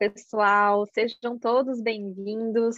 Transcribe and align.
Pessoal, 0.00 0.86
sejam 0.94 1.38
todos 1.38 1.82
bem-vindos. 1.82 2.74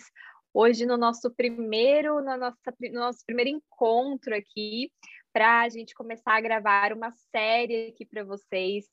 Hoje 0.52 0.84
no 0.84 0.96
nosso 0.96 1.30
primeiro, 1.30 2.16
no, 2.16 2.36
nossa, 2.36 2.74
no 2.80 2.98
nosso 2.98 3.24
primeiro 3.24 3.48
encontro 3.48 4.34
aqui, 4.34 4.90
para 5.32 5.60
a 5.60 5.68
gente 5.68 5.94
começar 5.94 6.32
a 6.32 6.40
gravar 6.40 6.92
uma 6.92 7.12
série 7.30 7.90
aqui 7.90 8.04
para 8.04 8.24
vocês. 8.24 8.86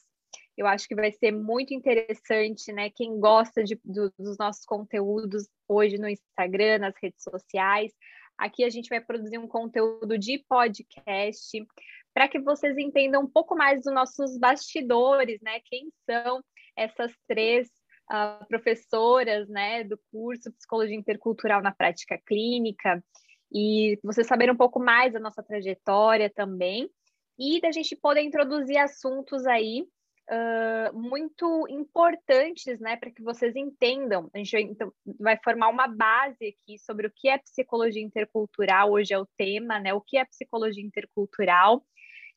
Eu 0.55 0.68
acho 0.68 0.88
que 0.88 0.93
vai 0.93 1.11
ser 1.11 1.32
muito 1.32 1.73
interessante, 1.73 2.71
né? 2.71 2.92
Quem 2.92 3.20
gosta 3.20 3.64
de, 3.64 3.82
do, 3.84 4.14
dos 4.15 4.37
nossos 4.37 4.64
conteúdos 4.64 5.50
hoje 5.68 5.98
no 5.98 6.07
Instagram, 6.07 6.78
nas 6.78 6.93
redes 7.01 7.23
sociais. 7.23 7.92
Aqui 8.37 8.64
a 8.64 8.70
gente 8.70 8.89
vai 8.89 9.01
produzir 9.01 9.39
um 9.39 9.48
conteúdo 9.48 10.20
de 10.20 10.37
podcast 10.48 11.65
para 12.14 12.28
que 12.28 12.39
vocês 12.39 12.78
entendam 12.78 13.23
um 13.23 13.28
pouco 13.28 13.56
mais 13.56 13.82
dos 13.82 13.92
nossos 13.92 14.37
bastidores, 14.37 15.42
né? 15.42 15.59
Quem 15.65 15.92
são 16.07 16.43
essas 16.78 17.11
três 17.28 17.68
uh, 18.12 18.46
professoras 18.48 19.48
né, 19.48 19.84
do 19.84 20.00
curso 20.12 20.52
Psicologia 20.54 20.96
Intercultural 20.96 21.62
na 21.62 21.72
Prática 21.72 22.20
Clínica, 22.26 23.04
e 23.52 24.00
vocês 24.04 24.28
saberem 24.28 24.54
um 24.54 24.58
pouco 24.58 24.80
mais 24.80 25.14
da 25.14 25.20
nossa 25.20 25.42
trajetória 25.42 26.30
também, 26.30 26.90
e 27.38 27.60
da 27.62 27.72
gente 27.72 27.96
poder 27.96 28.22
introduzir 28.22 28.78
assuntos 28.78 29.46
aí 29.48 29.88
uh, 30.30 30.98
muito 30.98 31.66
importantes, 31.70 32.80
né, 32.80 32.98
para 32.98 33.12
que 33.12 33.23
vocês 33.23 33.56
entendam. 33.56 34.30
A 34.34 34.38
gente 34.38 34.52
vai, 34.52 34.62
então, 34.62 34.94
vai 35.20 35.40
formar 35.44 35.70
uma 35.70 35.88
base 35.88 36.38
aqui 36.48 36.78
sobre 36.80 37.08
o 37.08 37.12
que 37.16 37.30
é 37.30 37.38
psicologia 37.38 38.02
intercultural, 38.02 38.92
hoje 38.92 39.14
é 39.14 39.20
o 39.20 39.28
tema, 39.38 39.80
né, 39.80 39.94
o 39.94 40.02
que 40.02 40.18
é 40.18 40.26
psicologia 40.26 40.84
intercultural. 40.84 41.84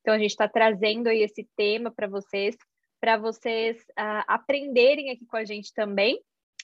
Então, 0.01 0.14
a 0.14 0.19
gente 0.19 0.31
está 0.31 0.48
trazendo 0.48 1.09
aí 1.09 1.23
esse 1.23 1.48
tema 1.57 1.91
para 1.91 2.09
vocês, 2.09 2.57
para 3.03 3.17
vocês 3.17 3.81
uh, 3.98 4.22
aprenderem 4.28 5.11
aqui 5.11 5.27
com 5.27 5.36
a 5.36 5.45
gente 5.45 5.75
também 5.75 6.22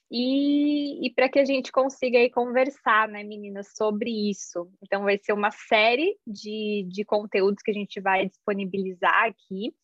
e, 0.09 1.05
e 1.05 1.13
para 1.13 1.29
que 1.29 1.41
a 1.41 1.45
gente 1.45 1.73
consiga 1.73 2.17
aí 2.17 2.31
conversar, 2.31 3.09
né, 3.09 3.25
meninas, 3.25 3.73
sobre 3.75 4.31
isso. 4.31 4.71
Então, 4.81 5.03
vai 5.03 5.19
ser 5.19 5.33
uma 5.33 5.51
série 5.51 6.17
de, 6.25 6.87
de 6.89 7.05
conteúdos 7.05 7.61
que 7.61 7.73
a 7.73 7.75
gente 7.75 8.01
vai 8.01 8.29
disponibilizar 8.29 9.25
aqui, 9.25 9.75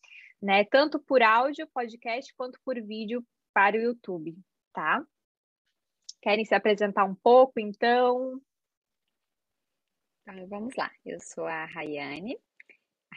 né, 0.41 0.65
tanto 0.67 1.01
por 1.01 1.25
áudio, 1.25 1.69
podcast, 1.75 2.33
quanto 2.37 2.57
por 2.65 2.81
vídeo 2.81 3.27
para 3.53 3.77
o 3.77 3.81
YouTube, 3.81 4.37
tá? 4.73 5.05
Querem 6.23 6.45
se 6.45 6.55
apresentar 6.55 7.05
um 7.05 7.17
pouco, 7.17 7.59
então? 7.59 8.41
Então, 10.23 10.47
vamos 10.47 10.77
lá. 10.77 10.89
Eu 11.05 11.19
sou 11.21 11.47
a 11.47 11.65
Rayane, 11.65 12.39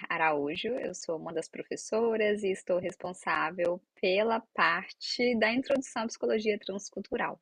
Araújo, 0.09 0.69
eu 0.69 0.93
sou 0.93 1.17
uma 1.17 1.33
das 1.33 1.47
professoras 1.47 2.43
e 2.43 2.49
estou 2.49 2.79
responsável 2.79 3.81
pela 3.99 4.39
parte 4.53 5.37
da 5.39 5.51
introdução 5.51 6.03
à 6.03 6.07
psicologia 6.07 6.57
transcultural. 6.59 7.39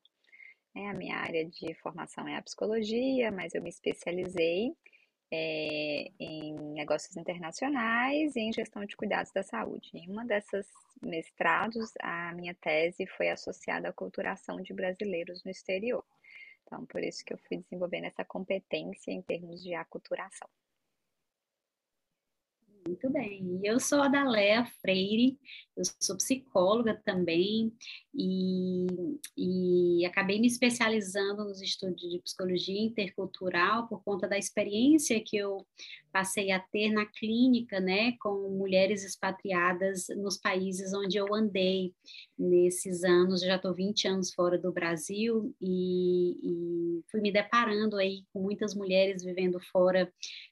É, 0.76 0.90
a 0.90 0.94
minha 0.94 1.18
área 1.18 1.46
de 1.46 1.74
formação 1.76 2.28
é 2.28 2.36
a 2.36 2.42
psicologia, 2.42 3.32
mas 3.32 3.56
eu 3.56 3.62
me 3.62 3.70
especializei 3.70 4.76
é, 5.32 6.12
em 6.20 6.54
negócios 6.74 7.16
internacionais 7.16 8.36
e 8.36 8.42
em 8.42 8.54
gestão 8.54 8.86
de 8.86 8.96
cuidados 8.96 9.32
da 9.32 9.44
saúde. 9.44 9.90
Em 9.94 10.10
uma 10.10 10.26
dessas 10.26 10.68
mestrados, 11.02 11.94
a 12.02 12.34
minha 12.34 12.54
tese 12.56 13.06
foi 13.08 13.30
associada 13.30 13.90
à 13.90 13.94
culturação 13.94 14.62
de 14.62 14.74
brasileiros 14.74 15.44
no 15.44 15.52
exterior. 15.52 16.04
Então, 16.64 16.86
por 16.86 17.04
isso 17.04 17.24
que 17.24 17.34
eu 17.34 17.38
fui 17.38 17.58
desenvolvendo 17.58 18.06
essa 18.06 18.26
competência 18.26 19.12
em 19.12 19.22
termos 19.22 19.64
de 19.64 19.74
aculturação. 19.74 20.50
Muito 22.88 23.10
bem. 23.10 23.60
Eu 23.64 23.80
sou 23.80 24.00
a 24.00 24.66
Freire, 24.80 25.40
eu 25.76 25.84
sou 26.00 26.16
psicóloga 26.18 26.94
também 27.04 27.74
e, 28.14 28.86
e 29.36 30.06
acabei 30.06 30.40
me 30.40 30.46
especializando 30.46 31.44
nos 31.44 31.60
estudos 31.64 32.00
de 32.00 32.20
psicologia 32.20 32.80
intercultural 32.80 33.88
por 33.88 34.04
conta 34.04 34.28
da 34.28 34.38
experiência 34.38 35.20
que 35.20 35.36
eu 35.36 35.66
passei 36.12 36.52
a 36.52 36.60
ter 36.60 36.92
na 36.92 37.08
clínica, 37.08 37.80
né, 37.80 38.14
com 38.22 38.50
mulheres 38.52 39.04
expatriadas 39.04 40.06
nos 40.16 40.38
países 40.38 40.94
onde 40.94 41.18
eu 41.18 41.34
andei 41.34 41.92
nesses 42.38 43.04
anos. 43.04 43.42
Já 43.42 43.56
estou 43.56 43.74
20 43.74 44.08
anos 44.08 44.32
fora 44.32 44.60
do 44.60 44.72
Brasil 44.72 45.54
e, 45.60 46.38
e 46.44 47.04
fui 47.10 47.20
me 47.20 47.32
deparando 47.32 47.98
aí 47.98 48.24
com 48.32 48.44
muitas 48.44 48.76
mulheres 48.76 49.24
vivendo 49.24 49.60
fora 49.72 50.10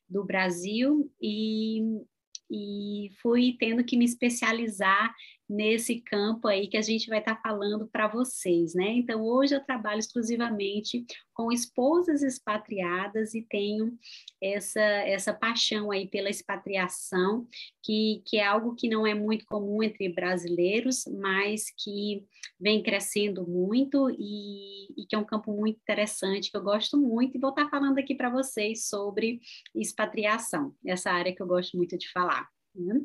do 0.10 0.26
Brasil 0.26 1.12
e 1.22 2.04
e 2.54 3.10
fui 3.22 3.58
tendo 3.60 3.84
que 3.84 3.98
me 3.98 4.06
especializar 4.06 5.12
nesse 5.50 6.02
campo 6.02 6.48
aí 6.48 6.68
que 6.68 6.78
a 6.78 6.82
gente 6.82 7.08
vai 7.08 7.20
estar 7.20 7.36
tá 7.36 7.42
falando 7.42 7.88
para 7.88 8.08
vocês, 8.08 8.74
né? 8.74 8.94
Então, 8.94 9.22
hoje 9.22 9.56
eu 9.56 9.64
trabalho 9.64 10.00
exclusivamente 10.00 11.06
com 11.34 11.52
esposas 11.52 12.22
expatriadas 12.22 13.34
e 13.34 13.42
tenho 13.42 13.98
essa, 14.42 14.82
essa 14.82 15.34
paixão 15.34 15.92
aí 15.92 16.08
pela 16.08 16.30
expatriação, 16.30 17.48
que, 17.84 18.22
que 18.26 18.38
é 18.38 18.46
algo 18.46 18.76
que 18.76 18.88
não 18.88 19.06
é 19.06 19.14
muito 19.14 19.46
comum 19.46 19.84
entre 19.84 20.10
brasileiros, 20.10 21.04
mas 21.20 21.66
que 21.78 22.26
vem 22.60 22.82
crescendo 22.82 23.48
muito 23.48 24.10
e, 24.12 25.02
e 25.02 25.06
que 25.08 25.16
é 25.16 25.18
um 25.18 25.26
campo 25.26 25.52
muito 25.52 25.78
interessante, 25.78 26.52
que 26.52 26.58
eu 26.58 26.64
gosto 26.64 26.98
muito, 26.98 27.36
e 27.36 27.40
vou 27.40 27.50
estar 27.50 27.66
tá 27.66 27.70
falando 27.70 27.98
aqui 27.98 28.16
para 28.16 28.30
vocês 28.30 28.88
sobre 28.88 29.40
expatriação, 29.76 30.74
essa 30.86 31.12
área 31.12 31.36
que 31.36 31.42
eu 31.42 31.48
gosto 31.48 31.76
muito 31.76 31.98
de 31.98 32.10
falar. 32.12 32.48
Né? 32.76 33.02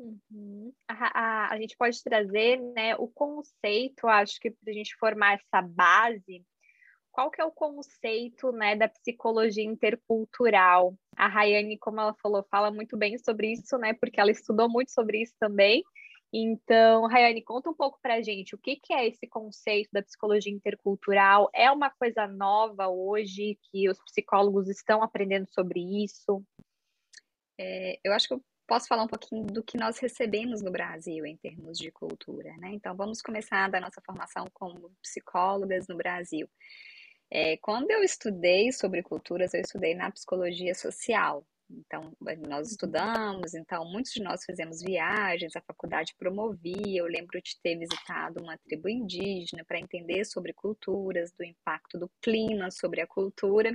Uhum. 0.00 0.72
A, 0.88 0.94
a, 0.94 1.52
a, 1.52 1.60
gente 1.60 1.76
pode 1.76 2.02
trazer 2.02 2.58
né, 2.74 2.96
o 2.96 3.06
conceito, 3.06 4.08
acho 4.08 4.40
que 4.40 4.50
para 4.50 4.70
a 4.70 4.74
gente 4.74 4.96
formar 4.96 5.34
essa 5.34 5.60
base, 5.60 6.42
qual 7.12 7.30
que 7.30 7.40
é 7.40 7.44
o 7.44 7.52
conceito 7.52 8.50
né, 8.50 8.74
da 8.74 8.88
psicologia 8.88 9.64
intercultural? 9.64 10.96
A 11.16 11.28
Rayane, 11.28 11.76
como 11.76 12.00
ela 12.00 12.14
falou, 12.14 12.42
fala 12.50 12.70
muito 12.70 12.96
bem 12.96 13.18
sobre 13.18 13.52
isso, 13.52 13.76
né? 13.76 13.92
Porque 13.92 14.18
ela 14.18 14.30
estudou 14.30 14.70
muito 14.70 14.90
sobre 14.90 15.20
isso 15.20 15.34
também. 15.38 15.82
Então, 16.32 17.06
Rayane, 17.06 17.42
conta 17.42 17.68
um 17.68 17.74
pouco 17.74 17.98
para 18.00 18.14
a 18.14 18.22
gente 18.22 18.54
o 18.54 18.58
que, 18.58 18.76
que 18.76 18.94
é 18.94 19.06
esse 19.06 19.26
conceito 19.26 19.90
da 19.92 20.02
psicologia 20.02 20.52
intercultural? 20.52 21.50
É 21.52 21.70
uma 21.70 21.90
coisa 21.90 22.26
nova 22.26 22.88
hoje 22.88 23.58
que 23.70 23.90
os 23.90 23.98
psicólogos 24.04 24.68
estão 24.68 25.02
aprendendo 25.02 25.48
sobre 25.50 25.80
isso? 26.04 26.42
É, 27.58 27.98
eu 28.02 28.14
acho 28.14 28.28
que 28.28 28.34
posso 28.70 28.86
falar 28.86 29.02
um 29.02 29.08
pouquinho 29.08 29.46
do 29.46 29.64
que 29.64 29.76
nós 29.76 29.98
recebemos 29.98 30.62
no 30.62 30.70
Brasil 30.70 31.26
em 31.26 31.36
termos 31.36 31.76
de 31.76 31.90
cultura, 31.90 32.56
né? 32.58 32.70
Então, 32.72 32.94
vamos 32.94 33.20
começar 33.20 33.68
da 33.68 33.80
nossa 33.80 34.00
formação 34.00 34.46
como 34.54 34.92
psicólogas 35.02 35.88
no 35.88 35.96
Brasil. 35.96 36.48
É, 37.28 37.56
quando 37.56 37.90
eu 37.90 38.04
estudei 38.04 38.70
sobre 38.70 39.02
culturas, 39.02 39.54
eu 39.54 39.60
estudei 39.60 39.96
na 39.96 40.08
psicologia 40.12 40.72
social. 40.72 41.44
Então, 41.68 42.12
nós 42.48 42.70
estudamos, 42.70 43.54
então, 43.54 43.84
muitos 43.86 44.12
de 44.12 44.22
nós 44.22 44.44
fizemos 44.44 44.80
viagens, 44.80 45.56
a 45.56 45.60
faculdade 45.60 46.14
promovia. 46.16 47.00
Eu 47.00 47.06
lembro 47.06 47.42
de 47.42 47.60
ter 47.60 47.76
visitado 47.76 48.40
uma 48.40 48.56
tribo 48.58 48.88
indígena 48.88 49.64
para 49.64 49.80
entender 49.80 50.24
sobre 50.24 50.52
culturas, 50.52 51.32
do 51.32 51.42
impacto 51.42 51.98
do 51.98 52.08
clima 52.22 52.70
sobre 52.70 53.00
a 53.00 53.06
cultura 53.06 53.74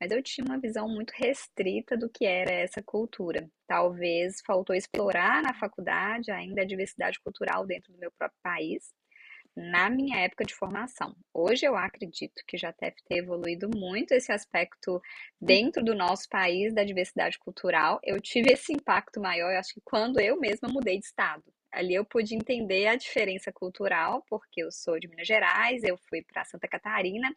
mas 0.00 0.10
eu 0.10 0.22
tinha 0.22 0.44
uma 0.44 0.58
visão 0.58 0.88
muito 0.88 1.10
restrita 1.10 1.96
do 1.96 2.08
que 2.08 2.24
era 2.24 2.52
essa 2.52 2.82
cultura. 2.82 3.50
Talvez 3.66 4.40
faltou 4.46 4.74
explorar 4.74 5.42
na 5.42 5.54
faculdade 5.54 6.30
ainda 6.30 6.62
a 6.62 6.66
diversidade 6.66 7.18
cultural 7.20 7.66
dentro 7.66 7.92
do 7.92 7.98
meu 7.98 8.10
próprio 8.12 8.38
país, 8.42 8.92
na 9.56 9.90
minha 9.90 10.18
época 10.20 10.44
de 10.44 10.54
formação. 10.54 11.16
Hoje 11.34 11.66
eu 11.66 11.76
acredito 11.76 12.42
que 12.46 12.56
já 12.56 12.72
deve 12.80 12.96
ter 13.08 13.18
evoluído 13.18 13.68
muito 13.74 14.12
esse 14.12 14.30
aspecto 14.30 15.02
dentro 15.40 15.82
do 15.84 15.94
nosso 15.94 16.28
país 16.28 16.72
da 16.72 16.84
diversidade 16.84 17.38
cultural. 17.38 17.98
Eu 18.04 18.20
tive 18.20 18.52
esse 18.52 18.72
impacto 18.72 19.20
maior, 19.20 19.50
eu 19.52 19.58
acho 19.58 19.74
que 19.74 19.80
quando 19.84 20.20
eu 20.20 20.38
mesma 20.38 20.68
mudei 20.68 20.98
de 20.98 21.06
estado. 21.06 21.42
Ali 21.70 21.94
eu 21.94 22.04
pude 22.04 22.34
entender 22.34 22.86
a 22.86 22.96
diferença 22.96 23.52
cultural, 23.52 24.24
porque 24.28 24.62
eu 24.62 24.72
sou 24.72 24.98
de 24.98 25.06
Minas 25.06 25.26
Gerais, 25.26 25.82
eu 25.82 25.98
fui 26.08 26.22
para 26.22 26.44
Santa 26.44 26.66
Catarina 26.66 27.30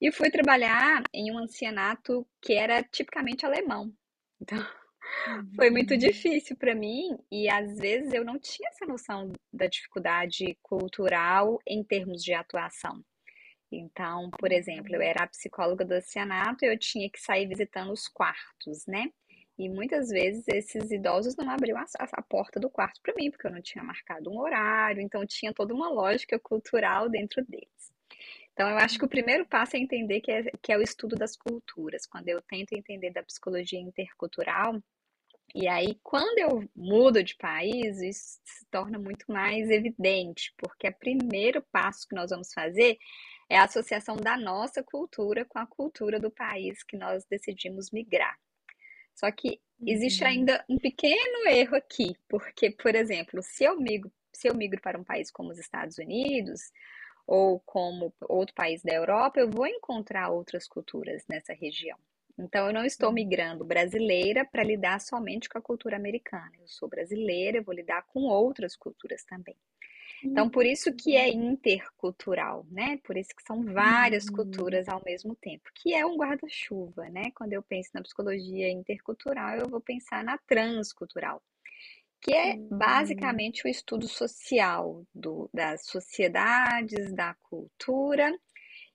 e 0.00 0.12
fui 0.12 0.30
trabalhar 0.30 1.02
em 1.12 1.32
um 1.32 1.38
ancianato 1.38 2.26
que 2.42 2.52
era 2.54 2.82
tipicamente 2.82 3.46
alemão. 3.46 3.92
Então, 4.40 4.58
uhum. 4.58 5.50
foi 5.56 5.70
muito 5.70 5.96
difícil 5.96 6.56
para 6.56 6.74
mim 6.74 7.16
e 7.30 7.48
às 7.48 7.78
vezes 7.78 8.12
eu 8.12 8.24
não 8.24 8.38
tinha 8.38 8.68
essa 8.68 8.86
noção 8.86 9.32
da 9.52 9.66
dificuldade 9.66 10.56
cultural 10.62 11.58
em 11.66 11.82
termos 11.82 12.22
de 12.22 12.34
atuação. 12.34 13.02
Então, 13.72 14.30
por 14.38 14.52
exemplo, 14.52 14.94
eu 14.94 15.00
uhum. 15.00 15.06
era 15.06 15.24
a 15.24 15.28
psicóloga 15.28 15.84
do 15.84 15.94
ancianato 15.94 16.64
e 16.64 16.68
eu 16.68 16.78
tinha 16.78 17.10
que 17.10 17.20
sair 17.20 17.46
visitando 17.46 17.92
os 17.92 18.06
quartos, 18.06 18.86
né? 18.86 19.10
E 19.56 19.68
muitas 19.68 20.08
vezes 20.08 20.44
esses 20.48 20.90
idosos 20.90 21.36
não 21.36 21.48
abriam 21.48 21.78
a, 21.78 21.84
a 22.12 22.22
porta 22.22 22.58
do 22.58 22.68
quarto 22.68 23.00
para 23.00 23.14
mim, 23.14 23.30
porque 23.30 23.46
eu 23.46 23.52
não 23.52 23.62
tinha 23.62 23.84
marcado 23.84 24.30
um 24.30 24.38
horário, 24.40 25.00
então 25.00 25.24
tinha 25.24 25.54
toda 25.54 25.72
uma 25.72 25.88
lógica 25.88 26.38
cultural 26.40 27.08
dentro 27.08 27.44
deles. 27.44 27.93
Então, 28.54 28.70
eu 28.70 28.78
acho 28.78 28.98
que 28.98 29.04
o 29.04 29.08
primeiro 29.08 29.46
passo 29.46 29.76
é 29.76 29.80
entender 29.80 30.20
que 30.22 30.30
é, 30.32 30.44
que 30.62 30.72
é 30.72 30.78
o 30.78 30.82
estudo 30.82 31.16
das 31.16 31.36
culturas. 31.36 32.06
Quando 32.06 32.28
eu 32.28 32.40
tento 32.42 32.72
entender 32.72 33.10
da 33.12 33.22
psicologia 33.22 33.80
intercultural, 33.80 34.80
E 35.54 35.68
aí, 35.68 35.98
quando 36.02 36.38
eu 36.38 36.68
mudo 36.74 37.22
de 37.22 37.36
país, 37.36 38.00
isso 38.02 38.40
se 38.44 38.66
torna 38.70 38.98
muito 38.98 39.24
mais 39.28 39.70
evidente, 39.70 40.52
porque 40.58 40.88
o 40.88 40.98
primeiro 40.98 41.62
passo 41.70 42.08
que 42.08 42.14
nós 42.16 42.30
vamos 42.30 42.52
fazer 42.52 42.98
é 43.48 43.56
a 43.58 43.64
associação 43.64 44.16
da 44.16 44.36
nossa 44.36 44.82
cultura 44.82 45.44
com 45.44 45.58
a 45.58 45.66
cultura 45.66 46.18
do 46.18 46.30
país 46.30 46.82
que 46.82 46.96
nós 46.96 47.24
decidimos 47.30 47.90
migrar. 47.92 48.36
Só 49.14 49.30
que 49.30 49.60
existe 49.86 50.24
uhum. 50.24 50.30
ainda 50.30 50.64
um 50.68 50.78
pequeno 50.78 51.46
erro 51.48 51.76
aqui, 51.76 52.16
porque, 52.28 52.70
por 52.70 52.94
exemplo, 52.94 53.40
se 53.42 53.64
eu 53.64 53.78
migro, 53.78 54.10
se 54.32 54.48
eu 54.48 54.54
migro 54.56 54.80
para 54.80 54.98
um 54.98 55.04
país 55.04 55.30
como 55.30 55.50
os 55.50 55.58
Estados 55.58 55.98
Unidos, 55.98 56.60
ou 57.26 57.60
como 57.60 58.12
outro 58.22 58.54
país 58.54 58.82
da 58.82 58.92
Europa, 58.92 59.40
eu 59.40 59.50
vou 59.50 59.66
encontrar 59.66 60.30
outras 60.30 60.68
culturas 60.68 61.24
nessa 61.28 61.52
região. 61.52 61.98
Então, 62.38 62.66
eu 62.66 62.72
não 62.72 62.84
estou 62.84 63.08
uhum. 63.08 63.14
migrando 63.14 63.64
brasileira 63.64 64.44
para 64.44 64.64
lidar 64.64 65.00
somente 65.00 65.48
com 65.48 65.56
a 65.56 65.62
cultura 65.62 65.96
americana. 65.96 66.50
Eu 66.60 66.66
sou 66.66 66.88
brasileira, 66.88 67.58
eu 67.58 67.64
vou 67.64 67.74
lidar 67.74 68.02
com 68.08 68.24
outras 68.24 68.76
culturas 68.76 69.24
também. 69.24 69.56
Então, 70.22 70.48
por 70.48 70.64
isso 70.64 70.92
que 70.94 71.16
é 71.16 71.28
uhum. 71.28 71.52
intercultural, 71.52 72.66
né? 72.70 72.98
Por 73.04 73.16
isso 73.16 73.30
que 73.36 73.42
são 73.42 73.62
várias 73.62 74.26
uhum. 74.26 74.36
culturas 74.36 74.88
ao 74.88 75.02
mesmo 75.04 75.36
tempo, 75.36 75.70
que 75.74 75.92
é 75.92 76.04
um 76.04 76.16
guarda-chuva, 76.16 77.08
né? 77.10 77.30
Quando 77.34 77.52
eu 77.52 77.62
penso 77.62 77.90
na 77.92 78.02
psicologia 78.02 78.70
intercultural, 78.70 79.56
eu 79.56 79.68
vou 79.68 79.80
pensar 79.80 80.24
na 80.24 80.38
transcultural, 80.38 81.42
que 82.24 82.34
é 82.34 82.54
uhum. 82.54 82.68
basicamente 82.70 83.66
o 83.66 83.68
estudo 83.68 84.08
social 84.08 85.04
do, 85.14 85.50
das 85.52 85.84
sociedades, 85.84 87.12
da 87.12 87.34
cultura 87.34 88.32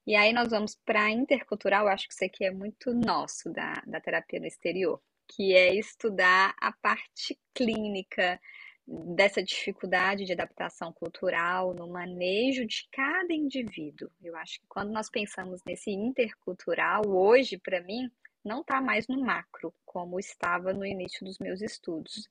e 0.09 0.15
aí 0.15 0.33
nós 0.33 0.49
vamos 0.49 0.73
para 0.73 1.11
intercultural, 1.11 1.87
acho 1.87 2.07
que 2.07 2.13
isso 2.15 2.25
aqui 2.25 2.43
é 2.43 2.49
muito 2.49 2.91
nosso 2.95 3.47
da, 3.53 3.73
da 3.85 4.01
terapia 4.01 4.39
no 4.39 4.47
exterior, 4.47 4.99
que 5.27 5.53
é 5.53 5.75
estudar 5.75 6.55
a 6.59 6.71
parte 6.71 7.39
clínica 7.53 8.41
dessa 8.87 9.43
dificuldade 9.43 10.25
de 10.25 10.33
adaptação 10.33 10.91
cultural 10.91 11.75
no 11.75 11.87
manejo 11.87 12.65
de 12.65 12.87
cada 12.91 13.31
indivíduo. 13.31 14.09
Eu 14.19 14.35
acho 14.35 14.59
que 14.59 14.65
quando 14.67 14.91
nós 14.91 15.11
pensamos 15.11 15.61
nesse 15.63 15.91
intercultural, 15.91 17.03
hoje, 17.07 17.59
para 17.59 17.79
mim, 17.79 18.09
não 18.43 18.61
está 18.61 18.81
mais 18.81 19.07
no 19.07 19.21
macro, 19.21 19.71
como 19.85 20.19
estava 20.19 20.73
no 20.73 20.83
início 20.83 21.23
dos 21.23 21.37
meus 21.37 21.61
estudos. 21.61 22.27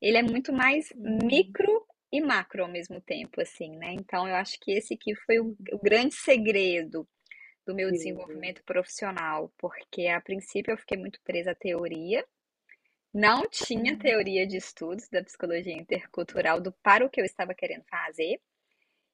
Ele 0.00 0.18
é 0.18 0.22
muito 0.22 0.52
mais 0.52 0.92
micro 0.94 1.86
e 2.12 2.20
macro 2.20 2.62
ao 2.62 2.68
mesmo 2.68 3.00
tempo, 3.00 3.40
assim, 3.40 3.76
né? 3.76 3.92
Então, 3.92 4.28
eu 4.28 4.34
acho 4.34 4.58
que 4.60 4.72
esse 4.72 4.94
aqui 4.94 5.14
foi 5.14 5.40
o, 5.40 5.56
o 5.72 5.78
grande 5.78 6.14
segredo 6.14 7.08
do 7.66 7.74
meu 7.74 7.90
desenvolvimento 7.90 8.62
profissional, 8.64 9.52
porque 9.58 10.06
a 10.06 10.20
princípio 10.20 10.72
eu 10.72 10.78
fiquei 10.78 10.96
muito 10.96 11.20
presa 11.24 11.50
à 11.50 11.54
teoria, 11.54 12.24
não 13.12 13.48
tinha 13.48 13.92
uhum. 13.92 13.98
teoria 13.98 14.46
de 14.46 14.56
estudos 14.56 15.08
da 15.08 15.24
psicologia 15.24 15.72
intercultural 15.72 16.60
do 16.60 16.70
para 16.82 17.04
o 17.04 17.10
que 17.10 17.20
eu 17.20 17.24
estava 17.24 17.54
querendo 17.54 17.84
fazer. 17.84 18.38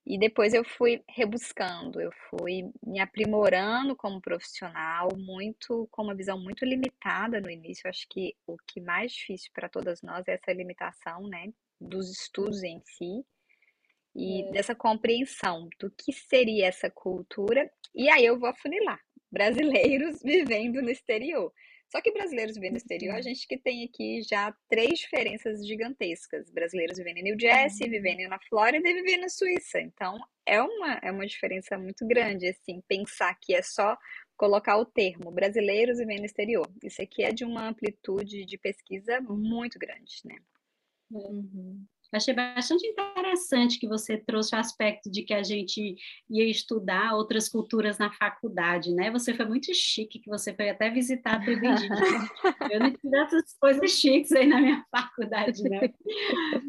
E 0.04 0.18
depois 0.18 0.52
eu 0.52 0.64
fui 0.64 1.02
rebuscando, 1.08 2.00
eu 2.00 2.10
fui 2.28 2.70
me 2.84 2.98
aprimorando 2.98 3.94
como 3.94 4.20
profissional, 4.20 5.08
muito 5.16 5.88
com 5.92 6.02
uma 6.02 6.14
visão 6.14 6.38
muito 6.40 6.64
limitada 6.64 7.40
no 7.40 7.48
início. 7.48 7.88
Acho 7.88 8.06
que 8.10 8.34
o 8.46 8.56
que 8.66 8.80
mais 8.80 9.12
difícil 9.12 9.50
para 9.54 9.68
todas 9.68 10.02
nós 10.02 10.26
é 10.26 10.32
essa 10.32 10.52
limitação, 10.52 11.28
né, 11.28 11.52
dos 11.80 12.10
estudos 12.10 12.64
em 12.64 12.80
si 12.84 13.24
e 14.14 14.42
é. 14.42 14.50
dessa 14.50 14.74
compreensão 14.74 15.68
do 15.78 15.90
que 15.90 16.12
seria 16.12 16.66
essa 16.66 16.90
cultura. 16.90 17.70
E 17.94 18.10
aí 18.10 18.24
eu 18.24 18.38
vou 18.38 18.48
afunilar 18.48 19.00
brasileiros 19.30 20.20
vivendo 20.22 20.82
no 20.82 20.90
exterior. 20.90 21.52
Só 21.92 22.00
que 22.00 22.10
brasileiros 22.10 22.54
vivendo 22.54 22.72
no 22.72 22.76
exterior, 22.78 23.12
a 23.12 23.16
uhum. 23.16 23.22
gente 23.22 23.46
que 23.46 23.58
tem 23.58 23.84
aqui 23.84 24.22
já 24.22 24.50
três 24.66 25.00
diferenças 25.00 25.66
gigantescas. 25.66 26.50
Brasileiros 26.50 26.96
vivendo 26.96 27.18
em 27.18 27.24
New 27.24 27.38
Jersey, 27.38 27.84
uhum. 27.84 27.92
vivendo 27.92 28.30
na 28.30 28.38
Flórida 28.48 28.88
e 28.88 28.94
vivendo 28.94 29.20
na 29.20 29.28
Suíça. 29.28 29.78
Então, 29.78 30.18
é 30.46 30.62
uma, 30.62 30.94
é 31.02 31.12
uma 31.12 31.26
diferença 31.26 31.76
muito 31.76 32.06
grande, 32.06 32.48
assim, 32.48 32.82
pensar 32.88 33.38
que 33.38 33.54
é 33.54 33.60
só 33.60 33.98
colocar 34.38 34.78
o 34.78 34.86
termo 34.86 35.30
brasileiros 35.30 35.98
vivendo 35.98 36.20
no 36.20 36.24
exterior. 36.24 36.66
Isso 36.82 37.02
aqui 37.02 37.24
é 37.24 37.30
de 37.30 37.44
uma 37.44 37.68
amplitude 37.68 38.46
de 38.46 38.56
pesquisa 38.56 39.20
muito 39.20 39.78
grande, 39.78 40.22
né? 40.24 40.38
Uhum. 41.10 41.84
Achei 42.12 42.34
bastante 42.34 42.86
interessante 42.86 43.78
que 43.78 43.88
você 43.88 44.18
trouxe 44.18 44.54
o 44.54 44.58
aspecto 44.58 45.10
de 45.10 45.22
que 45.22 45.32
a 45.32 45.42
gente 45.42 45.96
ia 46.28 46.44
estudar 46.44 47.14
outras 47.14 47.48
culturas 47.48 47.98
na 47.98 48.12
faculdade, 48.12 48.94
né? 48.94 49.10
Você 49.10 49.32
foi 49.32 49.46
muito 49.46 49.72
chique, 49.74 50.18
que 50.18 50.28
você 50.28 50.54
foi 50.54 50.68
até 50.68 50.90
visitar 50.90 51.40
a 51.40 51.50
indígena. 51.50 51.96
Eu 52.70 52.80
não 52.80 52.92
tive 52.92 53.16
essas 53.16 53.56
coisas 53.58 53.90
chiques 53.90 54.32
aí 54.32 54.46
na 54.46 54.60
minha 54.60 54.84
faculdade, 54.90 55.62
não. 55.62 55.80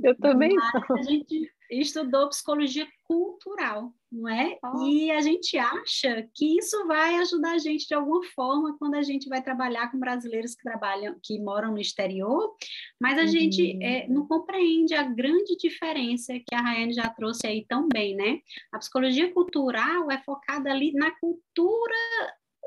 Eu 0.04 0.16
também 0.18 0.56
Mas. 0.56 0.92
A 0.92 1.02
gente 1.04 1.53
estudou 1.70 2.30
psicologia 2.30 2.88
cultural, 3.04 3.94
não 4.12 4.30
é? 4.30 4.58
Oh. 4.64 4.88
E 4.88 5.12
a 5.12 5.22
gente 5.22 5.58
acha 5.58 6.28
que 6.34 6.58
isso 6.58 6.86
vai 6.88 7.16
ajudar 7.16 7.54
a 7.54 7.58
gente 7.58 7.88
de 7.88 7.94
alguma 7.94 8.24
forma 8.36 8.78
quando 8.78 8.96
a 8.96 9.02
gente 9.02 9.28
vai 9.28 9.42
trabalhar 9.42 9.92
com 9.92 10.00
brasileiros 10.00 10.56
que 10.56 10.64
trabalham, 10.64 11.16
que 11.22 11.40
moram 11.40 11.72
no 11.72 11.80
exterior, 11.80 12.56
mas 13.00 13.18
a 13.18 13.22
uhum. 13.22 13.28
gente 13.28 13.84
é, 13.84 14.08
não 14.08 14.28
compreende 14.28 14.94
a 14.94 15.04
grande 15.04 15.56
diferença 15.58 16.34
que 16.34 16.56
a 16.56 16.62
Rayane 16.62 16.94
já 16.94 17.10
trouxe 17.10 17.48
aí 17.48 17.66
tão 17.68 17.88
bem, 17.88 18.16
né? 18.16 18.40
A 18.72 18.80
psicologia 18.80 19.32
cultural 19.34 20.10
é 20.10 20.22
focada 20.24 20.72
ali 20.72 20.94
na 20.94 21.12
cultura 21.20 21.96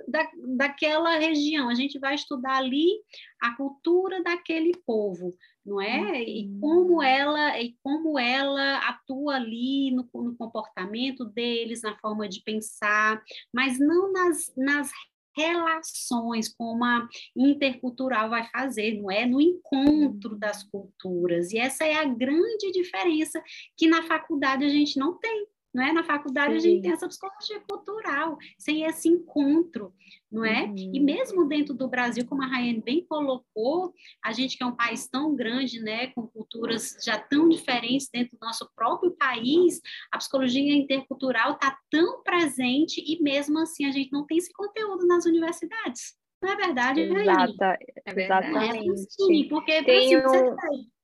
da, 0.08 0.28
daquela 0.56 1.18
região. 1.18 1.68
A 1.68 1.74
gente 1.74 1.98
vai 1.98 2.14
estudar 2.14 2.56
ali 2.56 3.00
a 3.40 3.56
cultura 3.56 4.22
daquele 4.22 4.72
povo, 4.86 5.34
não 5.64 5.80
é? 5.80 6.22
E 6.22 6.46
uhum. 6.46 6.60
como 6.60 7.02
ela 7.02 7.60
e 7.60 7.76
como 7.82 8.18
ela 8.18 8.78
atua 8.88 9.36
ali 9.36 9.90
no, 9.90 10.08
no 10.14 10.36
comportamento 10.36 11.24
deles, 11.24 11.82
na 11.82 11.96
forma 11.98 12.28
de 12.28 12.42
pensar, 12.42 13.22
mas 13.52 13.78
não 13.78 14.12
nas, 14.12 14.52
nas 14.56 14.90
relações, 15.36 16.48
como 16.48 16.82
a 16.82 17.06
intercultural 17.36 18.30
vai 18.30 18.48
fazer, 18.48 19.00
não 19.00 19.10
é? 19.10 19.26
No 19.26 19.40
encontro 19.40 20.32
uhum. 20.32 20.38
das 20.38 20.62
culturas. 20.62 21.52
E 21.52 21.58
essa 21.58 21.84
é 21.84 21.94
a 21.94 22.04
grande 22.04 22.72
diferença 22.72 23.42
que 23.76 23.86
na 23.86 24.02
faculdade 24.02 24.64
a 24.64 24.68
gente 24.68 24.98
não 24.98 25.18
tem 25.18 25.46
não 25.76 25.84
é? 25.84 25.92
Na 25.92 26.02
faculdade 26.02 26.52
Sim. 26.52 26.56
a 26.56 26.60
gente 26.60 26.82
tem 26.82 26.92
essa 26.92 27.06
psicologia 27.06 27.60
cultural, 27.68 28.38
sem 28.58 28.84
esse 28.84 29.08
encontro, 29.08 29.92
não 30.32 30.42
é? 30.42 30.64
Uhum. 30.64 30.74
E 30.94 30.98
mesmo 30.98 31.46
dentro 31.46 31.74
do 31.74 31.86
Brasil, 31.86 32.24
como 32.26 32.42
a 32.42 32.46
Rayane 32.46 32.80
bem 32.80 33.04
colocou, 33.06 33.92
a 34.24 34.32
gente 34.32 34.56
que 34.56 34.64
é 34.64 34.66
um 34.66 34.74
país 34.74 35.06
tão 35.06 35.36
grande, 35.36 35.78
né, 35.80 36.06
com 36.08 36.26
culturas 36.28 36.96
já 37.04 37.18
tão 37.18 37.46
diferentes 37.46 38.08
dentro 38.10 38.38
do 38.38 38.46
nosso 38.46 38.66
próprio 38.74 39.10
país, 39.10 39.82
a 40.10 40.16
psicologia 40.16 40.74
intercultural 40.74 41.52
está 41.52 41.76
tão 41.90 42.22
presente 42.22 43.04
e 43.06 43.22
mesmo 43.22 43.58
assim 43.58 43.84
a 43.84 43.92
gente 43.92 44.10
não 44.10 44.24
tem 44.24 44.38
esse 44.38 44.52
conteúdo 44.54 45.06
nas 45.06 45.26
universidades. 45.26 46.14
Não 46.42 46.52
é 46.52 46.56
verdade, 46.56 47.00
Exata, 47.00 47.78
é 48.06 48.14
verdade. 48.14 48.48
Exatamente. 48.48 48.88
É 48.88 48.92
assim, 48.92 49.48
porque 49.48 49.82
tem 49.84 50.14
assim, 50.14 50.26
um... 50.26 50.52
É, 50.52 50.95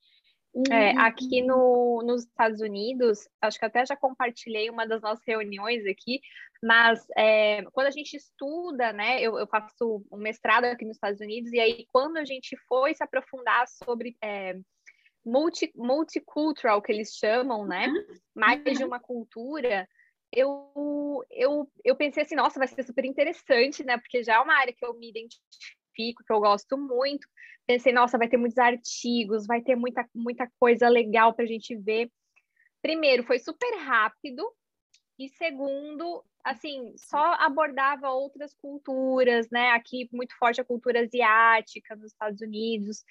uhum. 0.55 1.01
aqui 1.01 1.43
no, 1.43 2.03
nos 2.05 2.25
Estados 2.25 2.61
Unidos, 2.61 3.29
acho 3.41 3.59
que 3.59 3.65
até 3.65 3.85
já 3.85 3.97
compartilhei 3.97 4.69
uma 4.71 4.87
das 4.87 5.01
nossas 5.01 5.25
reuniões 5.27 5.85
aqui, 5.87 6.21
mas 6.63 7.05
é, 7.17 7.63
quando 7.73 7.87
a 7.87 7.91
gente 7.91 8.17
estuda, 8.17 8.93
né, 8.93 9.21
eu, 9.21 9.39
eu, 9.39 9.47
faço 9.47 10.05
um 10.13 10.17
mestrado 10.17 10.65
aqui 10.65 10.85
nos 10.85 10.97
Estados 10.97 11.21
Unidos, 11.21 11.53
e 11.53 11.61
aí 11.61 11.87
quando 11.93 12.19
a 12.19 12.25
gente 12.25 12.57
foi 12.69 12.95
se 12.95 13.03
aprofundar 13.03 13.67
sobre 13.67 14.17
é, 14.23 14.55
multi, 15.25 15.73
multicultural, 15.75 16.83
que 16.83 16.93
eles 16.93 17.15
chamam, 17.15 17.67
né, 17.67 17.87
uhum. 17.89 18.15
mais 18.35 18.63
de 18.63 18.83
uhum. 18.83 18.89
uma 18.89 19.01
cultura, 19.01 19.89
eu, 20.35 21.23
eu, 21.31 21.71
eu 21.85 21.97
pensei 21.97 22.23
assim, 22.23 22.35
nossa, 22.35 22.59
vai 22.59 22.69
ser 22.69 22.83
super 22.85 23.05
interessante, 23.05 23.85
né, 23.85 23.99
porque 23.99 24.23
já 24.23 24.35
é 24.35 24.39
uma 24.39 24.59
área 24.59 24.73
que 24.73 24.85
eu 24.85 24.95
me 24.95 25.09
identifico, 25.09 25.82
que 25.95 26.33
eu 26.33 26.41
gosto 26.41 26.77
muito, 26.77 27.27
pensei, 27.67 27.93
nossa, 27.93 28.19
vai 28.19 28.29
ter 28.29 28.37
muitos 28.37 28.59
artigos, 28.59 29.47
vai 29.47 29.61
ter 29.61 29.77
muita, 29.77 30.07
muita 30.15 30.49
coisa 30.59 30.89
legal 30.89 31.35
para 31.35 31.45
a 31.45 31.49
gente 31.49 31.77
ver. 31.77 32.11
Primeiro, 32.83 33.25
foi 33.25 33.39
super 33.39 33.77
rápido, 33.79 34.45
e 35.19 35.29
segundo, 35.29 36.25
assim, 36.43 36.95
só 36.97 37.35
abordava 37.35 38.11
outras 38.11 38.55
culturas, 38.55 39.49
né? 39.51 39.71
Aqui 39.71 40.09
muito 40.13 40.37
forte 40.37 40.61
a 40.61 40.65
cultura 40.65 41.01
asiática 41.01 41.95
nos 41.95 42.13
Estados 42.13 42.41
Unidos. 42.41 43.05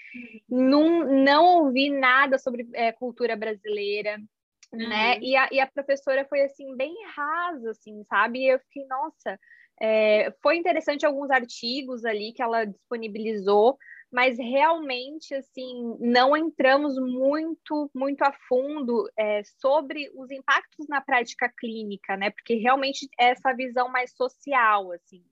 Não, 0.50 1.06
não 1.24 1.64
ouvi 1.64 1.90
nada 1.90 2.38
sobre 2.38 2.68
é, 2.74 2.92
cultura 2.92 3.36
brasileira, 3.36 4.18
né? 4.18 4.26
uhum. 4.74 4.90
né? 4.90 5.20
E 5.20 5.36
a, 5.36 5.50
e 5.52 5.60
a 5.60 5.68
professora 5.68 6.26
foi 6.26 6.42
assim 6.42 6.76
bem 6.76 6.94
rasa, 7.16 7.72
assim, 7.72 8.04
sabe? 8.10 8.40
E 8.40 8.50
eu 8.50 8.60
fiquei, 8.60 8.86
nossa, 8.88 9.40
é, 9.82 10.32
foi 10.44 10.58
interessante 10.58 11.06
alguns 11.06 11.32
artigos 11.32 12.06
ali 12.06 12.34
que 12.34 12.44
ela 12.44 12.66
disponibilizou, 12.66 13.78
mas 14.12 14.38
realmente 14.38 15.34
assim 15.34 15.98
não 16.00 16.38
entramos 16.38 16.96
muito 16.98 17.90
muito 17.96 18.22
a 18.22 18.32
fundo 18.48 19.10
é, 19.18 19.42
sobre 19.60 20.12
os 20.14 20.30
impactos 20.30 20.88
na 20.88 21.02
prática 21.02 21.52
clínica, 21.58 22.16
né? 22.16 22.30
Porque 22.30 22.56
realmente 22.56 23.08
é 23.20 23.30
essa 23.30 23.54
visão 23.54 23.90
mais 23.90 24.14
social 24.14 24.92
assim. 24.92 25.24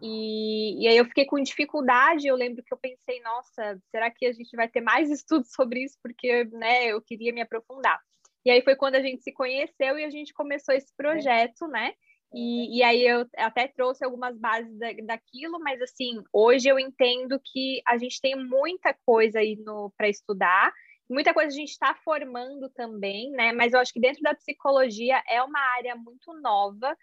E, 0.00 0.82
e 0.84 0.88
aí 0.88 0.96
eu 0.96 1.04
fiquei 1.04 1.24
com 1.24 1.40
dificuldade, 1.40 2.26
eu 2.26 2.36
lembro 2.36 2.62
que 2.62 2.72
eu 2.72 2.78
pensei, 2.78 3.20
nossa, 3.22 3.80
será 3.90 4.10
que 4.10 4.26
a 4.26 4.32
gente 4.32 4.54
vai 4.56 4.68
ter 4.68 4.80
mais 4.80 5.10
estudos 5.10 5.52
sobre 5.52 5.84
isso? 5.84 5.96
Porque, 6.02 6.44
né, 6.44 6.86
eu 6.86 7.00
queria 7.00 7.32
me 7.32 7.40
aprofundar. 7.40 8.00
E 8.44 8.50
aí 8.50 8.62
foi 8.62 8.74
quando 8.74 8.94
a 8.94 9.02
gente 9.02 9.22
se 9.22 9.32
conheceu 9.32 9.98
e 9.98 10.04
a 10.04 10.10
gente 10.10 10.32
começou 10.32 10.74
esse 10.74 10.94
projeto, 10.96 11.66
né? 11.68 11.92
E, 12.32 12.78
e 12.78 12.82
aí 12.82 13.04
eu 13.06 13.26
até 13.36 13.66
trouxe 13.66 14.04
algumas 14.04 14.38
bases 14.38 14.76
da, 14.78 14.92
daquilo, 15.04 15.58
mas 15.58 15.80
assim, 15.82 16.22
hoje 16.32 16.68
eu 16.68 16.78
entendo 16.78 17.40
que 17.44 17.82
a 17.86 17.98
gente 17.98 18.20
tem 18.20 18.36
muita 18.36 18.94
coisa 19.04 19.40
aí 19.40 19.58
para 19.96 20.08
estudar, 20.08 20.72
muita 21.08 21.34
coisa 21.34 21.48
a 21.48 21.56
gente 21.56 21.70
está 21.70 21.94
formando 22.04 22.68
também, 22.70 23.30
né? 23.32 23.52
Mas 23.52 23.72
eu 23.72 23.80
acho 23.80 23.92
que 23.92 24.00
dentro 24.00 24.22
da 24.22 24.34
psicologia 24.34 25.20
é 25.28 25.42
uma 25.42 25.60
área 25.76 25.96
muito 25.96 26.32
nova. 26.40 26.96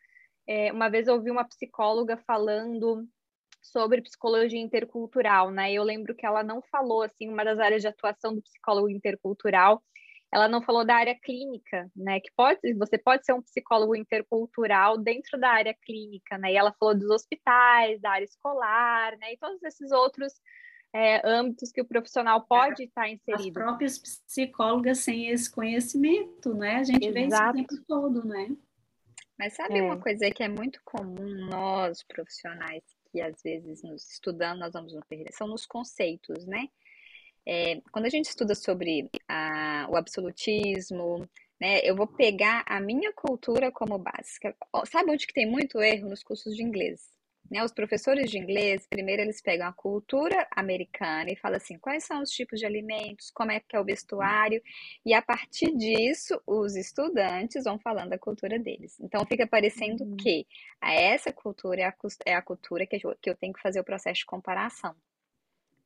É, 0.47 0.71
uma 0.71 0.89
vez 0.89 1.07
eu 1.07 1.15
ouvi 1.15 1.29
uma 1.29 1.43
psicóloga 1.43 2.15
falando 2.25 3.05
sobre 3.61 4.01
psicologia 4.01 4.61
intercultural, 4.61 5.51
né? 5.51 5.73
Eu 5.73 5.83
lembro 5.83 6.15
que 6.15 6.25
ela 6.25 6.41
não 6.41 6.61
falou 6.61 7.01
assim, 7.03 7.27
uma 7.27 7.43
das 7.43 7.59
áreas 7.59 7.81
de 7.81 7.87
atuação 7.89 8.33
do 8.33 8.41
psicólogo 8.41 8.89
intercultural 8.89 9.83
ela 10.33 10.47
não 10.47 10.61
falou 10.61 10.85
da 10.85 10.95
área 10.95 11.15
clínica, 11.15 11.89
né? 11.95 12.19
Que 12.19 12.29
pode, 12.35 12.59
você 12.73 12.97
pode 12.97 13.25
ser 13.25 13.33
um 13.33 13.41
psicólogo 13.41 13.95
intercultural 13.95 14.97
dentro 14.97 15.39
da 15.39 15.49
área 15.49 15.73
clínica, 15.73 16.37
né? 16.37 16.51
E 16.51 16.57
ela 16.57 16.73
falou 16.79 16.97
dos 16.97 17.09
hospitais, 17.09 18.01
da 18.01 18.11
área 18.11 18.25
escolar, 18.25 19.17
né? 19.17 19.33
E 19.33 19.37
todos 19.37 19.61
esses 19.63 19.91
outros 19.91 20.33
é, 20.93 21.27
âmbitos 21.27 21.71
que 21.71 21.81
o 21.81 21.85
profissional 21.85 22.45
pode 22.45 22.83
estar 22.83 23.09
inserido. 23.09 23.59
As 23.59 23.65
próprias 23.65 23.97
psicólogas 23.99 24.99
sem 24.99 25.29
esse 25.29 25.49
conhecimento, 25.49 26.53
né? 26.53 26.77
A 26.77 26.83
gente 26.83 27.05
Exato. 27.05 27.13
vê 27.13 27.27
isso 27.27 27.43
o 27.43 27.53
tempo 27.53 27.85
todo, 27.87 28.25
né? 28.25 28.49
Mas 29.39 29.53
sabe 29.53 29.77
é. 29.77 29.83
uma 29.83 29.99
coisa 29.99 30.29
que 30.31 30.43
é 30.43 30.47
muito 30.47 30.81
comum 30.83 31.47
nós 31.47 32.03
profissionais 32.03 32.83
que 33.11 33.21
às 33.21 33.41
vezes 33.41 33.81
nos 33.83 34.11
estudando 34.11 34.59
nós 34.59 34.73
vamos 34.73 34.93
nos 34.93 35.05
perder 35.05 35.31
são 35.31 35.47
nos 35.47 35.65
conceitos, 35.65 36.45
né? 36.45 36.67
É, 37.49 37.79
quando 37.93 38.05
a 38.05 38.09
gente 38.09 38.25
estuda 38.25 38.53
sobre 38.53 39.09
a, 39.25 39.87
o 39.89 39.95
absolutismo, 39.95 41.25
né, 41.61 41.79
eu 41.81 41.95
vou 41.95 42.05
pegar 42.05 42.65
a 42.67 42.77
minha 42.81 43.13
cultura 43.13 43.71
como 43.71 43.97
básica. 43.97 44.53
Sabe 44.85 45.11
onde 45.11 45.25
que 45.25 45.33
tem 45.33 45.49
muito 45.49 45.81
erro 45.81 46.09
nos 46.09 46.21
cursos 46.23 46.53
de 46.53 46.61
inglês? 46.61 47.15
Né, 47.49 47.63
os 47.63 47.71
professores 47.71 48.29
de 48.29 48.37
inglês, 48.37 48.85
primeiro 48.89 49.21
eles 49.21 49.41
pegam 49.41 49.65
a 49.65 49.71
cultura 49.71 50.45
americana 50.51 51.31
e 51.31 51.37
falam 51.37 51.55
assim, 51.55 51.79
quais 51.79 52.03
são 52.03 52.21
os 52.21 52.29
tipos 52.29 52.59
de 52.59 52.65
alimentos, 52.65 53.31
como 53.31 53.53
é 53.53 53.61
que 53.61 53.77
é 53.77 53.79
o 53.79 53.85
vestuário, 53.85 54.61
e 55.05 55.13
a 55.13 55.21
partir 55.21 55.73
disso, 55.77 56.41
os 56.45 56.75
estudantes 56.75 57.63
vão 57.63 57.79
falando 57.79 58.09
da 58.09 58.19
cultura 58.19 58.59
deles. 58.59 58.99
Então, 58.99 59.25
fica 59.25 59.47
parecendo 59.47 60.03
uhum. 60.03 60.17
que 60.17 60.45
essa 60.81 61.31
cultura 61.31 61.79
é 61.79 61.85
a, 61.85 61.95
é 62.25 62.33
a 62.35 62.41
cultura 62.41 62.85
que 62.85 62.97
eu, 62.97 63.15
que 63.21 63.29
eu 63.29 63.35
tenho 63.35 63.53
que 63.53 63.61
fazer 63.61 63.79
o 63.79 63.85
processo 63.85 64.19
de 64.19 64.25
comparação 64.25 64.93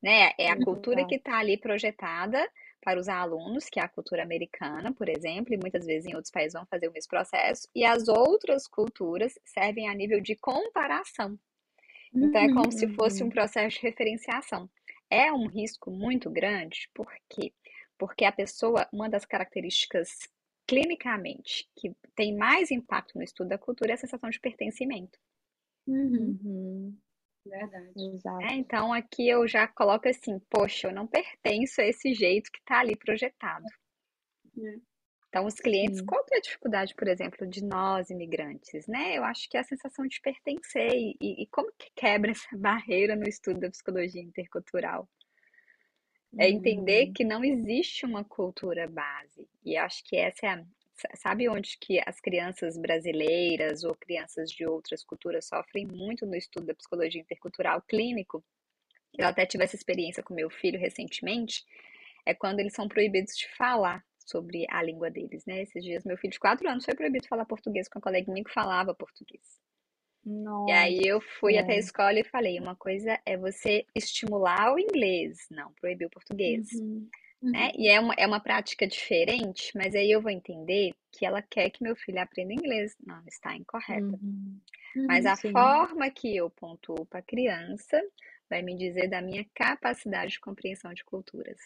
né? 0.01 0.31
É 0.37 0.49
a 0.49 0.57
cultura 0.57 1.05
que 1.05 1.15
está 1.15 1.37
ali 1.37 1.57
projetada 1.57 2.49
para 2.81 2.99
os 2.99 3.07
alunos, 3.07 3.69
que 3.69 3.79
é 3.79 3.83
a 3.83 3.87
cultura 3.87 4.23
americana, 4.23 4.91
por 4.91 5.07
exemplo, 5.07 5.53
e 5.53 5.57
muitas 5.57 5.85
vezes 5.85 6.07
em 6.07 6.15
outros 6.15 6.31
países 6.31 6.53
vão 6.53 6.65
fazer 6.65 6.87
o 6.87 6.91
mesmo 6.91 7.09
processo, 7.09 7.67
e 7.75 7.85
as 7.85 8.07
outras 8.07 8.67
culturas 8.67 9.37
servem 9.45 9.87
a 9.87 9.93
nível 9.93 10.19
de 10.19 10.35
comparação. 10.35 11.37
Então, 12.13 12.41
é 12.41 12.51
como 12.51 12.71
se 12.71 12.87
fosse 12.89 13.21
um 13.21 13.27
uhum. 13.27 13.31
processo 13.31 13.79
de 13.79 13.83
referenciação. 13.83 14.69
É 15.09 15.31
um 15.31 15.47
risco 15.47 15.91
muito 15.91 16.29
grande, 16.29 16.89
por 16.93 17.07
quê? 17.29 17.53
Porque 17.97 18.25
a 18.25 18.31
pessoa, 18.31 18.87
uma 18.91 19.09
das 19.09 19.25
características 19.25 20.09
clinicamente 20.67 21.69
que 21.75 21.93
tem 22.15 22.35
mais 22.35 22.71
impacto 22.71 23.17
no 23.17 23.23
estudo 23.23 23.49
da 23.49 23.57
cultura 23.57 23.91
é 23.91 23.93
a 23.93 23.97
sensação 23.97 24.29
de 24.29 24.39
pertencimento. 24.39 25.19
Uhum. 25.85 26.95
Verdade. 27.45 27.91
Exato. 27.97 28.45
É, 28.45 28.53
então 28.53 28.93
aqui 28.93 29.27
eu 29.27 29.47
já 29.47 29.67
coloco 29.67 30.07
assim, 30.07 30.39
poxa, 30.49 30.87
eu 30.87 30.93
não 30.93 31.07
pertenço 31.07 31.81
a 31.81 31.85
esse 31.85 32.13
jeito 32.13 32.51
que 32.51 32.59
está 32.59 32.79
ali 32.79 32.95
projetado. 32.95 33.65
É. 34.57 34.91
Então, 35.31 35.45
os 35.45 35.55
clientes, 35.55 35.99
Sim. 35.99 36.05
qual 36.05 36.25
que 36.25 36.35
é 36.35 36.39
a 36.39 36.41
dificuldade, 36.41 36.93
por 36.93 37.07
exemplo, 37.07 37.47
de 37.47 37.63
nós 37.63 38.09
imigrantes, 38.09 38.85
né? 38.85 39.17
Eu 39.17 39.23
acho 39.23 39.49
que 39.49 39.55
é 39.55 39.61
a 39.61 39.63
sensação 39.63 40.05
de 40.05 40.19
pertencer 40.19 40.91
e, 40.91 41.15
e 41.21 41.47
como 41.49 41.71
que 41.79 41.89
quebra 41.95 42.31
essa 42.35 42.57
barreira 42.57 43.15
no 43.15 43.23
estudo 43.23 43.61
da 43.61 43.69
psicologia 43.69 44.21
intercultural? 44.21 45.09
É 46.37 46.49
entender 46.49 47.07
uhum. 47.07 47.13
que 47.13 47.23
não 47.23 47.43
existe 47.45 48.05
uma 48.05 48.25
cultura 48.25 48.89
base. 48.89 49.47
E 49.63 49.77
acho 49.77 50.03
que 50.03 50.17
essa 50.17 50.45
é 50.45 50.49
a, 50.49 50.65
Sabe 51.15 51.49
onde 51.49 51.77
que 51.79 52.01
as 52.05 52.19
crianças 52.19 52.77
brasileiras 52.77 53.83
ou 53.83 53.95
crianças 53.95 54.51
de 54.51 54.65
outras 54.65 55.03
culturas 55.03 55.45
sofrem 55.45 55.85
muito 55.85 56.25
no 56.25 56.35
estudo 56.35 56.65
da 56.67 56.75
psicologia 56.75 57.21
intercultural 57.21 57.81
clínico? 57.81 58.43
Eu 59.17 59.27
até 59.27 59.45
tive 59.45 59.63
essa 59.63 59.75
experiência 59.75 60.23
com 60.23 60.33
meu 60.33 60.49
filho 60.49 60.79
recentemente, 60.79 61.65
é 62.25 62.33
quando 62.33 62.59
eles 62.59 62.73
são 62.73 62.87
proibidos 62.87 63.35
de 63.35 63.47
falar 63.55 64.03
sobre 64.19 64.65
a 64.69 64.81
língua 64.81 65.09
deles, 65.09 65.45
né? 65.45 65.61
Esses 65.61 65.83
dias 65.83 66.05
meu 66.05 66.17
filho 66.17 66.31
de 66.31 66.39
quatro 66.39 66.69
anos 66.69 66.85
foi 66.85 66.95
proibido 66.95 67.23
de 67.23 67.29
falar 67.29 67.45
português 67.45 67.89
com 67.89 67.99
um 67.99 68.01
coleguinha 68.01 68.43
que 68.43 68.53
falava 68.53 68.93
português. 68.93 69.59
Nossa. 70.23 70.71
E 70.71 70.73
aí 70.73 71.01
eu 71.03 71.19
fui 71.19 71.57
até 71.57 71.73
a 71.73 71.79
escola 71.79 72.19
e 72.19 72.23
falei, 72.23 72.59
uma 72.59 72.75
coisa 72.75 73.19
é 73.25 73.35
você 73.35 73.85
estimular 73.95 74.73
o 74.73 74.79
inglês, 74.79 75.47
não 75.49 75.73
proibir 75.73 76.05
o 76.05 76.11
português. 76.11 76.71
Uhum. 76.73 77.07
Uhum. 77.41 77.51
Né? 77.51 77.71
E 77.75 77.87
é 77.87 77.99
uma, 77.99 78.13
é 78.17 78.27
uma 78.27 78.39
prática 78.39 78.87
diferente, 78.87 79.71
mas 79.75 79.95
aí 79.95 80.11
eu 80.11 80.21
vou 80.21 80.31
entender 80.31 80.93
que 81.11 81.25
ela 81.25 81.41
quer 81.41 81.69
que 81.71 81.83
meu 81.83 81.95
filho 81.95 82.21
aprenda 82.21 82.53
inglês. 82.53 82.95
Não, 83.05 83.21
está 83.27 83.55
incorreta. 83.55 84.05
Uhum. 84.05 84.59
Mas 85.07 85.25
a 85.25 85.35
sim. 85.35 85.51
forma 85.51 86.09
que 86.11 86.35
eu 86.35 86.49
pontuo 86.49 87.05
para 87.05 87.19
a 87.19 87.23
criança 87.23 88.01
vai 88.49 88.61
me 88.61 88.75
dizer 88.77 89.07
da 89.07 89.21
minha 89.21 89.45
capacidade 89.55 90.33
de 90.33 90.39
compreensão 90.39 90.93
de 90.93 91.03
culturas. 91.03 91.59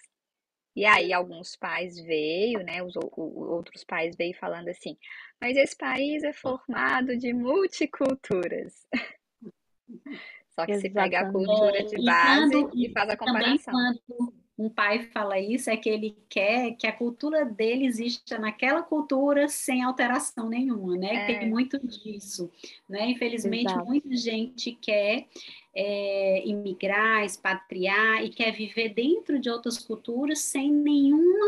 E 0.75 0.85
aí 0.85 1.11
alguns 1.13 1.55
pais 1.55 1.99
veio, 1.99 2.59
né, 2.63 2.83
os, 2.83 2.93
outros 2.95 3.83
pais 3.83 4.15
veio 4.15 4.35
falando 4.37 4.67
assim, 4.67 4.97
mas 5.39 5.55
esse 5.55 5.75
país 5.75 6.21
é 6.23 6.33
formado 6.33 7.17
de 7.17 7.33
multiculturas. 7.33 8.85
Só 10.49 10.65
que 10.65 10.71
Exatamente. 10.71 10.81
se 10.81 10.89
pega 10.89 11.19
a 11.21 11.31
cultura 11.31 11.83
de 11.83 12.03
base 12.03 12.57
e, 12.57 12.61
quando, 12.61 12.77
e 12.77 12.91
faz 12.91 13.09
a 13.09 13.17
comparação. 13.17 13.73
Também 13.73 14.01
quando 14.07 14.44
um 14.57 14.69
pai 14.69 15.03
fala 15.13 15.37
isso 15.39 15.69
é 15.69 15.75
que 15.75 15.89
ele 15.89 16.15
quer 16.29 16.71
que 16.77 16.87
a 16.87 16.91
cultura 16.91 17.43
dele 17.43 17.85
exista 17.85 18.39
naquela 18.39 18.81
cultura 18.81 19.49
sem 19.49 19.83
alteração 19.83 20.47
nenhuma, 20.47 20.95
né? 20.95 21.13
É. 21.13 21.39
Tem 21.39 21.49
muito 21.49 21.77
disso, 21.85 22.49
né? 22.87 23.09
Infelizmente, 23.09 23.71
Exato. 23.71 23.85
muita 23.85 24.15
gente 24.15 24.71
quer 24.71 25.27
é, 25.75 26.47
imigrar, 26.47 27.25
expatriar 27.25 28.23
e 28.23 28.29
quer 28.29 28.51
viver 28.51 28.89
dentro 28.89 29.39
de 29.39 29.49
outras 29.49 29.77
culturas 29.77 30.39
sem 30.39 30.71
nenhuma 30.71 31.45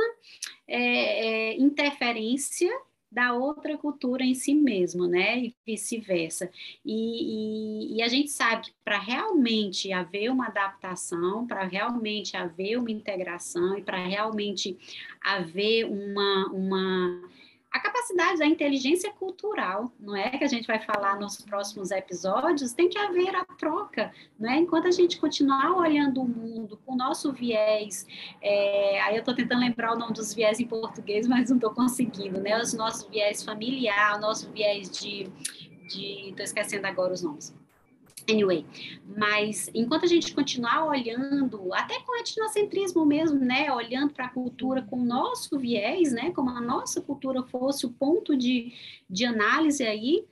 é, 0.68 1.52
é 1.52 1.58
interferência 1.58 2.70
da 3.12 3.34
outra 3.34 3.78
cultura 3.78 4.24
em 4.24 4.34
si 4.34 4.54
mesmo, 4.54 5.08
né? 5.08 5.40
E 5.40 5.56
vice-versa. 5.66 6.52
E, 6.86 7.94
e, 7.94 7.98
e, 7.98 8.02
a 8.02 8.08
gente 8.08 8.30
sabe 8.30 8.66
que 8.68 8.74
para 8.84 9.00
realmente 9.00 9.92
haver 9.92 10.30
uma 10.30 10.48
adaptação, 10.48 11.48
para 11.48 11.64
realmente 11.64 12.36
haver 12.36 12.78
uma 12.78 12.92
integração 12.92 13.78
e 13.78 13.82
para 13.82 13.98
realmente 14.06 14.78
haver 15.22 15.86
uma, 15.86 16.48
uma 16.48 17.22
a 17.78 17.80
capacidade 17.80 18.40
da 18.40 18.46
inteligência 18.46 19.12
cultural, 19.14 19.92
não 20.00 20.16
é 20.16 20.32
que 20.32 20.44
a 20.44 20.48
gente 20.48 20.66
vai 20.66 20.80
falar 20.80 21.20
nos 21.20 21.38
próximos 21.42 21.92
episódios, 21.92 22.74
tem 22.74 22.90
que 22.90 22.98
haver 22.98 23.36
a 23.36 23.46
troca, 23.46 24.12
não 24.38 24.50
é? 24.50 24.58
Enquanto 24.58 24.88
a 24.88 24.92
gente 24.92 25.20
continuar 25.20 25.72
olhando 25.78 26.22
o 26.22 26.28
mundo 26.28 26.80
com 26.86 26.94
o 26.94 26.98
nosso 26.98 27.32
viés, 27.32 28.08
é, 28.42 29.00
aí 29.02 29.16
eu 29.16 29.20
estou 29.20 29.36
tentando 29.36 29.62
lembrar 29.62 29.94
o 29.94 29.98
nome 29.98 30.14
dos 30.14 30.34
viés 30.34 30.60
em 30.60 30.66
português, 30.66 31.28
mas 31.28 31.50
não 31.50 31.58
estou 31.58 31.72
conseguindo, 31.72 32.40
né? 32.42 32.60
Os 32.60 32.74
nossos 32.74 33.08
viés 33.10 33.44
familiar, 33.44 34.18
o 34.18 34.22
nosso 34.22 34.52
viés 34.52 34.90
de, 34.90 35.30
de, 35.88 36.30
estou 36.30 36.44
esquecendo 36.44 36.88
agora 36.88 37.14
os 37.14 37.22
nomes 37.22 37.56
Anyway, 38.30 38.66
mas 39.16 39.70
enquanto 39.74 40.04
a 40.04 40.08
gente 40.08 40.34
continuar 40.34 40.86
olhando, 40.86 41.74
até 41.74 42.00
com 42.02 42.18
etnocentrismo 42.18 43.06
mesmo, 43.06 43.40
né, 43.40 43.72
olhando 43.72 44.14
para 44.14 44.26
a 44.26 44.30
cultura 44.30 44.82
com 44.82 44.98
o 44.98 45.06
nosso 45.06 45.58
viés, 45.58 46.12
né, 46.12 46.32
como 46.32 46.50
a 46.50 46.60
nossa 46.60 47.00
cultura 47.00 47.44
fosse 47.44 47.86
o 47.86 47.92
ponto 47.92 48.36
de, 48.36 48.74
de 49.10 49.26
análise 49.26 49.84
aí, 49.84 50.26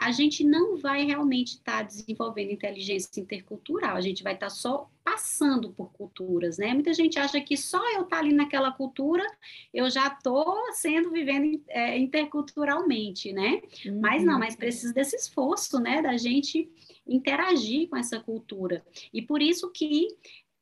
a 0.00 0.12
gente 0.12 0.42
não 0.42 0.78
vai 0.78 1.04
realmente 1.04 1.56
estar 1.56 1.78
tá 1.78 1.82
desenvolvendo 1.82 2.52
inteligência 2.52 3.20
intercultural, 3.20 3.96
a 3.96 4.00
gente 4.00 4.22
vai 4.22 4.32
estar 4.32 4.46
tá 4.46 4.50
só 4.50 4.88
passando 5.04 5.70
por 5.70 5.92
culturas, 5.92 6.56
né? 6.56 6.72
Muita 6.72 6.94
gente 6.94 7.18
acha 7.18 7.38
que 7.40 7.54
só 7.54 7.78
eu 7.92 8.04
estar 8.04 8.16
tá 8.16 8.18
ali 8.18 8.32
naquela 8.32 8.70
cultura, 8.70 9.26
eu 9.74 9.90
já 9.90 10.06
estou 10.06 10.56
sendo 10.72 11.10
vivendo 11.10 11.62
é, 11.68 11.98
interculturalmente, 11.98 13.30
né? 13.32 13.60
Uhum. 13.84 14.00
Mas 14.00 14.24
não, 14.24 14.38
mas 14.38 14.56
precisa 14.56 14.94
desse 14.94 15.16
esforço, 15.16 15.78
né, 15.78 16.00
da 16.00 16.16
gente 16.16 16.70
interagir 17.06 17.88
com 17.88 17.96
essa 17.96 18.20
cultura. 18.20 18.84
E 19.12 19.20
por 19.22 19.42
isso 19.42 19.70
que 19.70 20.08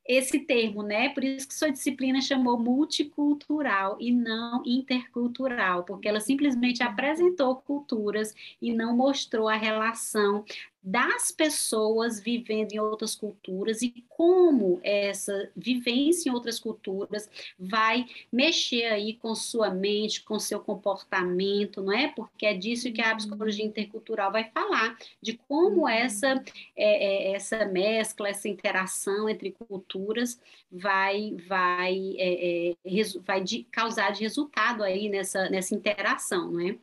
esse 0.09 0.40
termo, 0.40 0.83
né? 0.83 1.11
Por 1.11 1.23
isso 1.23 1.47
que 1.47 1.54
sua 1.54 1.71
disciplina 1.71 2.18
chamou 2.23 2.59
multicultural 2.59 3.99
e 4.00 4.11
não 4.11 4.62
intercultural, 4.64 5.85
porque 5.85 6.09
ela 6.09 6.18
simplesmente 6.18 6.83
apresentou 6.83 7.57
culturas 7.57 8.35
e 8.61 8.73
não 8.73 8.97
mostrou 8.97 9.49
a 9.49 9.57
relação 9.57 10.47
das 10.82 11.30
pessoas 11.30 12.20
vivendo 12.20 12.73
em 12.73 12.78
outras 12.78 13.14
culturas 13.14 13.82
e 13.82 14.04
como 14.08 14.80
essa 14.82 15.50
vivência 15.56 16.30
em 16.30 16.32
outras 16.32 16.58
culturas 16.61 17.28
vai 17.58 18.06
mexer 18.32 18.85
aí 18.85 19.14
com 19.14 19.35
sua 19.35 19.70
mente, 19.70 20.23
com 20.23 20.38
seu 20.38 20.61
comportamento, 20.61 21.82
não 21.82 21.92
é? 21.92 22.08
Porque 22.08 22.47
é 22.47 22.54
disso 22.54 22.92
que 22.92 23.02
a 23.02 23.14
psicologia 23.14 23.64
uhum. 23.64 23.70
intercultural 23.70 24.30
vai 24.30 24.50
falar, 24.50 24.97
de 25.20 25.35
como 25.37 25.82
uhum. 25.82 25.88
essa, 25.88 26.42
é, 26.76 27.30
é, 27.30 27.32
essa 27.32 27.64
mescla, 27.66 28.28
essa 28.28 28.49
interação 28.49 29.28
entre 29.28 29.50
culturas 29.50 30.40
vai, 30.70 31.37
vai, 31.47 32.14
é, 32.18 32.70
é 32.70 32.75
vai 33.26 33.42
de, 33.42 33.64
causar 33.64 34.12
de 34.12 34.23
resultado 34.23 34.82
aí 34.82 35.08
nessa, 35.08 35.50
nessa 35.50 35.75
interação, 35.75 36.50
não 36.52 36.61
é? 36.61 36.76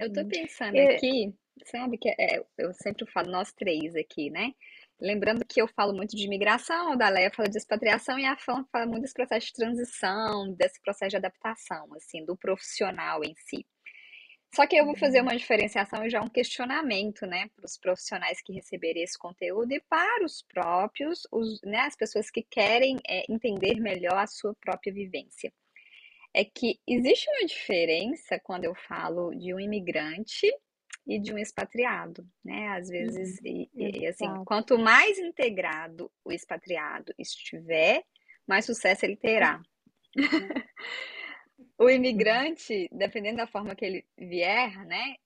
Eu 0.00 0.08
estou 0.08 0.24
pensando 0.26 0.76
aqui 0.76 1.32
Sabe 1.66 1.98
que 1.98 2.08
é, 2.08 2.42
eu 2.58 2.72
sempre 2.74 3.06
falo, 3.10 3.30
nós 3.30 3.52
três 3.52 3.94
aqui, 3.94 4.30
né? 4.30 4.52
Lembrando 5.00 5.44
que 5.44 5.62
eu 5.62 5.68
falo 5.68 5.94
muito 5.94 6.16
de 6.16 6.24
imigração, 6.24 6.96
da 6.96 7.08
Leia 7.08 7.30
fala 7.30 7.48
de 7.48 7.56
expatriação 7.56 8.18
e 8.18 8.26
a 8.26 8.36
Fã 8.36 8.64
fala 8.72 8.86
muito 8.86 9.02
desse 9.02 9.14
processo 9.14 9.46
de 9.46 9.52
transição, 9.52 10.52
desse 10.54 10.80
processo 10.80 11.10
de 11.10 11.16
adaptação, 11.16 11.94
assim, 11.94 12.24
do 12.24 12.36
profissional 12.36 13.22
em 13.22 13.34
si. 13.36 13.64
Só 14.54 14.66
que 14.66 14.76
eu 14.76 14.84
vou 14.84 14.96
fazer 14.96 15.20
uma 15.20 15.36
diferenciação 15.36 16.04
e 16.04 16.10
já 16.10 16.20
um 16.20 16.28
questionamento, 16.28 17.26
né, 17.26 17.48
para 17.54 17.66
os 17.66 17.78
profissionais 17.78 18.40
que 18.42 18.52
receberem 18.52 19.02
esse 19.02 19.16
conteúdo 19.16 19.72
e 19.72 19.80
para 19.88 20.24
os 20.24 20.42
próprios, 20.42 21.28
os, 21.30 21.60
né, 21.62 21.80
as 21.80 21.94
pessoas 21.94 22.30
que 22.30 22.42
querem 22.42 22.96
é, 23.06 23.24
entender 23.30 23.78
melhor 23.78 24.16
a 24.16 24.26
sua 24.26 24.54
própria 24.60 24.92
vivência. 24.92 25.52
É 26.34 26.44
que 26.44 26.78
existe 26.86 27.28
uma 27.30 27.46
diferença 27.46 28.40
quando 28.42 28.64
eu 28.64 28.74
falo 28.74 29.34
de 29.34 29.54
um 29.54 29.60
imigrante 29.60 30.50
e 31.08 31.18
de 31.18 31.32
um 31.32 31.38
expatriado, 31.38 32.28
né? 32.44 32.68
Às 32.68 32.90
vezes, 32.90 33.40
uhum, 33.40 33.46
e, 33.46 33.70
e, 33.74 34.06
assim, 34.06 34.26
quanto 34.44 34.78
mais 34.78 35.18
integrado 35.18 36.12
o 36.22 36.30
expatriado 36.30 37.14
estiver, 37.18 38.04
mais 38.46 38.66
sucesso 38.66 39.06
ele 39.06 39.16
terá. 39.16 39.62
Uhum. 40.14 40.24
o 41.78 41.88
imigrante, 41.88 42.90
dependendo 42.92 43.38
da 43.38 43.46
forma 43.46 43.74
que 43.74 43.86
ele 43.86 44.04
vier, 44.18 44.84
né? 44.84 45.16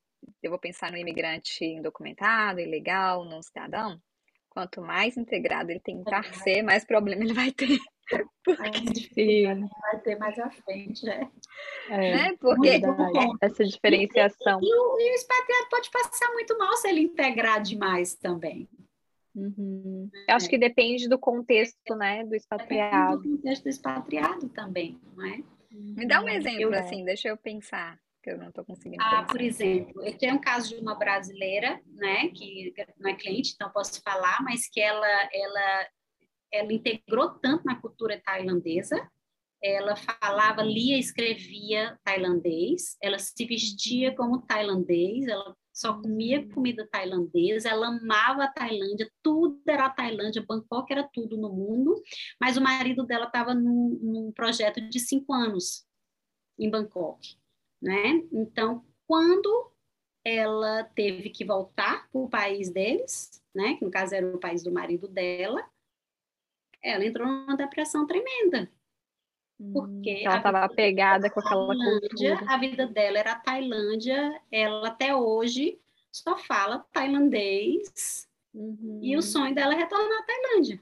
Eu 0.41 0.51
vou 0.51 0.59
pensar 0.59 0.93
no 0.93 0.97
imigrante 0.97 1.65
indocumentado, 1.65 2.61
ilegal, 2.61 3.25
não 3.25 3.43
cidadão. 3.43 4.01
Quanto 4.49 4.81
mais 4.81 5.17
integrado 5.17 5.73
ele 5.73 5.81
tentar 5.81 6.33
ser, 6.33 6.63
mais 6.63 6.85
problema 6.85 7.25
ele 7.25 7.35
vai 7.35 7.51
ter. 7.51 7.77
Sim. 9.15 9.69
Vai 9.81 10.01
ter 10.01 10.19
mais 10.19 10.39
à 10.39 10.51
frente, 10.51 11.05
né? 11.05 11.31
É, 11.89 12.17
né? 12.17 12.37
Porque 12.41 12.81
essa 13.41 13.65
diferenciação. 13.65 14.61
E, 14.63 14.67
e, 14.67 14.75
o, 14.75 15.01
e, 15.01 15.11
o, 15.11 15.15
expatriado 15.15 15.69
pode 15.71 15.91
passar 15.91 16.33
muito 16.33 16.57
mal 16.59 16.77
se 16.77 16.89
ele 16.89 17.01
integrar 17.01 17.63
demais 17.63 18.15
também. 18.15 18.69
Uhum. 19.35 20.11
Eu 20.29 20.35
acho 20.35 20.49
que 20.49 20.59
depende 20.59 21.09
do 21.09 21.19
contexto, 21.19 21.95
né, 21.95 22.25
do 22.25 22.35
expatriado. 22.35 23.17
Depende 23.17 23.37
do 23.37 23.37
contexto 23.39 23.63
do 23.63 23.69
expatriado 23.69 24.49
também, 24.51 25.01
não 25.17 25.27
é? 25.27 25.43
Me 25.71 26.07
dá 26.07 26.23
um 26.23 26.29
exemplo, 26.29 26.61
eu, 26.61 26.75
assim, 26.75 27.03
deixa 27.03 27.29
eu 27.29 27.37
pensar, 27.37 27.99
que 28.23 28.31
eu 28.31 28.37
não 28.37 28.49
estou 28.49 28.63
conseguindo. 28.63 29.03
Ah, 29.03 29.23
pensar. 29.23 29.27
por 29.27 29.41
exemplo, 29.41 30.03
eu 30.05 30.19
tenho 30.19 30.35
um 30.35 30.41
caso 30.41 30.75
de 30.75 30.83
uma 30.83 30.95
brasileira, 30.95 31.81
né, 31.95 32.29
que 32.29 32.75
não 32.99 33.11
é 33.11 33.15
cliente, 33.15 33.53
então 33.55 33.71
posso 33.71 34.03
falar, 34.03 34.43
mas 34.43 34.69
que 34.69 34.81
ela, 34.81 35.29
ela 35.33 35.87
ela 36.53 36.73
integrou 36.73 37.31
tanto 37.31 37.65
na 37.65 37.81
cultura 37.81 38.21
tailandesa, 38.25 39.11
ela 39.63 39.95
falava, 39.95 40.63
lia, 40.63 40.99
escrevia 40.99 41.97
tailandês, 42.03 42.97
ela 43.01 43.19
se 43.19 43.45
vestia 43.47 44.15
como 44.15 44.43
tailandês, 44.43 45.29
ela 45.29 45.57
só 45.73 45.95
comia 45.95 46.47
comida 46.51 46.87
tailandesa, 46.91 47.69
ela 47.69 47.89
amava 47.89 48.45
a 48.45 48.53
Tailândia, 48.53 49.11
tudo 49.23 49.63
era 49.67 49.87
a 49.87 49.91
Tailândia, 49.91 50.45
Bangkok 50.47 50.93
era 50.93 51.09
tudo 51.13 51.37
no 51.37 51.51
mundo, 51.51 52.01
mas 52.41 52.57
o 52.57 52.61
marido 52.61 53.05
dela 53.05 53.27
estava 53.27 53.55
num, 53.55 53.99
num, 54.03 54.33
projeto 54.33 54.81
de 54.81 55.01
cinco 55.01 55.33
anos 55.33 55.87
em 56.59 56.69
Bangkok, 56.69 57.37
né? 57.81 58.23
Então, 58.33 58.85
quando 59.07 59.73
ela 60.25 60.85
teve 60.85 61.31
que 61.31 61.45
voltar 61.45 62.09
para 62.11 62.21
o 62.21 62.29
país 62.29 62.71
deles, 62.71 63.43
né? 63.55 63.75
Que 63.75 63.85
no 63.85 63.91
caso 63.91 64.15
era 64.15 64.27
o 64.27 64.39
país 64.39 64.63
do 64.63 64.71
marido 64.71 65.09
dela, 65.09 65.67
ela 66.83 67.05
entrou 67.05 67.27
numa 67.27 67.57
depressão 67.57 68.07
tremenda. 68.07 68.71
Porque 69.73 70.23
ela 70.25 70.39
estava 70.39 70.65
apegada 70.65 71.31
com 71.31 71.39
aquela 71.39 71.67
cultura. 71.67 72.45
A 72.49 72.57
vida 72.57 72.87
dela 72.87 73.19
era 73.19 73.33
a 73.33 73.39
Tailândia, 73.39 74.41
ela 74.51 74.89
até 74.89 75.15
hoje 75.15 75.79
só 76.11 76.37
fala 76.37 76.85
tailandês, 76.93 78.29
uhum. 78.53 78.99
e 79.03 79.17
o 79.17 79.23
sonho 79.23 79.55
dela 79.55 79.73
é 79.73 79.77
retornar 79.79 80.19
à 80.19 80.23
Tailândia. 80.25 80.81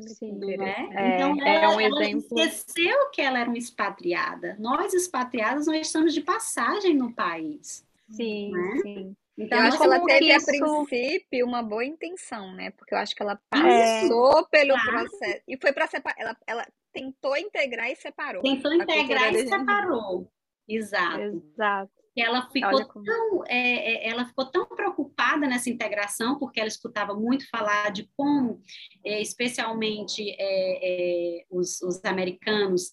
Sim, 0.00 0.32
né? 0.32 0.88
é, 0.92 1.14
então, 1.14 1.40
ela, 1.40 1.48
é 1.48 1.68
um 1.68 1.80
ela 1.80 2.02
exemplo... 2.02 2.38
esqueceu 2.38 3.10
que 3.10 3.20
ela 3.20 3.38
era 3.38 3.48
uma 3.48 3.58
expatriada. 3.58 4.56
Nós, 4.58 4.92
expatriadas, 4.92 5.66
nós 5.66 5.86
estamos 5.86 6.12
de 6.12 6.20
passagem 6.20 6.94
no 6.94 7.12
país. 7.12 7.86
Sim, 8.10 8.50
né? 8.50 8.76
sim. 8.82 9.16
Então, 9.36 9.58
eu 9.58 9.64
acho 9.64 9.78
que 9.78 9.84
ela 9.84 10.04
teve, 10.04 10.32
isso... 10.32 10.50
a 10.50 10.84
princípio, 10.84 11.46
uma 11.46 11.62
boa 11.62 11.84
intenção, 11.84 12.52
né? 12.54 12.70
Porque 12.70 12.94
eu 12.94 12.98
acho 12.98 13.14
que 13.14 13.22
ela 13.22 13.40
passou 13.50 14.38
é, 14.38 14.44
pelo 14.50 14.74
claro. 14.74 14.90
processo. 14.90 15.42
E 15.48 15.58
foi 15.60 15.72
para 15.72 15.86
separar. 15.88 16.16
Ela, 16.18 16.36
ela 16.46 16.66
tentou 16.92 17.36
integrar 17.36 17.90
e 17.90 17.96
separou. 17.96 18.42
Tentou 18.42 18.72
integrar 18.72 19.34
e 19.34 19.46
separou. 19.46 20.30
Exato. 20.68 21.20
Exato. 21.20 21.92
Ela 22.16 22.48
ficou, 22.48 22.86
tão, 23.02 23.44
é, 23.48 24.06
é, 24.06 24.08
ela 24.08 24.24
ficou 24.24 24.46
tão 24.46 24.66
preocupada 24.66 25.48
nessa 25.48 25.68
integração, 25.68 26.38
porque 26.38 26.60
ela 26.60 26.68
escutava 26.68 27.12
muito 27.12 27.48
falar 27.50 27.90
de 27.90 28.08
como, 28.16 28.62
é, 29.04 29.20
especialmente 29.20 30.22
é, 30.38 30.38
é, 30.38 31.44
os, 31.50 31.82
os 31.82 32.04
americanos, 32.04 32.92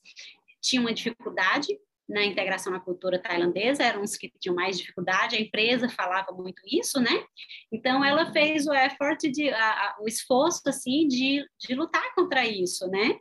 tinham 0.60 0.86
uma 0.86 0.94
dificuldade 0.94 1.68
na 2.12 2.26
integração 2.26 2.72
na 2.72 2.80
cultura 2.80 3.18
tailandesa, 3.18 3.84
eram 3.84 4.02
os 4.02 4.18
que 4.18 4.32
tinham 4.40 4.56
mais 4.56 4.78
dificuldade, 4.78 5.36
a 5.36 5.42
empresa 5.42 5.88
falava 5.90 6.32
muito 6.34 6.62
isso, 6.68 7.00
né? 7.00 7.24
Então, 7.72 8.04
ela 8.04 8.32
fez 8.32 8.68
o 8.68 8.74
effort, 8.74 9.22
de, 9.32 9.50
a, 9.50 9.72
a, 9.72 9.98
o 10.02 10.08
esforço, 10.08 10.62
assim, 10.68 11.08
de, 11.08 11.46
de 11.58 11.74
lutar 11.74 12.14
contra 12.14 12.46
isso, 12.46 12.88
né? 12.88 13.18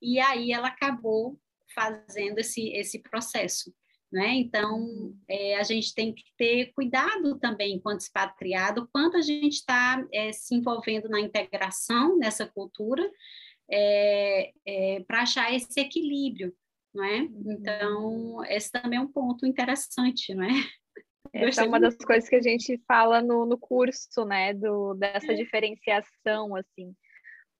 E 0.00 0.20
aí 0.20 0.52
ela 0.52 0.68
acabou 0.68 1.38
fazendo 1.74 2.38
esse, 2.38 2.68
esse 2.70 3.00
processo, 3.00 3.74
né? 4.12 4.28
Então, 4.34 5.12
é, 5.28 5.56
a 5.56 5.64
gente 5.64 5.92
tem 5.92 6.14
que 6.14 6.24
ter 6.38 6.72
cuidado 6.72 7.36
também, 7.38 7.74
enquanto 7.74 8.00
expatriado, 8.00 8.88
quanto 8.92 9.16
a 9.16 9.22
gente 9.22 9.54
está 9.54 10.06
é, 10.12 10.32
se 10.32 10.54
envolvendo 10.54 11.08
na 11.08 11.20
integração 11.20 12.16
nessa 12.16 12.46
cultura, 12.46 13.10
é, 13.68 14.52
é 14.66 15.00
para 15.00 15.22
achar 15.22 15.52
esse 15.54 15.78
equilíbrio, 15.80 16.54
não 16.94 17.04
é? 17.04 17.20
Uhum. 17.20 17.52
Então, 17.52 18.44
esse 18.46 18.70
também 18.70 18.98
é 18.98 19.02
um 19.02 19.12
ponto 19.12 19.46
interessante, 19.46 20.34
não 20.34 20.44
é? 20.44 20.50
Essa 21.32 21.62
é 21.62 21.66
uma 21.66 21.78
das 21.78 21.96
coisas 21.96 22.28
que 22.28 22.36
a 22.36 22.42
gente 22.42 22.80
fala 22.88 23.22
no, 23.22 23.46
no 23.46 23.56
curso, 23.56 24.24
né, 24.24 24.52
do, 24.52 24.94
dessa 24.94 25.32
é. 25.32 25.34
diferenciação, 25.34 26.56
assim, 26.56 26.94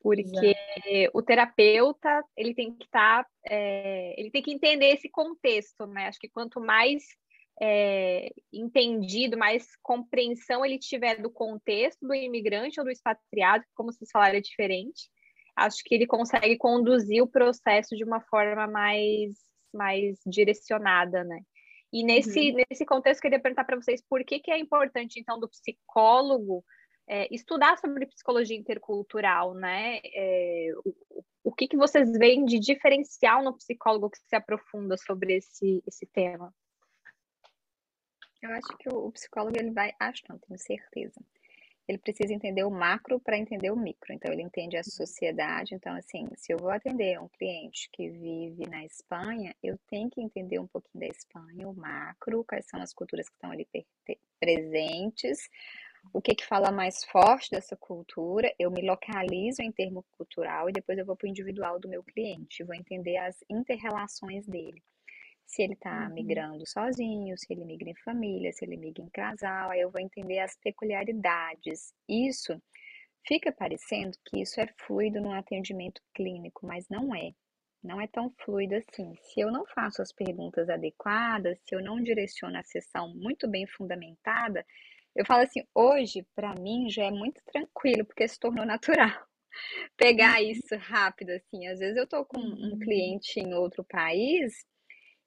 porque 0.02 0.22
Exato. 0.22 1.10
o 1.14 1.22
terapeuta, 1.22 2.24
ele 2.36 2.54
tem 2.54 2.74
que 2.74 2.84
estar, 2.84 3.22
tá, 3.22 3.30
é, 3.46 4.18
ele 4.18 4.30
tem 4.30 4.42
que 4.42 4.52
entender 4.52 4.94
esse 4.94 5.08
contexto, 5.08 5.86
né, 5.86 6.08
acho 6.08 6.18
que 6.18 6.28
quanto 6.28 6.60
mais 6.60 7.04
é, 7.62 8.30
entendido, 8.52 9.36
mais 9.36 9.66
compreensão 9.82 10.64
ele 10.64 10.78
tiver 10.78 11.20
do 11.20 11.30
contexto 11.30 12.06
do 12.06 12.14
imigrante 12.14 12.80
ou 12.80 12.84
do 12.84 12.90
expatriado, 12.90 13.62
como 13.74 13.92
vocês 13.92 14.10
falaram, 14.10 14.36
é 14.36 14.40
diferente, 14.40 15.10
acho 15.60 15.82
que 15.84 15.94
ele 15.94 16.06
consegue 16.06 16.56
conduzir 16.56 17.22
o 17.22 17.28
processo 17.28 17.94
de 17.94 18.04
uma 18.04 18.20
forma 18.20 18.66
mais, 18.66 19.34
mais 19.72 20.18
direcionada, 20.26 21.22
né? 21.24 21.40
E 21.92 22.04
nesse, 22.04 22.50
uhum. 22.50 22.64
nesse 22.70 22.86
contexto, 22.86 23.18
eu 23.18 23.22
queria 23.22 23.40
perguntar 23.40 23.64
para 23.64 23.76
vocês 23.76 24.02
por 24.08 24.24
que, 24.24 24.38
que 24.40 24.50
é 24.50 24.58
importante, 24.58 25.18
então, 25.18 25.38
do 25.38 25.48
psicólogo 25.48 26.64
é, 27.06 27.26
estudar 27.34 27.76
sobre 27.78 28.06
psicologia 28.06 28.56
intercultural, 28.56 29.54
né? 29.54 30.00
É, 30.14 30.70
o, 30.84 31.24
o 31.44 31.52
que, 31.52 31.66
que 31.66 31.76
vocês 31.76 32.10
veem 32.12 32.44
de 32.44 32.58
diferencial 32.58 33.42
no 33.42 33.56
psicólogo 33.56 34.10
que 34.10 34.18
se 34.18 34.36
aprofunda 34.36 34.96
sobre 34.96 35.36
esse, 35.36 35.82
esse 35.86 36.06
tema? 36.06 36.54
Eu 38.40 38.50
acho 38.52 38.76
que 38.78 38.88
o, 38.88 39.06
o 39.06 39.12
psicólogo 39.12 39.58
ele 39.58 39.72
vai, 39.72 39.92
acho 39.98 40.22
não, 40.28 40.38
tenho 40.38 40.58
certeza 40.58 41.20
ele 41.90 41.98
precisa 41.98 42.32
entender 42.32 42.62
o 42.64 42.70
macro 42.70 43.18
para 43.18 43.36
entender 43.36 43.70
o 43.70 43.76
micro. 43.76 44.12
Então, 44.12 44.32
ele 44.32 44.42
entende 44.42 44.76
a 44.76 44.84
sociedade. 44.84 45.74
Então, 45.74 45.94
assim, 45.96 46.28
se 46.36 46.52
eu 46.52 46.58
vou 46.58 46.70
atender 46.70 47.20
um 47.20 47.28
cliente 47.28 47.88
que 47.92 48.08
vive 48.08 48.68
na 48.68 48.84
Espanha, 48.84 49.54
eu 49.62 49.76
tenho 49.88 50.08
que 50.08 50.20
entender 50.20 50.60
um 50.60 50.68
pouquinho 50.68 51.00
da 51.00 51.08
Espanha, 51.08 51.68
o 51.68 51.74
macro, 51.74 52.44
quais 52.44 52.66
são 52.66 52.80
as 52.80 52.94
culturas 52.94 53.28
que 53.28 53.34
estão 53.34 53.50
ali 53.50 53.66
presentes, 54.38 55.50
o 56.12 56.22
que 56.22 56.34
que 56.34 56.46
fala 56.46 56.70
mais 56.70 57.04
forte 57.04 57.50
dessa 57.50 57.76
cultura, 57.76 58.54
eu 58.58 58.70
me 58.70 58.82
localizo 58.82 59.60
em 59.60 59.72
termo 59.72 60.04
cultural 60.12 60.70
e 60.70 60.72
depois 60.72 60.96
eu 60.96 61.04
vou 61.04 61.16
para 61.16 61.26
o 61.26 61.30
individual 61.30 61.78
do 61.78 61.88
meu 61.88 62.02
cliente, 62.02 62.64
vou 62.64 62.74
entender 62.74 63.16
as 63.16 63.36
interrelações 63.50 64.46
dele. 64.46 64.82
Se 65.50 65.62
ele 65.62 65.72
está 65.72 66.06
uhum. 66.06 66.14
migrando 66.14 66.64
sozinho, 66.64 67.36
se 67.36 67.52
ele 67.52 67.64
migra 67.64 67.90
em 67.90 67.96
família, 68.04 68.52
se 68.52 68.64
ele 68.64 68.76
migra 68.76 69.02
em 69.02 69.10
casal, 69.10 69.70
aí 69.70 69.80
eu 69.80 69.90
vou 69.90 70.00
entender 70.00 70.38
as 70.38 70.56
peculiaridades. 70.56 71.92
Isso 72.08 72.62
fica 73.26 73.50
parecendo 73.50 74.16
que 74.24 74.40
isso 74.40 74.60
é 74.60 74.68
fluido 74.86 75.20
no 75.20 75.32
atendimento 75.32 76.00
clínico, 76.14 76.64
mas 76.64 76.88
não 76.88 77.14
é. 77.14 77.32
Não 77.82 78.00
é 78.00 78.06
tão 78.06 78.32
fluido 78.44 78.76
assim. 78.76 79.12
Se 79.22 79.40
eu 79.40 79.50
não 79.50 79.66
faço 79.66 80.00
as 80.00 80.12
perguntas 80.12 80.68
adequadas, 80.68 81.58
se 81.64 81.74
eu 81.74 81.82
não 81.82 82.00
direciono 82.00 82.56
a 82.56 82.62
sessão 82.62 83.12
muito 83.16 83.48
bem 83.48 83.66
fundamentada, 83.66 84.64
eu 85.16 85.26
falo 85.26 85.42
assim, 85.42 85.64
hoje, 85.74 86.24
para 86.36 86.54
mim, 86.54 86.88
já 86.88 87.04
é 87.06 87.10
muito 87.10 87.42
tranquilo, 87.46 88.04
porque 88.04 88.28
se 88.28 88.38
tornou 88.38 88.64
natural. 88.64 89.10
Pegar 89.96 90.40
uhum. 90.40 90.50
isso 90.50 90.76
rápido, 90.76 91.30
assim. 91.30 91.66
Às 91.66 91.80
vezes 91.80 91.96
eu 91.96 92.06
tô 92.06 92.24
com 92.24 92.38
um 92.38 92.70
uhum. 92.70 92.78
cliente 92.78 93.40
em 93.40 93.52
outro 93.52 93.82
país 93.82 94.64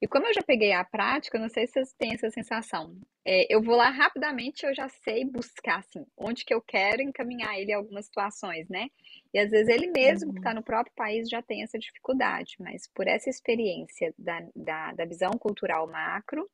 e 0.02 0.08
como 0.08 0.26
eu 0.26 0.34
já 0.34 0.42
peguei 0.42 0.72
a 0.72 0.84
prática, 0.84 1.38
não 1.38 1.48
sei 1.48 1.66
se 1.66 1.74
vocês 1.74 1.92
têm 1.94 2.12
essa 2.14 2.30
sensação. 2.30 2.94
É, 3.26 3.46
eu 3.52 3.62
vou 3.62 3.74
lá 3.74 3.88
rapidamente, 3.88 4.66
eu 4.66 4.74
já 4.74 4.88
sei 4.88 5.24
buscar, 5.24 5.78
assim, 5.78 6.04
onde 6.16 6.44
que 6.44 6.52
eu 6.52 6.60
quero 6.60 7.00
encaminhar 7.00 7.58
ele 7.58 7.72
em 7.72 7.74
algumas 7.74 8.06
situações, 8.06 8.68
né? 8.68 8.88
E 9.32 9.38
às 9.38 9.50
vezes 9.50 9.68
ele 9.68 9.86
mesmo, 9.90 10.32
que 10.32 10.40
está 10.40 10.50
uhum. 10.50 10.56
no 10.56 10.62
próprio 10.62 10.94
país, 10.94 11.28
já 11.28 11.40
tem 11.40 11.62
essa 11.62 11.78
dificuldade, 11.78 12.56
mas 12.58 12.86
por 12.94 13.06
essa 13.06 13.30
experiência 13.30 14.12
da, 14.18 14.46
da, 14.54 14.92
da 14.92 15.04
visão 15.06 15.32
cultural 15.32 15.86
macro, 15.86 16.50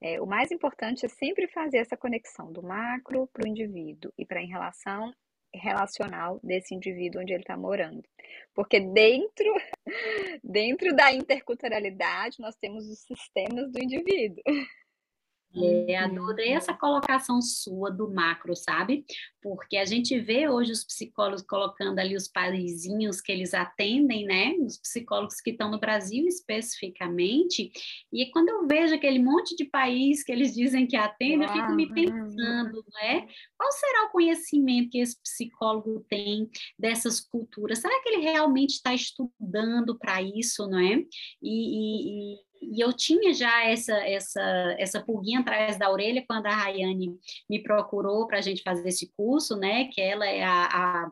é, 0.00 0.20
o 0.20 0.26
mais 0.26 0.50
importante 0.50 1.06
é 1.06 1.08
sempre 1.08 1.48
fazer 1.48 1.78
essa 1.78 1.96
conexão 1.96 2.52
do 2.52 2.62
macro 2.62 3.28
para 3.32 3.44
o 3.44 3.48
indivíduo 3.48 4.12
e 4.18 4.26
para 4.26 4.42
em 4.42 4.48
relação 4.48 5.12
relacional 5.54 6.40
desse 6.42 6.74
indivíduo 6.74 7.20
onde 7.22 7.32
ele 7.32 7.42
está 7.42 7.56
morando. 7.56 8.02
Porque 8.54 8.80
dentro, 8.80 9.52
dentro 10.42 10.94
da 10.94 11.12
interculturalidade 11.12 12.40
nós 12.40 12.54
temos 12.56 12.88
os 12.88 13.00
sistemas 13.00 13.70
do 13.70 13.82
indivíduo. 13.82 14.42
É, 15.54 15.96
adorei 15.96 16.52
essa 16.52 16.72
colocação 16.72 17.42
sua 17.42 17.90
do 17.90 18.10
macro, 18.10 18.56
sabe? 18.56 19.04
Porque 19.42 19.76
a 19.76 19.84
gente 19.84 20.18
vê 20.18 20.48
hoje 20.48 20.72
os 20.72 20.84
psicólogos 20.84 21.42
colocando 21.42 21.98
ali 21.98 22.16
os 22.16 22.26
paizinhos 22.26 23.20
que 23.20 23.30
eles 23.30 23.52
atendem, 23.52 24.24
né? 24.24 24.54
Os 24.60 24.78
psicólogos 24.78 25.40
que 25.40 25.50
estão 25.50 25.70
no 25.70 25.78
Brasil 25.78 26.26
especificamente. 26.26 27.70
E 28.12 28.30
quando 28.30 28.48
eu 28.48 28.66
vejo 28.66 28.94
aquele 28.94 29.18
monte 29.18 29.54
de 29.54 29.64
país 29.64 30.22
que 30.24 30.32
eles 30.32 30.54
dizem 30.54 30.86
que 30.86 30.96
atendem, 30.96 31.42
eu 31.42 31.52
fico 31.52 31.72
me 31.72 31.92
pensando, 31.92 32.84
né? 32.94 33.26
Qual 33.58 33.70
será 33.72 34.06
o 34.06 34.12
conhecimento 34.12 34.90
que 34.90 34.98
esse 34.98 35.20
psicólogo 35.20 36.04
tem 36.08 36.48
dessas 36.78 37.20
culturas? 37.20 37.78
Será 37.78 38.00
que 38.02 38.08
ele 38.08 38.22
realmente 38.22 38.70
está 38.70 38.94
estudando 38.94 39.98
para 39.98 40.22
isso, 40.22 40.66
não 40.66 40.78
é? 40.78 41.04
e, 41.42 42.34
e 42.34 42.51
e 42.62 42.82
eu 42.82 42.92
tinha 42.92 43.34
já 43.34 43.64
essa, 43.64 43.94
essa, 44.06 44.40
essa 44.78 45.02
pulguinha 45.02 45.40
atrás 45.40 45.78
da 45.78 45.90
orelha 45.90 46.24
quando 46.26 46.46
a 46.46 46.54
Rayane 46.54 47.18
me 47.48 47.62
procurou 47.62 48.26
para 48.26 48.38
a 48.38 48.40
gente 48.40 48.62
fazer 48.62 48.88
esse 48.88 49.12
curso, 49.16 49.56
né? 49.56 49.88
Que 49.92 50.00
ela 50.00 50.26
é 50.26 50.42
a, 50.42 50.66
a, 50.66 51.10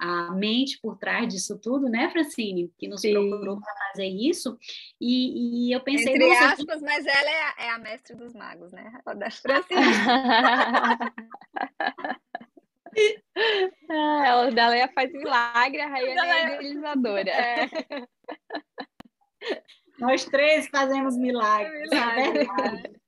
a, 0.00 0.32
mente 0.34 0.78
por 0.82 0.98
trás 0.98 1.32
disso 1.32 1.58
tudo, 1.60 1.88
né, 1.88 2.10
Francine? 2.10 2.72
Que 2.78 2.88
nos 2.88 3.00
Sim. 3.00 3.14
procurou 3.14 3.60
para 3.60 3.74
fazer 3.88 4.06
isso. 4.06 4.56
E, 5.00 5.68
e 5.68 5.72
eu 5.72 5.80
pensei. 5.80 6.14
Entre 6.14 6.36
aspas, 6.36 6.80
mas 6.82 7.06
ela 7.06 7.30
é 7.30 7.42
a, 7.42 7.54
é 7.58 7.70
a 7.70 7.78
mestre 7.78 8.14
dos 8.14 8.34
magos, 8.34 8.70
né? 8.72 8.92
A 9.06 9.14
da 9.14 9.30
Francine. 9.30 9.80
ah, 13.90 14.46
a 14.46 14.50
Daleia 14.50 14.88
faz 14.94 15.12
milagre, 15.12 15.80
a 15.80 15.88
Rayane 15.88 16.20
é 16.20 16.44
idealizadora. 16.44 17.32
É. 17.42 17.68
Nós 20.02 20.24
três 20.24 20.66
fazemos 20.68 21.16
milagres. 21.16 21.90
É 21.92 23.02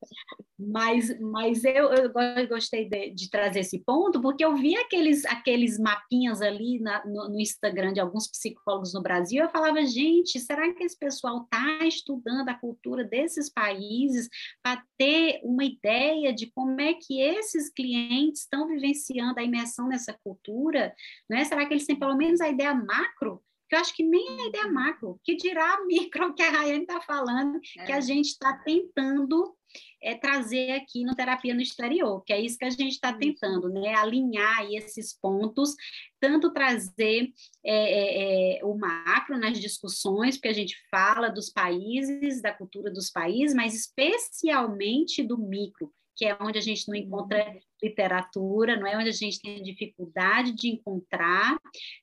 mas, 0.57 1.19
mas 1.21 1.65
eu, 1.65 1.93
eu 1.93 2.13
gostei 2.49 2.89
de, 2.89 3.11
de, 3.11 3.29
trazer 3.29 3.61
esse 3.61 3.81
ponto, 3.81 4.21
porque 4.21 4.45
eu 4.45 4.55
vi 4.55 4.77
aqueles, 4.77 5.25
aqueles 5.27 5.79
mapinhas 5.79 6.41
ali 6.41 6.79
na, 6.81 7.05
no, 7.05 7.29
no, 7.29 7.41
Instagram 7.41 7.93
de 7.93 8.01
alguns 8.01 8.29
psicólogos 8.29 8.95
no 8.95 9.03
Brasil, 9.03 9.43
eu 9.43 9.51
falava, 9.51 9.85
gente, 9.85 10.39
será 10.39 10.73
que 10.73 10.85
esse 10.85 10.97
pessoal 10.97 11.43
está 11.43 11.85
estudando 11.85 12.49
a 12.49 12.55
cultura 12.55 13.05
desses 13.05 13.51
países 13.51 14.29
para 14.63 14.83
ter 14.97 15.41
uma 15.43 15.65
ideia 15.65 16.33
de 16.33 16.51
como 16.55 16.81
é 16.81 16.95
que 16.95 17.21
esses 17.21 17.69
clientes 17.71 18.43
estão 18.43 18.69
vivenciando 18.69 19.41
a 19.41 19.45
imersão 19.45 19.89
nessa 19.89 20.17
cultura? 20.25 20.95
Né? 21.29 21.45
Será 21.45 21.67
que 21.67 21.75
eles 21.75 21.87
têm 21.87 21.99
pelo 21.99 22.17
menos 22.17 22.41
a 22.41 22.49
ideia 22.49 22.75
macro 22.75 23.43
eu 23.71 23.79
acho 23.79 23.95
que 23.95 24.03
nem 24.03 24.43
a 24.43 24.49
ideia 24.49 24.69
macro, 24.71 25.21
que 25.23 25.37
dirá 25.37 25.75
a 25.75 25.85
micro 25.85 26.33
que 26.35 26.43
a 26.43 26.51
Rayane 26.51 26.83
está 26.83 27.01
falando, 27.01 27.59
é. 27.79 27.85
que 27.85 27.93
a 27.93 27.99
é. 27.99 28.03
gente 28.03 28.27
está 28.27 28.53
tentando 28.59 29.55
é, 30.03 30.15
trazer 30.15 30.73
aqui 30.73 31.03
no 31.05 31.15
Terapia 31.15 31.55
no 31.55 31.61
Exterior, 31.61 32.23
que 32.25 32.33
é 32.33 32.41
isso 32.41 32.59
que 32.59 32.65
a 32.65 32.71
gente 32.71 32.93
está 32.93 33.13
tentando, 33.13 33.69
né? 33.69 33.95
Alinhar 33.95 34.65
esses 34.71 35.19
pontos, 35.19 35.75
tanto 36.21 36.53
trazer 36.53 37.33
é, 37.65 37.75
é, 37.75 38.59
é, 38.59 38.65
o 38.65 38.77
macro 38.77 39.39
nas 39.39 39.59
discussões, 39.59 40.37
porque 40.37 40.49
a 40.49 40.55
gente 40.55 40.77
fala 40.91 41.29
dos 41.29 41.51
países, 41.51 42.43
da 42.43 42.53
cultura 42.53 42.91
dos 42.91 43.11
países, 43.11 43.55
mas 43.55 43.75
especialmente 43.75 45.23
do 45.23 45.39
micro, 45.39 45.93
que 46.15 46.27
é 46.27 46.37
onde 46.41 46.59
a 46.59 46.63
gente 46.63 46.87
não 46.87 46.95
encontra 46.95 47.49
uhum. 47.49 47.61
Literatura, 47.85 48.77
não 48.77 48.87
é 48.87 48.97
onde 48.97 49.09
a 49.09 49.13
gente 49.13 49.41
tem 49.41 49.63
dificuldade 49.63 50.53
de 50.53 50.69
encontrar 50.69 51.59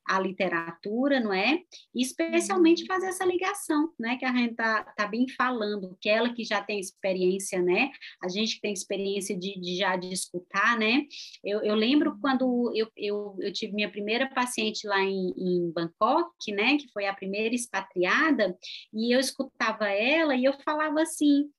a 0.08 0.20
literatura, 0.20 1.20
não 1.20 1.34
é? 1.34 1.60
E 1.94 2.02
especialmente 2.02 2.84
uhum. 2.84 2.88
fazer 2.88 3.08
essa 3.08 3.26
ligação, 3.26 3.92
né? 4.00 4.18
Que 4.18 4.26
a 4.26 4.34
gente 4.34 4.56
tá, 4.56 4.84
tá 4.96 5.08
bem 5.08 5.28
falando, 5.30 5.98
que 6.00 6.10
ela 6.10 6.34
que 6.34 6.44
já 6.44 6.62
tem 6.62 6.80
experiência, 6.80 7.62
né? 7.62 7.92
A 8.24 8.30
gente 8.30 8.56
que 8.56 8.62
tem 8.62 8.74
experiência 8.74 9.38
de, 9.38 9.60
de 9.60 9.78
já 9.78 9.96
de 9.96 10.12
escutar, 10.12 10.78
né? 10.78 11.06
Eu, 11.44 11.62
eu 11.62 11.76
lembro 11.76 12.12
uhum. 12.12 12.20
quando 12.20 12.72
eu, 12.76 12.88
eu, 12.96 13.36
eu 13.40 13.54
tive 13.54 13.74
minha 13.74 13.92
primeira 13.92 14.30
paciente 14.30 14.88
lá 14.88 15.02
em, 15.02 15.34
em 15.38 15.72
Bangkok, 15.72 16.52
né? 16.52 16.78
Que 16.78 16.92
foi 16.94 17.06
a 17.06 17.14
primeira 17.14 17.56
expatriada, 17.56 18.58
e 18.94 19.14
eu 19.14 19.20
escutava 19.20 19.88
ela 19.88 20.36
e 20.36 20.46
eu 20.46 20.54
falava 20.64 21.02
assim, 21.02 21.50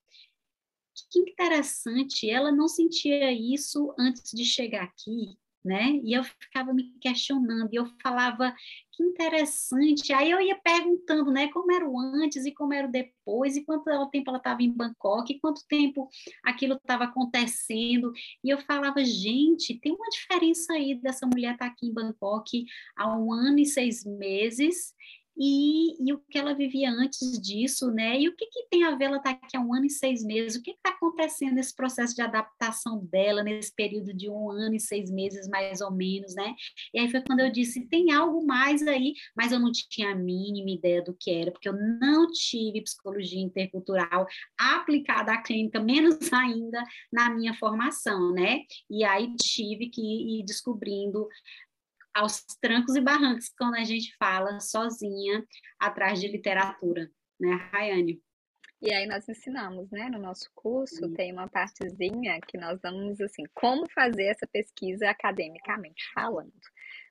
que 1.09 1.19
interessante, 1.19 2.29
ela 2.29 2.51
não 2.51 2.67
sentia 2.67 3.31
isso 3.31 3.93
antes 3.97 4.31
de 4.31 4.45
chegar 4.45 4.83
aqui, 4.83 5.37
né? 5.63 5.99
E 6.03 6.13
eu 6.13 6.23
ficava 6.23 6.73
me 6.73 6.91
questionando, 6.99 7.73
e 7.73 7.77
eu 7.77 7.85
falava, 8.01 8.53
que 8.91 9.03
interessante. 9.03 10.13
Aí 10.13 10.29
eu 10.29 10.41
ia 10.41 10.55
perguntando, 10.55 11.31
né, 11.31 11.47
como 11.49 11.71
era 11.71 11.87
o 11.87 11.99
antes 11.99 12.45
e 12.45 12.51
como 12.51 12.73
era 12.73 12.87
o 12.87 12.91
depois, 12.91 13.55
e 13.55 13.63
quanto 13.63 14.09
tempo 14.09 14.29
ela 14.29 14.37
estava 14.37 14.61
em 14.61 14.71
Bangkok, 14.71 15.33
e 15.33 15.39
quanto 15.39 15.65
tempo 15.67 16.09
aquilo 16.43 16.75
estava 16.75 17.05
acontecendo. 17.05 18.11
E 18.43 18.49
eu 18.49 18.59
falava, 18.59 19.03
gente, 19.03 19.79
tem 19.79 19.93
uma 19.93 20.09
diferença 20.09 20.73
aí 20.73 20.95
dessa 20.95 21.25
mulher 21.25 21.53
estar 21.53 21.67
tá 21.67 21.71
aqui 21.71 21.87
em 21.87 21.93
Bangkok 21.93 22.65
há 22.95 23.17
um 23.17 23.31
ano 23.33 23.59
e 23.59 23.65
seis 23.65 24.05
meses 24.05 24.93
e, 25.35 26.07
e, 26.07 26.13
o 26.13 26.19
que 26.29 26.37
ela 26.37 26.53
vivia 26.53 26.91
antes 26.91 27.39
disso, 27.41 27.89
né? 27.91 28.19
E 28.19 28.27
o 28.29 28.35
que, 28.35 28.45
que 28.45 28.67
tem 28.69 28.83
a 28.83 28.95
ver 28.95 29.05
ela 29.05 29.17
estar 29.17 29.33
tá 29.33 29.39
aqui 29.43 29.57
há 29.57 29.59
um 29.59 29.73
ano 29.73 29.85
e 29.85 29.89
seis 29.89 30.23
meses? 30.23 30.55
O 30.55 30.61
que 30.61 30.71
está 30.71 30.91
acontecendo 30.91 31.55
nesse 31.55 31.75
processo 31.75 32.15
de 32.15 32.21
adaptação 32.21 33.03
dela, 33.05 33.43
nesse 33.43 33.73
período 33.73 34.13
de 34.13 34.29
um 34.29 34.51
ano 34.51 34.75
e 34.75 34.79
seis 34.79 35.11
meses, 35.11 35.47
mais 35.47 35.81
ou 35.81 35.91
menos, 35.91 36.35
né? 36.35 36.53
E 36.93 36.99
aí 36.99 37.09
foi 37.09 37.21
quando 37.21 37.39
eu 37.39 37.51
disse: 37.51 37.87
tem 37.87 38.11
algo 38.11 38.45
mais 38.45 38.85
aí, 38.87 39.13
mas 39.35 39.51
eu 39.51 39.59
não 39.59 39.71
tinha 39.71 40.11
a 40.11 40.15
mínima 40.15 40.69
ideia 40.69 41.01
do 41.01 41.15
que 41.19 41.31
era, 41.31 41.51
porque 41.51 41.69
eu 41.69 41.73
não 41.73 42.27
tive 42.31 42.81
psicologia 42.81 43.41
intercultural 43.41 44.27
aplicada 44.57 45.33
à 45.33 45.41
clínica, 45.41 45.79
menos 45.83 46.31
ainda 46.31 46.83
na 47.11 47.29
minha 47.31 47.53
formação, 47.55 48.31
né? 48.31 48.61
E 48.89 49.03
aí 49.03 49.35
tive 49.35 49.89
que 49.89 50.01
ir 50.01 50.43
descobrindo 50.43 51.27
aos 52.13 52.43
trancos 52.61 52.95
e 52.95 53.01
barrancos 53.01 53.49
quando 53.57 53.75
a 53.75 53.83
gente 53.83 54.15
fala 54.17 54.59
sozinha 54.59 55.43
atrás 55.79 56.19
de 56.19 56.27
literatura, 56.27 57.09
né, 57.39 57.53
Rayane? 57.71 58.21
E 58.81 58.93
aí 58.93 59.07
nós 59.07 59.27
ensinamos, 59.29 59.89
né? 59.91 60.09
No 60.09 60.19
nosso 60.19 60.51
curso 60.53 61.07
Sim. 61.07 61.13
tem 61.13 61.31
uma 61.31 61.47
partezinha 61.47 62.37
que 62.45 62.57
nós 62.57 62.81
damos 62.81 63.21
assim, 63.21 63.43
como 63.53 63.89
fazer 63.89 64.25
essa 64.25 64.45
pesquisa 64.45 65.09
academicamente 65.09 66.03
falando. 66.13 66.51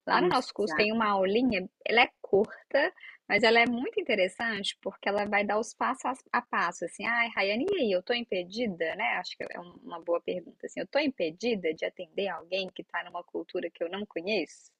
Lá 0.07 0.21
no 0.21 0.29
nosso 0.29 0.53
curso 0.53 0.75
tem 0.77 0.93
uma 0.93 1.07
aulinha, 1.07 1.67
ela 1.87 2.03
é 2.03 2.11
curta, 2.21 2.93
mas 3.27 3.43
ela 3.43 3.59
é 3.59 3.67
muito 3.67 3.99
interessante 3.99 4.77
porque 4.83 5.09
ela 5.09 5.25
vai 5.25 5.47
dar 5.47 5.59
os 5.59 5.73
passos 5.73 6.21
a 6.31 6.43
passo, 6.43 6.85
assim, 6.85 7.07
ai, 7.07 7.29
ah, 7.29 7.31
Rayane, 7.37 7.65
e 7.71 7.75
aí, 7.77 7.93
eu 7.93 8.03
tô 8.03 8.13
impedida, 8.13 8.95
né? 8.97 9.15
Acho 9.15 9.35
que 9.37 9.45
é 9.45 9.59
uma 9.59 10.01
boa 10.03 10.21
pergunta, 10.21 10.67
assim, 10.67 10.81
eu 10.81 10.87
tô 10.87 10.99
impedida 10.99 11.73
de 11.73 11.87
atender 11.87 12.29
alguém 12.29 12.69
que 12.69 12.83
está 12.83 13.03
numa 13.05 13.25
cultura 13.25 13.71
que 13.71 13.83
eu 13.83 13.89
não 13.89 14.05
conheço? 14.05 14.71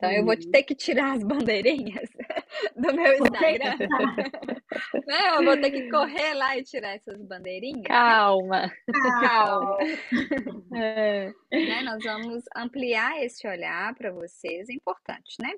Então 0.00 0.10
eu 0.10 0.24
vou 0.24 0.34
uhum. 0.34 0.50
ter 0.50 0.62
que 0.62 0.74
tirar 0.74 1.12
as 1.12 1.22
bandeirinhas 1.22 2.08
do 2.74 2.94
meu 2.94 3.12
Instagram. 3.18 3.76
Não, 5.06 5.36
eu 5.36 5.44
vou 5.44 5.60
ter 5.60 5.70
que 5.70 5.90
correr 5.90 6.32
lá 6.32 6.56
e 6.56 6.64
tirar 6.64 6.96
essas 6.96 7.20
bandeirinhas. 7.22 7.84
Calma. 7.84 8.72
Calma. 9.20 9.78
É. 10.72 11.32
Né, 11.52 11.82
nós 11.82 12.02
vamos 12.02 12.44
ampliar 12.56 13.22
esse 13.22 13.46
olhar 13.46 13.92
para 13.96 14.12
vocês, 14.12 14.68
é 14.68 14.72
importante, 14.72 15.34
né? 15.42 15.52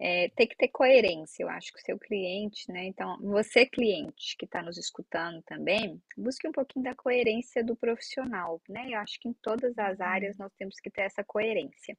é, 0.00 0.28
tem 0.30 0.46
que 0.46 0.56
ter 0.56 0.68
coerência, 0.68 1.42
eu 1.42 1.48
acho 1.48 1.72
que 1.72 1.78
o 1.78 1.82
seu 1.82 1.98
cliente, 1.98 2.70
né? 2.70 2.84
Então, 2.86 3.16
você, 3.20 3.64
cliente 3.64 4.36
que 4.36 4.44
está 4.44 4.60
nos 4.62 4.76
escutando 4.76 5.42
também, 5.42 6.00
busque 6.16 6.48
um 6.48 6.52
pouquinho 6.52 6.84
da 6.84 6.94
coerência 6.94 7.62
do 7.62 7.76
profissional, 7.76 8.60
né? 8.68 8.88
Eu 8.90 8.98
acho 8.98 9.18
que 9.20 9.28
em 9.28 9.32
todas 9.34 9.78
as 9.78 9.98
uhum. 9.98 10.04
áreas 10.04 10.36
nós 10.36 10.52
temos 10.58 10.76
que 10.80 10.90
ter 10.90 11.02
essa 11.02 11.22
coerência. 11.22 11.96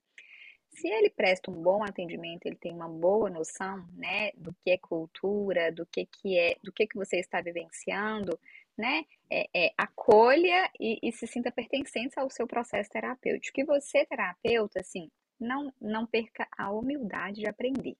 Se 0.75 0.87
ele 0.87 1.09
presta 1.09 1.49
um 1.49 1.61
bom 1.61 1.83
atendimento, 1.83 2.45
ele 2.45 2.55
tem 2.55 2.73
uma 2.73 2.89
boa 2.89 3.29
noção, 3.29 3.87
né, 3.93 4.31
do 4.35 4.53
que 4.53 4.71
é 4.71 4.77
cultura, 4.77 5.71
do 5.71 5.85
que, 5.85 6.05
que 6.05 6.37
é, 6.37 6.57
do 6.61 6.71
que, 6.71 6.85
que 6.85 6.95
você 6.95 7.17
está 7.17 7.41
vivenciando, 7.41 8.37
né? 8.77 9.05
É, 9.31 9.47
é, 9.53 9.73
acolha 9.77 10.69
e, 10.79 10.99
e, 11.01 11.11
se 11.11 11.25
sinta 11.25 11.49
pertencente 11.51 12.19
ao 12.19 12.29
seu 12.29 12.45
processo 12.45 12.89
terapêutico. 12.89 13.59
E 13.59 13.63
você, 13.63 14.05
terapeuta, 14.05 14.81
assim, 14.81 15.09
não, 15.39 15.73
não 15.79 16.05
perca 16.05 16.47
a 16.57 16.71
humildade 16.71 17.41
de 17.41 17.47
aprender. 17.47 17.95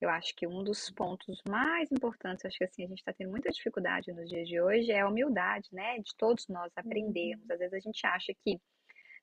Eu 0.00 0.10
acho 0.10 0.34
que 0.36 0.46
um 0.46 0.62
dos 0.62 0.90
pontos 0.90 1.42
mais 1.48 1.90
importantes, 1.90 2.44
acho 2.44 2.58
que 2.58 2.64
assim, 2.64 2.84
a 2.84 2.88
gente 2.88 2.98
está 2.98 3.12
tendo 3.12 3.30
muita 3.30 3.50
dificuldade 3.50 4.12
nos 4.12 4.28
dias 4.28 4.46
de 4.46 4.60
hoje, 4.60 4.92
é 4.92 5.00
a 5.00 5.08
humildade, 5.08 5.68
né? 5.72 5.98
De 5.98 6.14
todos 6.16 6.46
nós 6.46 6.70
aprendermos. 6.76 7.48
Uhum. 7.48 7.54
Às 7.54 7.58
vezes 7.58 7.74
a 7.74 7.80
gente 7.80 8.06
acha 8.06 8.32
que 8.44 8.60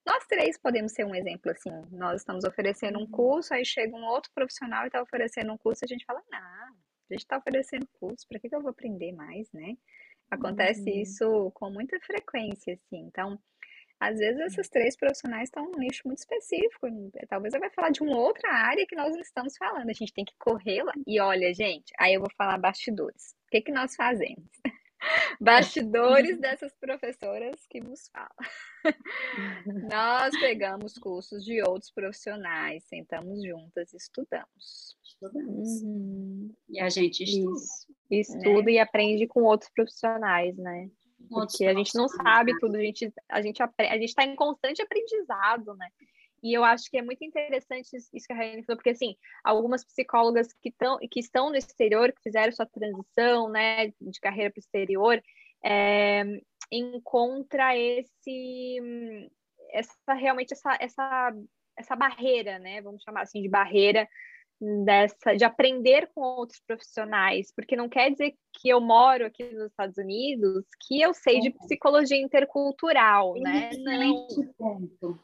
nós 0.06 0.26
três 0.28 0.58
podemos 0.58 0.92
ser 0.92 1.06
um 1.06 1.16
exemplo 1.16 1.52
assim. 1.52 1.72
Nós 1.92 2.22
estamos 2.22 2.44
oferecendo 2.44 3.00
um 3.00 3.04
uhum. 3.04 3.12
curso, 3.12 3.54
aí 3.54 3.66
chega 3.66 3.96
um 3.96 4.06
outro 4.06 4.32
profissional 4.34 4.84
e 4.84 4.88
está 4.88 5.02
oferecendo 5.02 5.52
um 5.52 5.58
curso, 5.58 5.84
e 5.84 5.86
a 5.86 5.88
gente 5.88 6.06
fala, 6.06 6.22
não, 6.32 6.40
a 6.40 7.14
gente 7.14 7.22
está 7.22 7.38
oferecendo 7.38 7.88
curso, 8.00 8.28
para 8.28 8.40
que, 8.40 8.50
que 8.50 8.56
eu 8.56 8.62
vou 8.62 8.72
aprender 8.72 9.12
mais, 9.14 9.52
né? 9.52 9.76
Acontece 10.30 10.90
uhum. 10.90 11.02
isso 11.02 11.52
com 11.54 11.70
muita 11.70 12.00
frequência, 12.00 12.74
assim. 12.74 13.00
Então, 13.08 13.40
às 14.00 14.18
vezes 14.18 14.40
esses 14.42 14.70
três 14.70 14.98
profissionais 14.98 15.50
estão 15.50 15.72
num 15.72 15.80
nicho 15.80 16.02
muito 16.06 16.20
específico. 16.20 16.88
Talvez 17.30 17.54
eu 17.54 17.60
vai 17.60 17.70
falar 17.70 17.90
de 17.90 18.02
uma 18.02 18.18
outra 18.18 18.52
área 18.52 18.86
que 18.88 18.96
nós 18.96 19.14
não 19.14 19.22
estamos 19.22 19.56
falando. 19.58 19.90
A 19.90 19.94
gente 19.94 20.14
tem 20.14 20.26
que 20.26 20.36
correr 20.38 20.84
lá. 20.84 20.94
E 21.08 21.20
olha, 21.20 21.54
gente, 21.54 21.94
aí 22.00 22.14
eu 22.14 22.20
vou 22.20 22.30
falar 22.38 22.58
bastidores. 22.58 23.36
O 23.48 23.52
que, 23.52 23.62
que 23.62 23.72
nós 23.72 23.96
fazemos? 23.96 24.50
Bastidores 25.40 26.40
dessas 26.40 26.74
professoras 26.76 27.66
que 27.70 27.82
vos 27.82 28.10
falam. 28.10 28.30
Nós 29.92 30.38
pegamos 30.40 30.94
cursos 30.96 31.44
de 31.44 31.62
outros 31.62 31.92
profissionais, 31.92 32.84
sentamos 32.86 33.44
juntas 33.44 33.94
e 33.94 33.98
estudamos. 33.98 34.98
Estudamos. 35.04 35.82
Uhum. 35.82 36.54
E 36.70 36.80
a 36.80 36.90
gente 36.90 37.24
estuda. 37.24 37.60
Isso. 38.12 38.38
Estuda 38.38 38.64
né? 38.64 38.72
e 38.74 38.80
aprende 38.80 39.28
com 39.28 39.44
outros 39.44 39.72
profissionais, 39.72 40.58
né? 40.58 40.90
Porque 41.30 41.66
a 41.66 41.74
gente 41.74 41.96
não 41.96 42.08
sabe 42.08 42.58
tudo, 42.60 42.76
a 42.76 42.82
gente 42.82 43.12
a 43.30 43.42
gente 43.42 43.62
a 43.62 43.98
gente 43.98 44.10
está 44.10 44.24
em 44.24 44.36
constante 44.36 44.82
aprendizado, 44.82 45.74
né? 45.76 45.90
E 46.46 46.54
eu 46.54 46.64
acho 46.64 46.92
que 46.92 46.98
é 47.00 47.02
muito 47.02 47.26
interessante 47.26 47.98
isso 47.98 48.28
que 48.28 48.32
a 48.32 48.36
Raiane 48.36 48.64
falou, 48.64 48.78
porque 48.78 48.92
assim, 48.92 49.16
algumas 49.44 49.84
psicólogas 49.84 50.54
que, 50.62 50.72
tão, 50.72 51.00
que 51.10 51.20
estão 51.20 51.50
no 51.50 51.56
exterior, 51.56 52.14
que 52.14 52.22
fizeram 52.22 52.54
sua 52.54 52.68
transição, 52.68 53.50
né, 53.50 53.88
de 54.00 54.20
carreira 54.22 54.52
para 54.52 54.60
o 54.60 54.62
exterior, 54.62 55.20
é, 55.66 56.24
encontra 56.72 57.76
esse 57.76 58.80
essa 59.72 60.14
realmente 60.14 60.54
essa, 60.54 60.78
essa 60.80 61.34
essa 61.76 61.96
barreira, 61.96 62.60
né, 62.60 62.80
vamos 62.80 63.02
chamar 63.02 63.24
assim 63.24 63.42
de 63.42 63.50
barreira 63.50 64.08
dessa 64.86 65.36
de 65.36 65.44
aprender 65.44 66.10
com 66.14 66.22
outros 66.22 66.62
profissionais, 66.66 67.52
porque 67.54 67.76
não 67.76 67.90
quer 67.90 68.12
dizer 68.12 68.34
que 68.54 68.70
eu 68.70 68.80
moro 68.80 69.26
aqui 69.26 69.44
nos 69.44 69.70
Estados 69.70 69.98
Unidos 69.98 70.66
que 70.88 71.02
eu 71.02 71.14
sei 71.14 71.40
de 71.40 71.52
psicologia 71.52 72.18
intercultural, 72.18 73.34
né? 73.36 73.70
Não. 73.80 74.28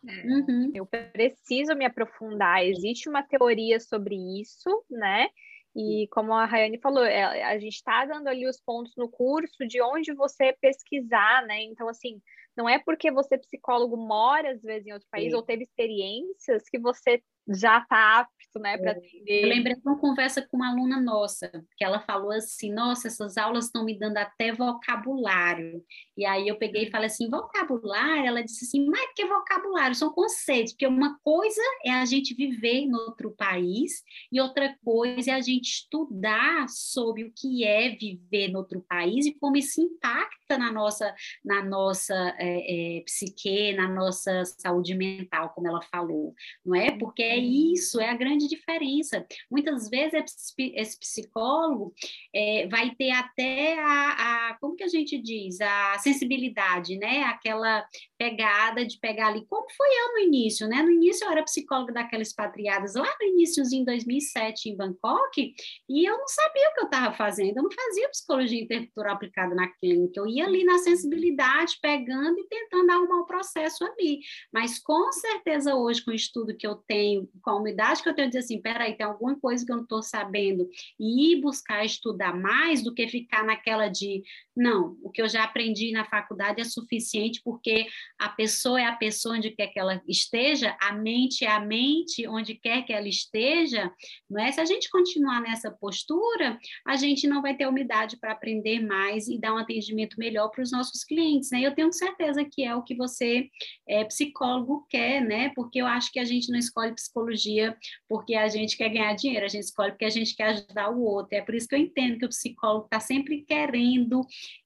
É. 0.07 0.27
Uhum. 0.27 0.71
Eu 0.75 0.85
preciso 0.85 1.75
me 1.75 1.85
aprofundar. 1.85 2.65
Existe 2.65 3.07
uma 3.07 3.23
teoria 3.23 3.79
sobre 3.79 4.15
isso, 4.39 4.69
né? 4.89 5.27
E 5.73 6.07
como 6.11 6.33
a 6.33 6.45
Rayane 6.45 6.79
falou, 6.79 7.03
é, 7.05 7.43
a 7.43 7.57
gente 7.57 7.75
está 7.75 8.05
dando 8.05 8.27
ali 8.27 8.45
os 8.45 8.59
pontos 8.59 8.93
no 8.97 9.07
curso 9.09 9.65
de 9.65 9.81
onde 9.81 10.13
você 10.13 10.53
pesquisar, 10.59 11.45
né? 11.47 11.63
Então, 11.63 11.87
assim, 11.87 12.21
não 12.55 12.67
é 12.67 12.79
porque 12.79 13.11
você, 13.11 13.37
psicólogo, 13.37 13.97
mora 13.97 14.51
às 14.51 14.61
vezes 14.61 14.87
em 14.87 14.93
outro 14.93 15.07
país 15.11 15.29
Sim. 15.31 15.35
ou 15.35 15.41
teve 15.41 15.63
experiências 15.63 16.63
que 16.69 16.79
você 16.79 17.21
já 17.47 17.79
está 17.79 18.19
apto, 18.19 18.59
né, 18.59 18.77
para 18.77 18.91
é. 18.91 18.97
atender. 18.97 19.43
Eu 19.43 19.49
lembrei 19.49 19.75
de 19.75 19.81
uma 19.81 19.97
conversa 19.97 20.41
com 20.41 20.57
uma 20.57 20.69
aluna 20.69 20.99
nossa, 20.99 21.49
que 21.77 21.83
ela 21.83 21.99
falou 22.01 22.31
assim: 22.31 22.71
Nossa, 22.71 23.07
essas 23.07 23.37
aulas 23.37 23.65
estão 23.65 23.83
me 23.83 23.97
dando 23.97 24.17
até 24.17 24.51
vocabulário. 24.51 25.83
E 26.17 26.25
aí 26.25 26.47
eu 26.47 26.57
peguei 26.57 26.83
e 26.83 26.91
falei 26.91 27.07
assim: 27.07 27.29
Vocabulário? 27.29 28.25
Ela 28.25 28.43
disse 28.43 28.65
assim: 28.65 28.85
Mas 28.85 29.11
que 29.15 29.25
vocabulário? 29.25 29.95
São 29.95 30.11
conceitos, 30.11 30.73
porque 30.73 30.87
uma 30.87 31.17
coisa 31.23 31.61
é 31.85 31.91
a 31.91 32.05
gente 32.05 32.35
viver 32.35 32.75
em 32.75 32.93
outro 32.93 33.31
país 33.31 34.03
e 34.31 34.39
outra 34.39 34.75
coisa 34.83 35.31
é 35.31 35.33
a 35.33 35.41
gente 35.41 35.69
estudar 35.69 36.67
sobre 36.69 37.23
o 37.23 37.33
que 37.35 37.63
é 37.63 37.89
viver 37.89 38.49
em 38.49 38.55
outro 38.55 38.85
país 38.87 39.25
e 39.25 39.33
como 39.33 39.57
isso 39.57 39.81
impacta 39.81 40.57
na 40.57 40.71
nossa, 40.71 41.13
na 41.43 41.63
nossa 41.63 42.35
é, 42.41 42.97
é, 42.97 43.01
psique, 43.01 43.73
na 43.73 43.87
nossa 43.87 44.43
saúde 44.45 44.95
mental, 44.95 45.51
como 45.53 45.67
ela 45.67 45.81
falou, 45.83 46.33
não 46.65 46.75
é? 46.75 46.91
Porque 46.91 47.21
é 47.21 47.37
isso, 47.37 48.01
é 48.01 48.09
a 48.09 48.15
grande 48.15 48.47
diferença. 48.47 49.25
Muitas 49.49 49.89
vezes 49.89 50.53
esse 50.57 50.99
psicólogo 50.99 51.93
é, 52.33 52.67
vai 52.67 52.95
ter 52.95 53.11
até 53.11 53.79
a, 53.79 54.49
a, 54.49 54.57
como 54.59 54.75
que 54.75 54.83
a 54.83 54.87
gente 54.87 55.21
diz, 55.21 55.61
a 55.61 55.99
sensibilidade, 55.99 56.97
né? 56.97 57.23
Aquela 57.23 57.85
pegada 58.17 58.85
de 58.85 58.97
pegar 58.99 59.27
ali, 59.27 59.45
como 59.45 59.67
foi 59.75 59.87
eu 59.87 60.13
no 60.13 60.19
início, 60.19 60.67
né? 60.67 60.81
No 60.81 60.91
início 60.91 61.25
eu 61.25 61.31
era 61.31 61.43
psicóloga 61.43 61.93
daquelas 61.93 62.29
expatriadas 62.29 62.95
lá 62.95 63.15
no 63.19 63.27
iníciozinho 63.27 63.81
em 63.81 63.85
2007 63.85 64.69
em 64.69 64.75
Bangkok, 64.75 65.53
e 65.89 66.05
eu 66.05 66.17
não 66.17 66.27
sabia 66.27 66.69
o 66.69 66.73
que 66.73 66.79
eu 66.81 66.85
estava 66.85 67.13
fazendo, 67.13 67.57
eu 67.57 67.63
não 67.63 67.71
fazia 67.71 68.09
psicologia 68.09 68.61
intercultural 68.61 69.15
aplicada 69.15 69.53
na 69.53 69.67
clínica, 69.67 70.19
eu 70.19 70.27
ia 70.27 70.45
ali 70.45 70.63
na 70.63 70.77
sensibilidade, 70.79 71.77
pegando 71.81 72.30
e 72.39 72.47
tentando 72.47 72.89
arrumar 72.91 73.21
o 73.21 73.25
processo 73.25 73.83
ali. 73.83 74.19
Mas 74.51 74.79
com 74.79 75.11
certeza 75.11 75.75
hoje, 75.75 76.03
com 76.03 76.11
o 76.11 76.15
estudo 76.15 76.55
que 76.55 76.65
eu 76.65 76.75
tenho, 76.75 77.29
com 77.41 77.49
a 77.51 77.55
humildade 77.55 78.01
que 78.01 78.09
eu 78.09 78.15
tenho 78.15 78.27
dizer 78.27 78.39
assim, 78.39 78.61
peraí, 78.61 78.95
tem 78.95 79.05
alguma 79.05 79.39
coisa 79.39 79.65
que 79.65 79.71
eu 79.71 79.77
não 79.77 79.83
estou 79.83 80.01
sabendo, 80.01 80.69
e 80.99 81.33
ir 81.33 81.41
buscar 81.41 81.85
estudar 81.85 82.35
mais 82.35 82.83
do 82.83 82.93
que 82.93 83.07
ficar 83.07 83.43
naquela 83.43 83.87
de, 83.87 84.23
não, 84.55 84.97
o 85.01 85.09
que 85.09 85.21
eu 85.21 85.27
já 85.27 85.43
aprendi 85.43 85.91
na 85.91 86.05
faculdade 86.05 86.61
é 86.61 86.63
suficiente, 86.63 87.41
porque 87.43 87.85
a 88.19 88.29
pessoa 88.29 88.79
é 88.79 88.85
a 88.85 88.95
pessoa 88.95 89.35
onde 89.35 89.51
quer 89.51 89.67
que 89.67 89.79
ela 89.79 90.01
esteja, 90.07 90.75
a 90.81 90.93
mente 90.93 91.45
é 91.45 91.49
a 91.49 91.59
mente 91.59 92.27
onde 92.27 92.55
quer 92.55 92.83
que 92.83 92.93
ela 92.93 93.07
esteja, 93.07 93.91
não 94.29 94.41
é? 94.41 94.51
Se 94.51 94.59
a 94.59 94.65
gente 94.65 94.89
continuar 94.89 95.41
nessa 95.41 95.71
postura, 95.71 96.59
a 96.85 96.95
gente 96.95 97.27
não 97.27 97.41
vai 97.41 97.55
ter 97.55 97.67
umidade 97.67 98.17
para 98.17 98.31
aprender 98.31 98.79
mais 98.79 99.27
e 99.27 99.39
dar 99.39 99.53
um 99.53 99.57
atendimento 99.57 100.17
melhor 100.17 100.49
para 100.49 100.61
os 100.61 100.71
nossos 100.71 101.03
clientes, 101.03 101.49
né? 101.51 101.61
Eu 101.61 101.73
tenho 101.73 101.91
certeza 101.91 102.20
que 102.51 102.63
é 102.63 102.75
o 102.75 102.83
que 102.83 102.95
você, 102.95 103.49
é, 103.87 104.03
psicólogo, 104.05 104.85
quer, 104.89 105.21
né? 105.21 105.51
Porque 105.55 105.81
eu 105.81 105.85
acho 105.85 106.11
que 106.11 106.19
a 106.19 106.25
gente 106.25 106.51
não 106.51 106.59
escolhe 106.59 106.93
psicologia 106.93 107.75
porque 108.07 108.35
a 108.35 108.47
gente 108.47 108.77
quer 108.77 108.89
ganhar 108.89 109.13
dinheiro, 109.13 109.45
a 109.45 109.49
gente 109.49 109.63
escolhe 109.63 109.91
porque 109.91 110.05
a 110.05 110.09
gente 110.09 110.35
quer 110.35 110.49
ajudar 110.49 110.89
o 110.89 111.01
outro. 111.01 111.37
É 111.37 111.41
por 111.41 111.55
isso 111.55 111.67
que 111.67 111.75
eu 111.75 111.79
entendo 111.79 112.19
que 112.19 112.25
o 112.25 112.29
psicólogo 112.29 112.85
está 112.85 112.99
sempre 112.99 113.43
querendo 113.47 114.21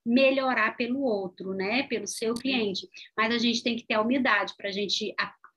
melhorar 0.05 0.75
pelo 0.75 1.01
outro, 1.01 1.53
né? 1.53 1.83
Pelo 1.83 2.07
seu 2.07 2.33
cliente. 2.33 2.87
Mas 3.17 3.33
a 3.33 3.37
gente 3.37 3.63
tem 3.63 3.75
que 3.75 3.85
ter 3.85 3.95
a 3.95 4.01
humildade 4.01 4.53
para 4.57 4.69
a 4.69 4.71
gente 4.71 5.13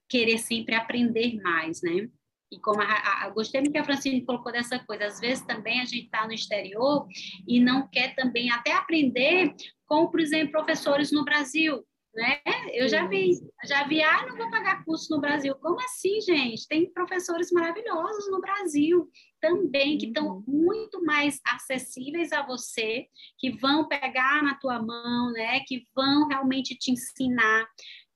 querer 0.08 0.38
sempre 0.38 0.74
aprender 0.74 1.40
mais, 1.42 1.82
né? 1.82 2.08
E 2.50 2.58
como 2.58 2.80
a, 2.80 2.84
a, 2.84 3.26
a, 3.26 3.30
gostei 3.30 3.60
muito 3.60 3.72
que 3.72 3.78
a 3.78 3.84
Francine 3.84 4.24
colocou 4.24 4.50
dessa 4.50 4.78
coisa, 4.78 5.06
às 5.06 5.20
vezes 5.20 5.44
também 5.44 5.80
a 5.80 5.84
gente 5.84 6.04
está 6.04 6.26
no 6.26 6.32
exterior 6.32 7.06
e 7.46 7.60
não 7.60 7.86
quer 7.88 8.14
também 8.14 8.50
até 8.50 8.72
aprender 8.72 9.54
com, 9.88 10.06
por 10.06 10.20
exemplo, 10.20 10.52
professores 10.52 11.10
no 11.10 11.24
Brasil, 11.24 11.82
né? 12.14 12.40
Eu 12.74 12.88
já 12.88 13.06
vi, 13.06 13.30
já 13.64 13.86
vi, 13.86 14.02
ah, 14.02 14.26
não 14.26 14.36
vou 14.36 14.50
pagar 14.50 14.84
curso 14.84 15.14
no 15.14 15.20
Brasil. 15.20 15.54
Como 15.56 15.80
assim, 15.80 16.20
gente? 16.20 16.66
Tem 16.66 16.92
professores 16.92 17.50
maravilhosos 17.50 18.30
no 18.30 18.40
Brasil 18.40 19.08
também 19.40 19.96
que 19.96 20.06
estão 20.06 20.26
uhum. 20.26 20.44
muito 20.46 21.02
mais 21.04 21.40
acessíveis 21.46 22.32
a 22.32 22.44
você, 22.44 23.06
que 23.38 23.50
vão 23.50 23.88
pegar 23.88 24.42
na 24.42 24.54
tua 24.56 24.82
mão, 24.82 25.32
né? 25.32 25.60
Que 25.66 25.84
vão 25.94 26.28
realmente 26.28 26.76
te 26.76 26.90
ensinar, 26.90 27.66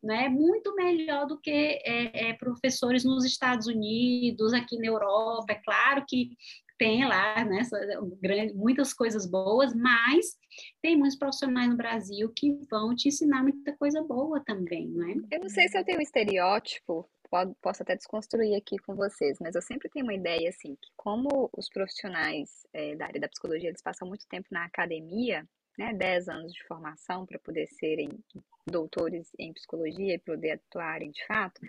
né? 0.03 0.29
Muito 0.29 0.75
melhor 0.75 1.27
do 1.27 1.41
que 1.41 1.51
é, 1.51 2.31
é, 2.31 2.33
professores 2.35 3.05
nos 3.05 3.25
Estados 3.25 3.67
Unidos, 3.67 4.53
aqui 4.53 4.77
na 4.79 4.87
Europa. 4.87 5.53
É 5.53 5.63
claro 5.63 6.05
que 6.09 6.31
tem 6.83 7.05
lá 7.07 7.45
né, 7.45 7.63
grande, 8.21 8.55
muitas 8.55 8.93
coisas 8.93 9.25
boas, 9.25 9.73
mas 9.73 10.37
tem 10.83 10.97
muitos 10.97 11.17
profissionais 11.17 11.71
no 11.71 11.77
Brasil 11.77 12.29
que 12.35 12.59
vão 12.69 12.93
te 12.93 13.09
ensinar 13.09 13.41
muita 13.45 13.77
coisa 13.77 14.03
boa 14.03 14.43
também, 14.45 14.89
não 14.89 15.09
é? 15.09 15.15
Eu 15.37 15.41
não 15.43 15.49
sei 15.49 15.69
se 15.69 15.79
eu 15.79 15.85
tenho 15.85 15.99
um 15.99 16.03
estereótipo, 16.03 17.09
posso 17.61 17.85
até 17.85 17.95
desconstruir 17.95 18.57
aqui 18.57 18.77
com 18.79 18.97
vocês, 18.97 19.39
mas 19.41 19.55
eu 19.55 19.63
sempre 19.63 19.89
tenho 19.91 20.05
uma 20.05 20.15
ideia 20.15 20.49
assim, 20.49 20.75
que 20.75 20.91
como 20.97 21.49
os 21.57 21.69
profissionais 21.69 22.67
é, 22.73 22.97
da 22.97 23.07
área 23.07 23.21
da 23.21 23.29
psicologia, 23.29 23.69
eles 23.69 23.83
passam 23.83 24.09
muito 24.09 24.27
tempo 24.27 24.49
na 24.51 24.65
academia, 24.65 25.49
né, 25.79 25.95
10 25.95 26.29
anos 26.29 26.53
de 26.53 26.65
formação 26.65 27.25
para 27.25 27.39
poder 27.39 27.69
serem 27.69 28.11
doutores 28.67 29.31
em 29.39 29.53
psicologia 29.53 30.15
e 30.15 30.19
poder 30.19 30.53
atuarem 30.53 31.13
de 31.13 31.25
fato, 31.27 31.61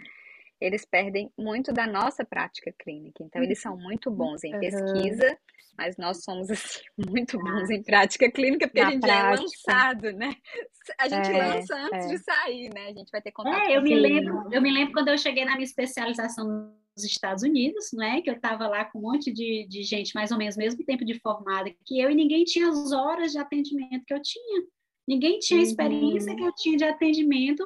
eles 0.63 0.85
perdem 0.85 1.29
muito 1.37 1.73
da 1.73 1.85
nossa 1.85 2.23
prática 2.23 2.73
clínica. 2.79 3.21
Então, 3.21 3.43
eles 3.43 3.59
são 3.59 3.77
muito 3.77 4.09
bons 4.09 4.43
em 4.43 4.57
pesquisa, 4.59 5.37
mas 5.77 5.97
nós 5.97 6.23
somos 6.23 6.49
assim, 6.49 6.79
muito 7.09 7.37
bons 7.37 7.69
em 7.69 7.83
prática 7.83 8.31
clínica, 8.31 8.67
porque 8.67 8.81
Na 8.81 8.87
a 8.87 8.91
gente 8.91 9.01
prática. 9.01 9.21
já 9.21 9.29
é 9.29 9.41
lançado, 9.41 10.11
né? 10.13 10.35
A 10.99 11.07
gente 11.07 11.29
é, 11.29 11.37
lança 11.37 11.75
antes 11.77 12.05
é. 12.05 12.07
de 12.09 12.17
sair, 12.17 12.69
né? 12.73 12.87
A 12.87 12.93
gente 12.93 13.09
vai 13.09 13.21
ter 13.21 13.31
contato 13.31 13.69
é, 13.69 13.77
eu 13.77 13.81
me 13.81 13.95
lembro, 13.95 14.49
eu 14.51 14.61
me 14.61 14.69
lembro 14.69 14.91
quando 14.91 15.07
eu 15.07 15.17
cheguei 15.17 15.45
na 15.45 15.53
minha 15.53 15.63
especialização 15.63 16.45
nos 16.45 17.05
Estados 17.05 17.41
Unidos, 17.41 17.91
né? 17.93 18.21
Que 18.21 18.29
eu 18.29 18.35
estava 18.35 18.67
lá 18.67 18.83
com 18.83 18.99
um 18.99 19.03
monte 19.03 19.31
de, 19.31 19.65
de 19.69 19.81
gente, 19.81 20.13
mais 20.13 20.29
ou 20.29 20.37
menos 20.37 20.57
mesmo 20.57 20.83
tempo 20.83 21.05
de 21.05 21.17
formada 21.21 21.73
que 21.85 22.01
eu, 22.01 22.11
e 22.11 22.15
ninguém 22.15 22.43
tinha 22.43 22.67
as 22.67 22.91
horas 22.91 23.31
de 23.31 23.37
atendimento 23.37 24.03
que 24.05 24.13
eu 24.13 24.21
tinha. 24.21 24.63
Ninguém 25.07 25.39
tinha 25.39 25.61
a 25.61 25.63
experiência 25.63 26.31
uhum. 26.31 26.37
que 26.37 26.43
eu 26.43 26.53
tinha 26.53 26.77
de 26.77 26.83
atendimento, 26.83 27.65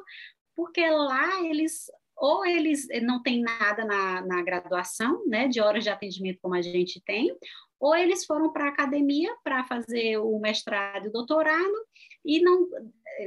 porque 0.54 0.88
lá 0.88 1.44
eles 1.44 1.86
ou 2.18 2.44
eles 2.44 2.86
não 3.02 3.22
têm 3.22 3.40
nada 3.40 3.84
na, 3.84 4.20
na 4.22 4.42
graduação, 4.42 5.24
né, 5.26 5.48
de 5.48 5.60
horas 5.60 5.84
de 5.84 5.90
atendimento 5.90 6.40
como 6.42 6.54
a 6.54 6.62
gente 6.62 7.00
tem, 7.04 7.34
ou 7.80 7.94
eles 7.94 8.26
foram 8.26 8.52
para 8.52 8.64
a 8.64 8.68
academia 8.70 9.32
para 9.44 9.64
fazer 9.64 10.18
o 10.18 10.38
mestrado 10.40 11.06
e 11.06 11.08
o 11.08 11.12
doutorado, 11.12 11.86
e 12.24 12.40
não 12.40 12.68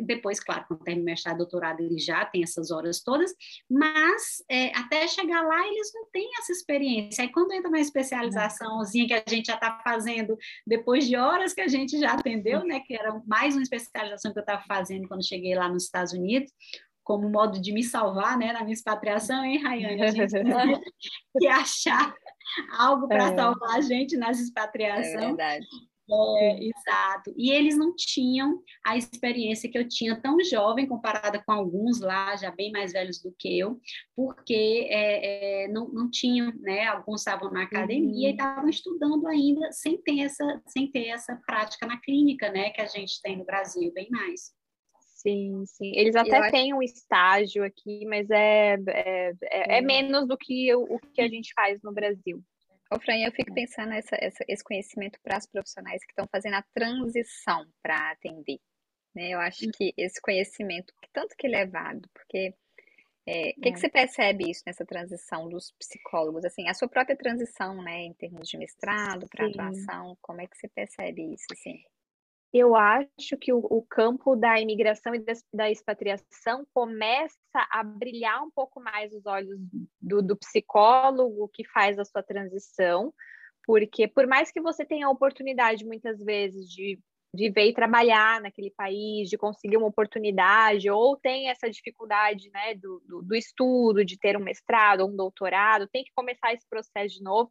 depois, 0.04 0.40
claro, 0.40 0.66
quando 0.68 0.84
termina 0.84 1.04
o 1.04 1.06
mestrado 1.06 1.36
e 1.36 1.38
doutorado, 1.40 1.82
eles 1.82 2.06
já 2.06 2.26
têm 2.26 2.44
essas 2.44 2.72
horas 2.72 3.02
todas, 3.02 3.34
mas 3.70 4.44
é, 4.50 4.68
até 4.78 5.08
chegar 5.08 5.42
lá 5.42 5.68
eles 5.68 5.92
não 5.94 6.06
têm 6.12 6.30
essa 6.40 6.52
experiência. 6.52 7.24
Aí 7.24 7.32
quando 7.32 7.52
entra 7.52 7.68
uma 7.68 7.80
especializaçãozinha 7.80 9.08
que 9.08 9.14
a 9.14 9.24
gente 9.28 9.48
já 9.48 9.56
está 9.56 9.82
fazendo 9.84 10.38
depois 10.66 11.06
de 11.08 11.16
horas 11.16 11.54
que 11.54 11.62
a 11.62 11.68
gente 11.68 12.00
já 12.00 12.14
atendeu, 12.14 12.64
né, 12.64 12.80
que 12.82 12.94
era 12.94 13.22
mais 13.26 13.56
uma 13.56 13.64
especialização 13.64 14.32
que 14.32 14.40
eu 14.40 14.44
estava 14.44 14.64
fazendo 14.64 15.08
quando 15.08 15.28
cheguei 15.28 15.56
lá 15.56 15.68
nos 15.68 15.84
Estados 15.84 16.14
Unidos, 16.14 16.52
como 17.04 17.30
modo 17.30 17.60
de 17.60 17.72
me 17.72 17.84
salvar, 17.84 18.38
né, 18.38 18.54
na 18.54 18.62
minha 18.62 18.74
expatriação, 18.74 19.44
hein, 19.44 19.62
Rayane? 19.62 20.02
A 20.02 20.12
gente 20.12 20.32
tem 20.32 20.82
que 21.40 21.48
achar 21.48 22.14
algo 22.78 23.08
para 23.08 23.32
é. 23.32 23.36
salvar 23.36 23.78
a 23.78 23.82
gente 23.82 24.18
nessa 24.18 24.42
expatriação. 24.42 25.22
É 25.22 25.28
verdade. 25.28 25.66
É, 26.14 26.60
exato. 26.66 27.34
E 27.38 27.52
eles 27.52 27.78
não 27.78 27.96
tinham 27.96 28.62
a 28.86 28.98
experiência 28.98 29.70
que 29.72 29.78
eu 29.78 29.88
tinha 29.88 30.20
tão 30.20 30.38
jovem, 30.44 30.88
comparada 30.88 31.42
com 31.42 31.54
alguns 31.54 32.02
lá, 32.02 32.36
já 32.36 32.52
bem 32.52 32.70
mais 32.70 32.92
velhos 32.92 33.22
do 33.22 33.34
que 33.38 33.58
eu, 33.58 33.80
porque 34.14 34.88
é, 34.90 35.64
é, 35.64 35.68
não, 35.70 35.88
não 35.88 36.12
tinham, 36.12 36.52
né? 36.60 36.86
Alguns 36.88 37.22
estavam 37.22 37.50
na 37.50 37.64
academia 37.64 38.28
uhum. 38.28 38.30
e 38.30 38.32
estavam 38.32 38.70
estudando 38.70 39.26
ainda 39.28 39.72
sem 39.72 40.02
ter, 40.02 40.20
essa, 40.20 40.62
sem 40.68 40.92
ter 40.92 41.08
essa 41.08 41.40
prática 41.46 41.88
na 41.88 41.98
clínica, 42.02 42.52
né? 42.52 42.72
Que 42.72 42.82
a 42.82 42.88
gente 42.88 43.22
tem 43.22 43.38
no 43.38 43.46
Brasil, 43.46 43.92
bem 43.94 44.10
mais. 44.10 44.52
Sim, 45.22 45.64
sim. 45.68 45.92
Eles 45.96 46.16
até 46.16 46.40
eu 46.40 46.52
têm 46.52 46.72
acho... 46.72 46.80
um 46.80 46.82
estágio 46.82 47.64
aqui, 47.64 48.06
mas 48.08 48.30
é, 48.32 48.76
é, 48.88 49.34
é, 49.44 49.78
é 49.78 49.82
menos 49.82 50.28
do 50.28 50.36
que 50.36 50.74
o, 50.74 50.96
o, 50.96 51.00
que 51.00 51.22
a 51.22 51.28
gente 51.28 51.54
faz 51.54 51.80
no 51.84 51.94
Brasil. 51.94 52.44
Ô, 52.92 53.00
Fran, 53.00 53.18
eu 53.18 53.32
fico 53.32 53.54
pensando 53.54 53.90
nessa, 53.90 54.18
essa, 54.20 54.44
esse 54.48 54.64
conhecimento 54.64 55.20
para 55.24 55.38
as 55.38 55.46
profissionais 55.46 56.04
que 56.04 56.12
estão 56.12 56.28
fazendo 56.32 56.56
a 56.56 56.66
transição 56.74 57.66
para 57.84 58.12
atender. 58.12 58.58
Né? 59.16 59.30
Eu 59.30 59.40
acho 59.40 59.66
hum. 59.66 59.72
que 59.76 59.94
esse 59.96 60.20
conhecimento, 60.20 60.92
tanto 61.14 61.36
que 61.38 61.46
ele 61.46 61.56
é 61.56 61.68
válido, 61.68 62.10
porque 62.14 62.54
é, 63.28 63.52
o 63.52 63.62
que, 63.62 63.62
que, 63.62 63.70
é. 63.70 63.78
você 63.78 63.90
percebe 63.90 64.50
isso 64.50 64.64
nessa 64.66 64.86
transição 64.86 65.48
dos 65.48 65.72
psicólogos? 65.74 66.44
Assim, 66.44 66.68
a 66.68 66.74
sua 66.74 66.90
própria 66.90 67.16
transição, 67.16 67.82
né, 67.84 68.06
em 68.06 68.14
termos 68.14 68.50
de 68.50 68.58
mestrado 68.58 69.28
para 69.30 69.46
atuação, 69.46 70.18
como 70.20 70.42
é 70.42 70.48
que 70.48 70.58
você 70.58 70.68
percebe 70.68 71.34
isso? 71.34 71.46
Assim? 71.52 71.84
Eu 72.54 72.76
acho 72.76 73.38
que 73.40 73.54
o, 73.54 73.60
o, 73.60 73.82
campo 73.82 74.36
da 74.36 74.60
imigração 74.60 75.16
e 75.16 75.20
da, 75.20 75.34
da, 75.54 75.72
expatriação 75.72 76.66
começa 76.74 77.38
a 77.72 77.82
brilhar 77.82 78.44
um 78.44 78.52
pouco 78.52 78.82
mais 78.82 79.14
os 79.14 79.26
olhos 79.26 79.58
do, 80.02 80.22
do, 80.22 80.36
psicólogo 80.36 81.50
que 81.54 81.66
faz 81.70 81.98
a 81.98 82.04
sua 82.04 82.22
transição, 82.22 83.14
porque 83.66 84.08
por 84.08 84.28
mais 84.28 84.52
que 84.52 84.60
você 84.60 84.86
tenha 84.86 85.08
a 85.08 85.12
oportunidade 85.12 85.86
muitas 85.86 86.20
vezes 86.20 86.68
de, 86.70 87.00
vir 87.34 87.58
e 87.58 87.74
trabalhar 87.74 88.42
naquele 88.42 88.72
país, 88.72 89.30
de 89.30 89.38
conseguir 89.38 89.78
uma 89.78 89.88
oportunidade, 89.88 90.90
ou 90.90 91.16
tem 91.16 91.50
essa 91.50 91.70
dificuldade 91.70 92.50
né, 92.54 92.76
do, 92.76 93.02
do, 93.08 93.22
do 93.22 93.36
estudo, 93.36 94.04
de 94.04 94.20
ter 94.20 94.36
um 94.36 94.44
mestrado 94.44 95.02
ou 95.02 95.10
um 95.10 95.16
doutorado, 95.16 95.88
tem 95.88 96.04
que 96.04 96.12
começar 96.14 96.54
esse 96.54 96.68
processo 96.68 97.16
de 97.16 97.24
novo 97.24 97.50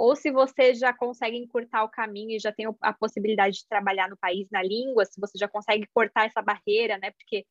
ou 0.00 0.16
se 0.16 0.30
você 0.30 0.72
já 0.72 0.94
consegue 0.94 1.36
encurtar 1.36 1.84
o 1.84 1.90
caminho 1.90 2.30
e 2.30 2.38
já 2.38 2.50
tem 2.50 2.66
a 2.80 2.90
possibilidade 2.90 3.58
de 3.58 3.68
trabalhar 3.68 4.08
no 4.08 4.16
país 4.16 4.48
na 4.50 4.62
língua, 4.62 5.04
se 5.04 5.20
você 5.20 5.36
já 5.36 5.46
consegue 5.46 5.86
cortar 5.92 6.24
essa 6.24 6.40
barreira, 6.40 6.96
né? 6.96 7.10
Porque 7.10 7.44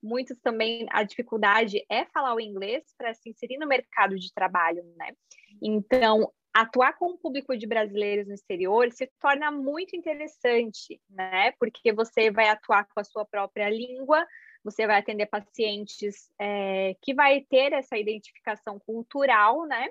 muitos 0.00 0.38
também 0.38 0.86
a 0.90 1.02
dificuldade 1.02 1.84
é 1.90 2.04
falar 2.04 2.36
o 2.36 2.40
inglês 2.40 2.84
para 2.96 3.12
se 3.12 3.28
inserir 3.28 3.58
no 3.58 3.66
mercado 3.66 4.16
de 4.16 4.32
trabalho, 4.32 4.84
né? 4.96 5.14
Então, 5.60 6.32
atuar 6.54 6.96
com 6.96 7.06
o 7.06 7.18
público 7.18 7.56
de 7.56 7.66
brasileiros 7.66 8.28
no 8.28 8.34
exterior 8.34 8.92
se 8.92 9.10
torna 9.20 9.50
muito 9.50 9.96
interessante, 9.96 11.00
né? 11.10 11.50
Porque 11.58 11.92
você 11.92 12.30
vai 12.30 12.48
atuar 12.48 12.86
com 12.86 13.00
a 13.00 13.04
sua 13.04 13.24
própria 13.24 13.68
língua, 13.68 14.24
você 14.62 14.86
vai 14.86 15.00
atender 15.00 15.26
pacientes 15.26 16.30
é, 16.40 16.94
que 17.02 17.12
vai 17.12 17.40
ter 17.50 17.72
essa 17.72 17.98
identificação 17.98 18.78
cultural, 18.78 19.66
né? 19.66 19.88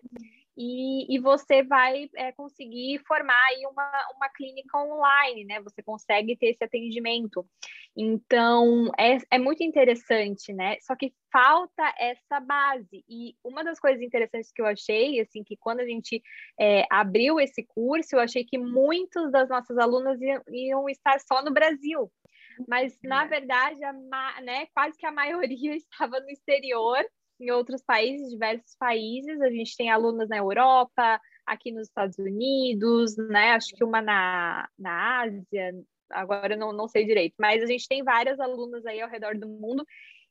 E, 0.58 1.13
e 1.13 1.20
você 1.20 1.63
vai 1.63 2.10
é, 2.15 2.32
conseguir 2.32 3.00
formar 3.06 3.39
aí 3.50 3.65
uma, 3.65 3.91
uma 4.15 4.30
clínica 4.30 4.78
online, 4.78 5.44
né? 5.44 5.62
Você 5.62 5.84
consegue 5.84 6.36
ter 6.38 6.48
esse 6.48 6.63
atendimento. 6.63 7.46
Então, 7.96 8.91
é, 8.98 9.18
é 9.32 9.38
muito 9.38 9.63
interessante, 9.63 10.54
né? 10.54 10.78
Só 10.82 10.96
que 10.96 11.13
falta 11.32 11.94
essa 11.98 12.39
base. 12.39 13.04
E 13.08 13.36
uma 13.44 13.63
das 13.63 13.80
coisas 13.80 14.02
interessantes 14.02 14.52
que 14.52 14.62
eu 14.62 14.65
achei, 14.65 15.20
assim, 15.20 15.44
que 15.44 15.58
quando 15.58 15.82
a 15.82 15.86
gente 15.86 16.22
é, 16.60 16.86
abriu 16.89 17.39
esse 17.39 17.63
curso, 17.63 18.15
eu 18.15 18.20
achei 18.20 18.46
que 18.46 18.58
muitos 18.58 19.32
das 19.32 19.50
nossas 19.50 19.78
alunas 19.78 20.22
iam, 20.22 20.41
iam 20.50 20.89
estar 20.89 21.20
só 21.20 21.44
no 21.44 21.52
Brasil. 21.52 22.12
Mas, 22.68 22.98
na 23.04 23.26
verdade, 23.26 23.84
a, 23.84 23.94
né, 24.41 24.68
quase 24.74 24.98
que 24.98 25.06
a 25.06 25.12
maioria 25.12 25.76
estava 25.76 26.20
no 26.20 26.30
exterior, 26.30 27.04
em 27.39 27.52
outros 27.52 27.82
países, 27.82 28.32
diversos 28.32 28.76
países. 28.78 29.41
A 29.41 29.50
gente 29.50 29.76
tem 29.76 29.89
alunas 29.89 30.30
na 30.30 30.38
Europa, 30.38 31.19
aqui 31.45 31.71
nos 31.71 31.88
Estados 31.88 32.17
Unidos, 32.17 33.15
né? 33.17 33.52
Acho 33.52 33.76
que 33.76 33.84
uma 33.84 34.02
na, 34.02 34.67
na 34.78 35.21
Ásia, 35.21 35.74
agora 36.10 36.54
eu 36.54 36.60
não, 36.60 36.74
não 36.74 36.88
sei 36.88 37.06
direito, 37.06 37.36
mas 37.39 37.62
a 37.62 37.65
gente 37.65 37.88
tem 37.88 38.04
várias 38.04 38.39
alunas 38.39 38.86
aí 38.86 39.02
ao 39.02 39.10
redor 39.10 39.38
do 39.38 39.48
mundo. 39.48 39.86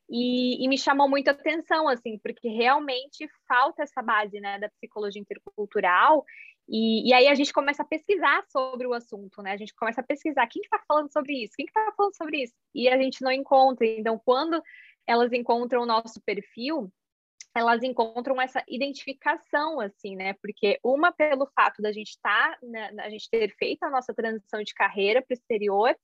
E, 0.09 0.63
e, 0.63 0.67
me 0.67 0.77
chamou 0.77 1.09
muito 1.09 1.29
a 1.29 1.31
atenção, 1.31 1.87
assim, 1.87 2.19
porque 2.19 2.47
realmente 2.47 3.27
falta 3.47 3.81
essa 3.81 4.03
base, 4.03 4.39
né, 4.39 4.59
da 4.59 4.69
psicologia 4.69 5.19
intercultural, 5.19 6.23
e, 6.69 7.09
e 7.09 7.13
aí 7.13 7.27
a 7.27 7.33
gente 7.33 7.51
começa 7.51 7.81
a 7.81 7.85
pesquisar 7.85 8.43
sobre 8.51 8.85
o 8.85 8.93
assunto, 8.93 9.41
né, 9.41 9.53
a 9.53 9.57
gente 9.57 9.73
começa 9.73 10.01
a 10.01 10.03
pesquisar 10.03 10.45
quem 10.47 10.61
está 10.61 10.79
falando 10.87 11.11
sobre 11.11 11.43
isso, 11.43 11.53
quem 11.55 11.65
está 11.65 11.91
falando 11.97 12.15
sobre 12.15 12.43
isso, 12.43 12.53
e 12.73 12.87
a 12.87 12.97
gente 13.01 13.23
não 13.23 13.31
encontra, 13.31 13.85
então 13.85 14.21
quando 14.23 14.61
elas 15.07 15.31
encontram 15.31 15.83
o 15.83 15.85
nosso 15.85 16.21
perfil, 16.21 16.91
elas 17.55 17.81
encontram 17.83 18.41
essa 18.41 18.63
identificação, 18.67 19.79
assim, 19.79 20.15
né? 20.15 20.33
Porque 20.41 20.77
uma 20.83 21.11
pelo 21.11 21.47
fato 21.55 21.81
da 21.81 21.91
gente 21.91 22.09
estar, 22.09 22.51
tá, 22.51 22.59
né, 22.61 22.91
a 22.99 23.09
gente 23.09 23.29
ter 23.29 23.55
feito 23.55 23.83
a 23.83 23.89
nossa 23.89 24.13
transição 24.13 24.61
de 24.61 24.73
carreira 24.73 25.21
para 25.21 25.33
o 25.33 25.37
exterior 25.37 25.95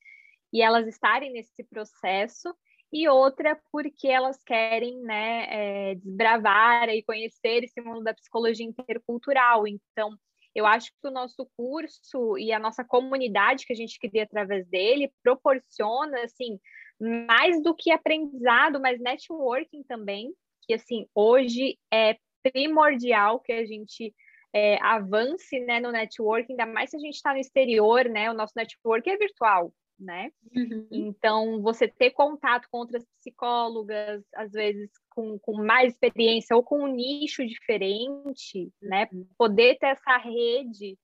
e 0.54 0.62
elas 0.62 0.88
estarem 0.88 1.32
nesse 1.32 1.64
processo, 1.66 2.54
e 2.92 3.08
outra 3.08 3.58
porque 3.72 4.08
elas 4.08 4.42
querem, 4.44 5.00
né, 5.02 5.46
é, 5.50 5.96
desbravar 5.96 6.90
e 6.90 7.04
conhecer 7.04 7.64
esse 7.64 7.80
mundo 7.82 8.04
da 8.04 8.14
psicologia 8.14 8.66
intercultural. 8.66 9.66
Então, 9.66 10.18
eu 10.54 10.66
acho 10.66 10.92
que 10.92 11.08
o 11.08 11.12
nosso 11.12 11.48
curso 11.56 12.38
e 12.38 12.52
a 12.52 12.60
nossa 12.60 12.84
comunidade 12.84 13.66
que 13.66 13.74
a 13.74 13.76
gente 13.76 13.98
cria 14.00 14.24
através 14.24 14.68
dele 14.68 15.12
proporciona, 15.24 16.22
assim, 16.24 16.60
mais 17.00 17.62
do 17.64 17.74
que 17.74 17.92
aprendizado, 17.92 18.80
mas 18.80 19.00
networking 19.00 19.84
também, 19.84 20.34
que 20.64 20.74
assim 20.74 21.08
hoje 21.16 21.78
é 21.92 22.18
primordial 22.44 23.40
que 23.40 23.52
a 23.52 23.66
gente 23.66 24.14
é, 24.54 24.78
avance 24.82 25.60
né, 25.62 25.80
no 25.80 25.92
networking, 25.92 26.54
ainda 26.54 26.66
mais 26.66 26.90
se 26.90 26.98
a 26.98 27.00
gente 27.00 27.16
está 27.16 27.34
no 27.34 27.40
exterior, 27.40 28.06
né? 28.06 28.30
O 28.30 28.34
nosso 28.34 28.54
network 28.56 29.10
é 29.10 29.18
virtual, 29.18 29.74
né? 29.98 30.32
Uhum. 30.56 30.88
Então, 30.92 31.62
você 31.62 31.88
ter 31.88 32.12
contato 32.12 32.68
com 32.70 32.80
outras 32.80 33.06
psicólogas, 33.20 34.24
às 34.36 34.52
vezes 34.52 34.90
com, 35.12 35.38
com 35.40 35.64
mais 35.64 35.94
experiência 35.94 36.56
ou 36.56 36.64
com 36.64 36.84
um 36.84 36.88
nicho 36.88 37.46
diferente, 37.46 38.72
né? 38.82 39.08
Poder 39.38 39.78
ter 39.78 39.88
essa 39.88 40.18
rede 40.18 40.98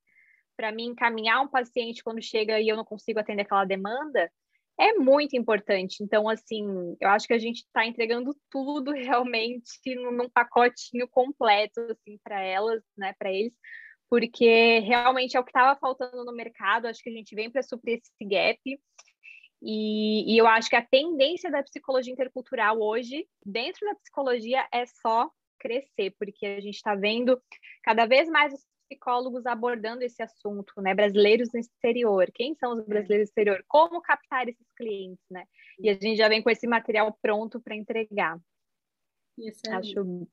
para 0.58 0.72
mim 0.72 0.86
encaminhar 0.88 1.42
um 1.42 1.48
paciente 1.48 2.04
quando 2.04 2.22
chega 2.22 2.60
e 2.60 2.68
eu 2.68 2.76
não 2.76 2.84
consigo 2.84 3.20
atender 3.20 3.44
aquela 3.44 3.64
demanda, 3.64 4.32
é 4.80 4.94
muito 4.94 5.36
importante. 5.36 6.04
Então, 6.04 6.28
assim, 6.28 6.96
eu 7.00 7.10
acho 7.10 7.28
que 7.28 7.34
a 7.34 7.40
gente 7.40 7.58
está 7.58 7.86
entregando 7.86 8.36
tudo 8.50 8.92
realmente 8.94 9.96
num 9.96 10.30
pacotinho 10.30 11.08
completo, 11.08 11.80
assim, 11.82 12.18
para 12.24 12.42
elas, 12.42 12.82
né, 12.98 13.14
para 13.18 13.32
eles, 13.32 13.54
porque 14.10 14.80
realmente 14.80 15.36
é 15.36 15.40
o 15.40 15.44
que 15.44 15.50
estava 15.50 15.80
faltando 15.80 16.24
no 16.24 16.34
mercado. 16.34 16.88
Acho 16.88 17.02
que 17.02 17.10
a 17.10 17.14
gente 17.14 17.36
vem 17.36 17.52
para 17.52 17.64
suprir 17.64 18.00
esse 18.00 18.26
gap. 18.26 18.60
E, 19.62 20.34
e, 20.34 20.38
eu 20.38 20.46
acho 20.48 20.70
que 20.70 20.76
a 20.76 20.86
tendência 20.86 21.50
da 21.50 21.64
psicologia 21.64 22.14
intercultural 22.14 22.80
hoje, 22.80 23.28
dentro 23.46 23.86
da 23.88 23.96
psicologia, 23.96 24.68
é 24.72 24.86
só 24.86 25.30
crescer, 25.60 26.14
porque 26.20 26.46
a 26.46 26.62
gente 26.62 26.76
está 26.76 26.94
vendo 26.94 27.42
cada 27.84 28.06
vez 28.06 28.30
mais 28.30 28.54
os 28.54 28.64
psicólogos 28.88 29.46
abordando 29.46 30.04
esse 30.04 30.22
assunto, 30.22 30.74
né? 30.82 30.94
Brasileiros 30.94 31.50
no 31.52 31.60
exterior. 31.60 32.32
Quem 32.34 32.56
são 32.56 32.74
os 32.74 32.86
brasileiros 32.86 33.28
no 33.28 33.30
exterior? 33.30 33.64
Como 33.68 34.02
captar 34.02 34.48
esses 34.48 34.72
clientes, 34.76 35.26
né? 35.30 35.46
E 35.80 35.90
a 35.90 35.94
gente 35.94 36.16
já 36.16 36.30
vem 36.30 36.42
com 36.42 36.50
esse 36.50 36.68
material 36.68 37.18
pronto 37.22 37.60
para 37.60 37.76
entregar. 37.76 38.40
Isso 39.38 39.62
é 39.68 39.74
Acho 39.74 40.28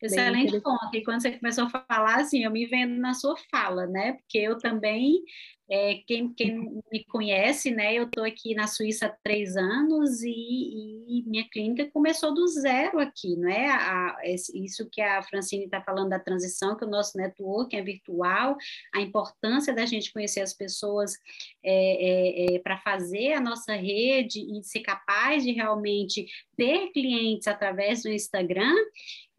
Excelente 0.00 0.60
ponto. 0.60 0.94
E 0.94 1.02
quando 1.02 1.20
você 1.20 1.32
começou 1.32 1.64
a 1.64 1.84
falar, 1.88 2.20
assim, 2.20 2.44
eu 2.44 2.50
me 2.50 2.66
vendo 2.66 2.98
na 3.00 3.14
sua 3.14 3.36
fala, 3.50 3.86
né? 3.86 4.12
Porque 4.12 4.38
eu 4.38 4.56
também, 4.56 5.24
é, 5.68 5.96
quem, 6.06 6.32
quem 6.32 6.80
me 6.90 7.04
conhece, 7.04 7.72
né? 7.72 7.94
Eu 7.94 8.04
estou 8.04 8.24
aqui 8.24 8.54
na 8.54 8.68
Suíça 8.68 9.06
há 9.06 9.16
três 9.24 9.56
anos 9.56 10.22
e, 10.22 10.30
e, 10.30 11.24
minha 11.26 11.48
clínica 11.48 11.90
começou 11.90 12.32
do 12.32 12.46
zero 12.46 13.00
aqui, 13.00 13.36
não 13.36 13.48
é? 13.48 13.68
A, 13.70 14.16
isso 14.24 14.88
que 14.90 15.00
a 15.00 15.20
Francine 15.22 15.64
está 15.64 15.82
falando 15.82 16.10
da 16.10 16.20
transição, 16.20 16.76
que 16.76 16.84
o 16.84 16.90
nosso 16.90 17.18
network 17.18 17.76
é 17.76 17.82
virtual, 17.82 18.56
a 18.94 19.00
importância 19.00 19.74
da 19.74 19.84
gente 19.84 20.12
conhecer 20.12 20.40
as 20.40 20.54
pessoas 20.54 21.14
é, 21.62 22.52
é, 22.52 22.54
é 22.54 22.58
para 22.60 22.78
fazer 22.78 23.32
a 23.32 23.40
nossa 23.40 23.74
rede 23.74 24.40
e 24.40 24.62
ser 24.62 24.80
capaz 24.80 25.42
de 25.42 25.50
realmente 25.50 26.24
ter 26.56 26.90
clientes 26.92 27.48
através 27.48 28.02
do 28.02 28.08
Instagram 28.08 28.74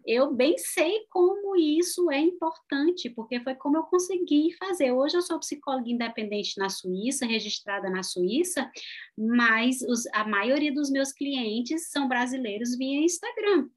eu 0.09 0.33
bem 0.33 0.57
sei 0.57 1.05
como 1.11 1.55
isso 1.55 2.09
é 2.09 2.19
importante, 2.19 3.11
porque 3.11 3.39
foi 3.41 3.53
como 3.53 3.77
eu 3.77 3.83
consegui 3.83 4.51
fazer. 4.57 4.91
Hoje 4.91 5.15
eu 5.15 5.21
sou 5.21 5.39
psicóloga 5.39 5.87
independente 5.87 6.57
na 6.57 6.67
Suíça, 6.67 7.27
registrada 7.27 7.91
na 7.91 8.01
Suíça, 8.01 8.71
mas 9.15 9.83
os, 9.83 10.07
a 10.07 10.27
maioria 10.27 10.73
dos 10.73 10.89
meus 10.89 11.11
clientes 11.11 11.91
são 11.91 12.07
brasileiros 12.07 12.75
via 12.75 13.05
Instagram. 13.05 13.69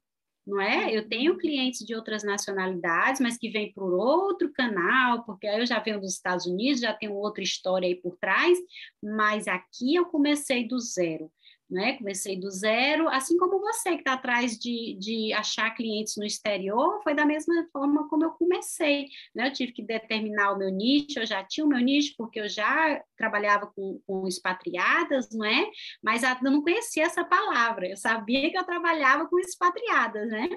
Não 0.45 0.59
é? 0.59 0.93
Eu 0.93 1.07
tenho 1.07 1.37
clientes 1.37 1.85
de 1.85 1.95
outras 1.95 2.23
nacionalidades, 2.23 3.21
mas 3.21 3.37
que 3.37 3.51
vêm 3.51 3.71
por 3.71 3.93
outro 3.93 4.51
canal, 4.51 5.23
porque 5.25 5.45
aí 5.45 5.59
eu 5.59 5.67
já 5.67 5.79
venho 5.79 6.01
dos 6.01 6.13
Estados 6.13 6.47
Unidos, 6.47 6.81
já 6.81 6.93
tenho 6.93 7.13
outra 7.13 7.43
história 7.43 7.87
aí 7.87 7.95
por 7.95 8.17
trás, 8.17 8.57
mas 9.01 9.47
aqui 9.47 9.93
eu 9.93 10.05
comecei 10.05 10.67
do 10.67 10.79
zero 10.79 11.31
né? 11.69 11.97
Comecei 11.97 12.39
do 12.39 12.49
zero, 12.51 13.07
assim 13.09 13.37
como 13.37 13.59
você 13.59 13.91
que 13.91 13.97
está 13.97 14.13
atrás 14.13 14.57
de, 14.57 14.97
de 14.99 15.33
achar 15.33 15.73
clientes 15.75 16.15
no 16.17 16.25
exterior, 16.25 17.01
foi 17.03 17.15
da 17.15 17.25
mesma 17.25 17.53
forma 17.71 18.07
como 18.09 18.25
eu 18.25 18.31
comecei, 18.31 19.07
né? 19.35 19.47
Eu 19.47 19.53
tive 19.53 19.71
que 19.71 19.83
determinar 19.83 20.51
o 20.51 20.57
meu 20.57 20.69
nicho, 20.69 21.19
eu 21.19 21.25
já 21.25 21.43
tinha 21.43 21.65
o 21.65 21.69
meu 21.69 21.79
nicho, 21.79 22.13
porque 22.17 22.39
eu 22.39 22.49
já 22.49 23.01
trabalhava 23.17 23.71
com, 23.75 23.99
com 24.05 24.27
expatriadas, 24.27 25.29
não 25.31 25.45
é? 25.45 25.69
Mas 26.01 26.23
eu 26.23 26.51
não 26.51 26.61
conhecia 26.61 27.05
essa 27.05 27.23
palavra, 27.23 27.87
eu 27.87 27.97
sabia 27.97 28.49
que 28.51 28.57
eu 28.57 28.63
trabalhava 28.65 29.27
com 29.27 29.39
expatriadas, 29.39 30.29
né? 30.29 30.49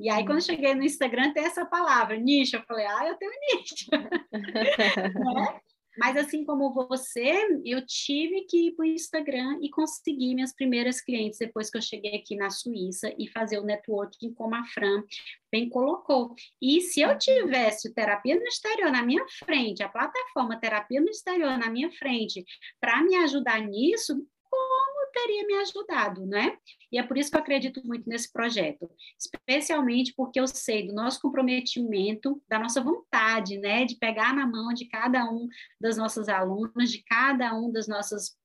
E 0.00 0.10
aí, 0.10 0.24
quando 0.24 0.38
eu 0.38 0.44
cheguei 0.44 0.74
no 0.74 0.82
Instagram, 0.82 1.32
tem 1.32 1.44
essa 1.44 1.64
palavra, 1.64 2.16
nicho, 2.16 2.56
eu 2.56 2.62
falei, 2.62 2.86
ah, 2.86 3.08
eu 3.08 3.16
tenho 3.16 3.32
nicho. 3.52 3.86
né? 4.32 5.60
Mas 5.96 6.16
assim 6.16 6.44
como 6.44 6.72
você, 6.72 7.60
eu 7.64 7.84
tive 7.86 8.42
que 8.42 8.68
ir 8.68 8.72
para 8.72 8.84
o 8.84 8.88
Instagram 8.88 9.58
e 9.62 9.70
conseguir 9.70 10.34
minhas 10.34 10.54
primeiras 10.54 11.00
clientes 11.00 11.38
depois 11.38 11.70
que 11.70 11.78
eu 11.78 11.82
cheguei 11.82 12.16
aqui 12.16 12.36
na 12.36 12.50
Suíça 12.50 13.14
e 13.18 13.28
fazer 13.28 13.58
o 13.58 13.64
networking 13.64 14.34
como 14.34 14.54
a 14.54 14.64
Fran 14.64 15.02
bem 15.50 15.68
colocou. 15.68 16.34
E 16.60 16.80
se 16.80 17.00
eu 17.00 17.16
tivesse 17.16 17.94
terapia 17.94 18.34
no 18.34 18.44
exterior 18.44 18.90
na 18.90 19.02
minha 19.02 19.24
frente, 19.44 19.82
a 19.82 19.88
plataforma 19.88 20.58
terapia 20.58 21.00
no 21.00 21.08
exterior 21.08 21.56
na 21.56 21.70
minha 21.70 21.90
frente, 21.92 22.44
para 22.80 23.02
me 23.02 23.14
ajudar 23.16 23.60
nisso, 23.60 24.14
como 24.50 24.93
teria 25.14 25.46
me 25.46 25.54
ajudado, 25.54 26.26
né? 26.26 26.58
E 26.90 26.98
é 26.98 27.02
por 27.02 27.16
isso 27.16 27.30
que 27.30 27.36
eu 27.36 27.40
acredito 27.40 27.80
muito 27.86 28.08
nesse 28.08 28.32
projeto, 28.32 28.90
especialmente 29.18 30.12
porque 30.16 30.40
eu 30.40 30.46
sei 30.46 30.86
do 30.86 30.92
nosso 30.92 31.20
comprometimento, 31.20 32.42
da 32.48 32.58
nossa 32.58 32.80
vontade, 32.82 33.58
né, 33.58 33.84
de 33.84 33.96
pegar 33.96 34.34
na 34.34 34.46
mão 34.46 34.72
de 34.74 34.86
cada 34.86 35.24
um 35.30 35.48
das 35.80 35.96
nossas 35.96 36.28
alunas, 36.28 36.90
de 36.90 37.02
cada 37.04 37.54
um 37.54 37.70
das 37.70 37.86
nossas 37.86 38.36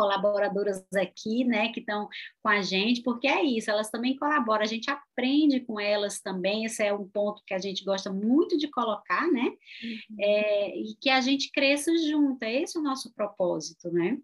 colaboradoras 0.00 0.82
aqui, 0.94 1.44
né, 1.44 1.68
que 1.72 1.80
estão 1.80 2.08
com 2.42 2.48
a 2.48 2.62
gente, 2.62 3.02
porque 3.02 3.28
é 3.28 3.42
isso, 3.42 3.70
elas 3.70 3.90
também 3.90 4.16
colaboram, 4.16 4.62
a 4.62 4.66
gente 4.66 4.90
aprende 4.90 5.60
com 5.60 5.78
elas 5.78 6.20
também, 6.20 6.64
esse 6.64 6.82
é 6.82 6.90
um 6.90 7.06
ponto 7.06 7.42
que 7.46 7.52
a 7.52 7.58
gente 7.58 7.84
gosta 7.84 8.10
muito 8.10 8.56
de 8.56 8.70
colocar, 8.70 9.30
né, 9.30 9.44
uhum. 9.44 10.16
é, 10.18 10.78
e 10.78 10.94
que 10.98 11.10
a 11.10 11.20
gente 11.20 11.52
cresça 11.52 11.92
junto, 11.98 12.42
é 12.42 12.62
esse 12.62 12.78
o 12.78 12.82
nosso 12.82 13.12
propósito, 13.12 13.90
né. 13.92 14.16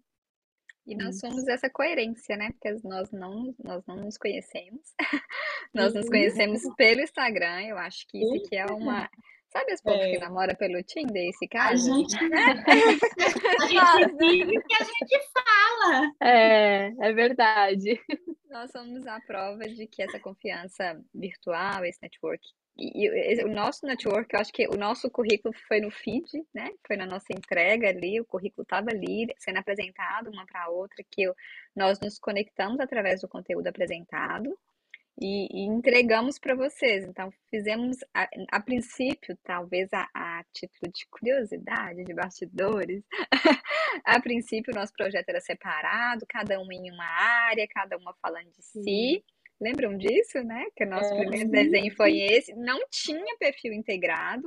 E 0.87 0.95
nós 0.95 1.19
somos 1.19 1.49
essa 1.49 1.69
coerência, 1.69 2.37
né? 2.37 2.51
Porque 2.53 2.79
nós 2.87 3.11
não, 3.11 3.53
nós 3.63 3.85
não 3.87 3.97
nos 3.97 4.17
conhecemos. 4.17 4.95
nós 5.75 5.93
nos 5.93 6.09
conhecemos 6.09 6.63
pelo 6.77 7.01
Instagram. 7.01 7.63
Eu 7.63 7.77
acho 7.77 8.07
que 8.07 8.19
isso 8.19 8.35
aqui 8.37 8.57
é 8.57 8.67
uma. 8.67 9.11
Sabe 9.49 9.73
as 9.73 9.81
povos 9.81 10.01
é. 10.01 10.11
que 10.13 10.19
namoram 10.19 10.55
pelo 10.55 10.83
Tinder, 10.83 11.29
esse 11.29 11.49
caso? 11.49 11.91
A 11.93 11.97
gente, 11.97 12.17
a 13.79 13.99
gente 13.99 14.17
vive 14.17 14.59
o 14.59 14.63
que 14.63 14.75
a 14.75 14.85
gente 14.85 15.29
fala. 15.33 16.13
É, 16.21 16.93
é 17.01 17.13
verdade. 17.13 18.01
Nós 18.49 18.71
somos 18.71 19.07
a 19.07 19.21
prova 19.21 19.65
de 19.65 19.87
que 19.87 20.03
essa 20.03 20.21
confiança 20.21 21.01
virtual, 21.15 21.85
esse 21.85 22.01
network 22.03 22.47
e, 22.79 23.45
o 23.45 23.49
nosso 23.49 23.87
network, 23.87 24.35
eu 24.35 24.41
acho 24.41 24.53
que 24.53 24.69
o 24.69 24.77
nosso 24.77 25.11
currículo 25.11 25.55
foi 25.67 25.81
no 25.81 25.91
feed, 25.91 26.27
né? 26.55 26.71
Foi 26.87 26.97
na 26.97 27.07
nossa 27.07 27.33
entrega 27.33 27.89
ali, 27.89 28.21
o 28.21 28.25
currículo 28.25 28.63
estava 28.63 28.91
ali, 28.91 29.27
sendo 29.39 29.59
apresentado 29.59 30.31
uma 30.31 30.45
para 30.47 30.65
a 30.65 30.69
outra, 30.69 31.05
que 31.11 31.23
eu, 31.23 31.35
nós 31.75 31.99
nos 32.01 32.19
conectamos 32.19 32.79
através 32.81 33.23
do 33.23 33.29
conteúdo 33.29 33.67
apresentado 33.67 34.57
e, 35.21 35.49
e 35.51 35.67
entregamos 35.67 36.39
para 36.39 36.55
vocês. 36.55 37.05
Então, 37.05 37.33
fizemos, 37.51 37.97
a, 38.13 38.29
a 38.53 38.61
princípio, 38.61 39.37
talvez 39.43 39.89
a, 39.93 40.09
a, 40.15 40.45
título 40.53 40.93
de 40.93 41.07
curiosidade, 41.09 42.05
de 42.05 42.15
bastidores, 42.15 43.03
a 44.05 44.21
princípio 44.21 44.73
o 44.73 44.77
nosso 44.77 44.93
projeto 44.93 45.29
era 45.31 45.41
separado, 45.41 46.27
cada 46.29 46.61
um 46.61 46.71
em 46.71 46.91
uma 46.93 47.07
área, 47.07 47.67
cada 47.69 47.97
uma 47.97 48.15
falando 48.21 48.51
de 48.51 48.63
si. 48.63 49.25
Lembram 49.61 49.97
disso, 49.97 50.43
né? 50.43 50.67
Que 50.77 50.85
o 50.85 50.89
nosso 50.89 51.13
é, 51.13 51.19
primeiro 51.19 51.51
desenho 51.51 51.95
foi 51.97 52.19
esse. 52.19 52.55
Não 52.55 52.81
tinha 52.91 53.37
perfil 53.39 53.73
integrado. 53.73 54.47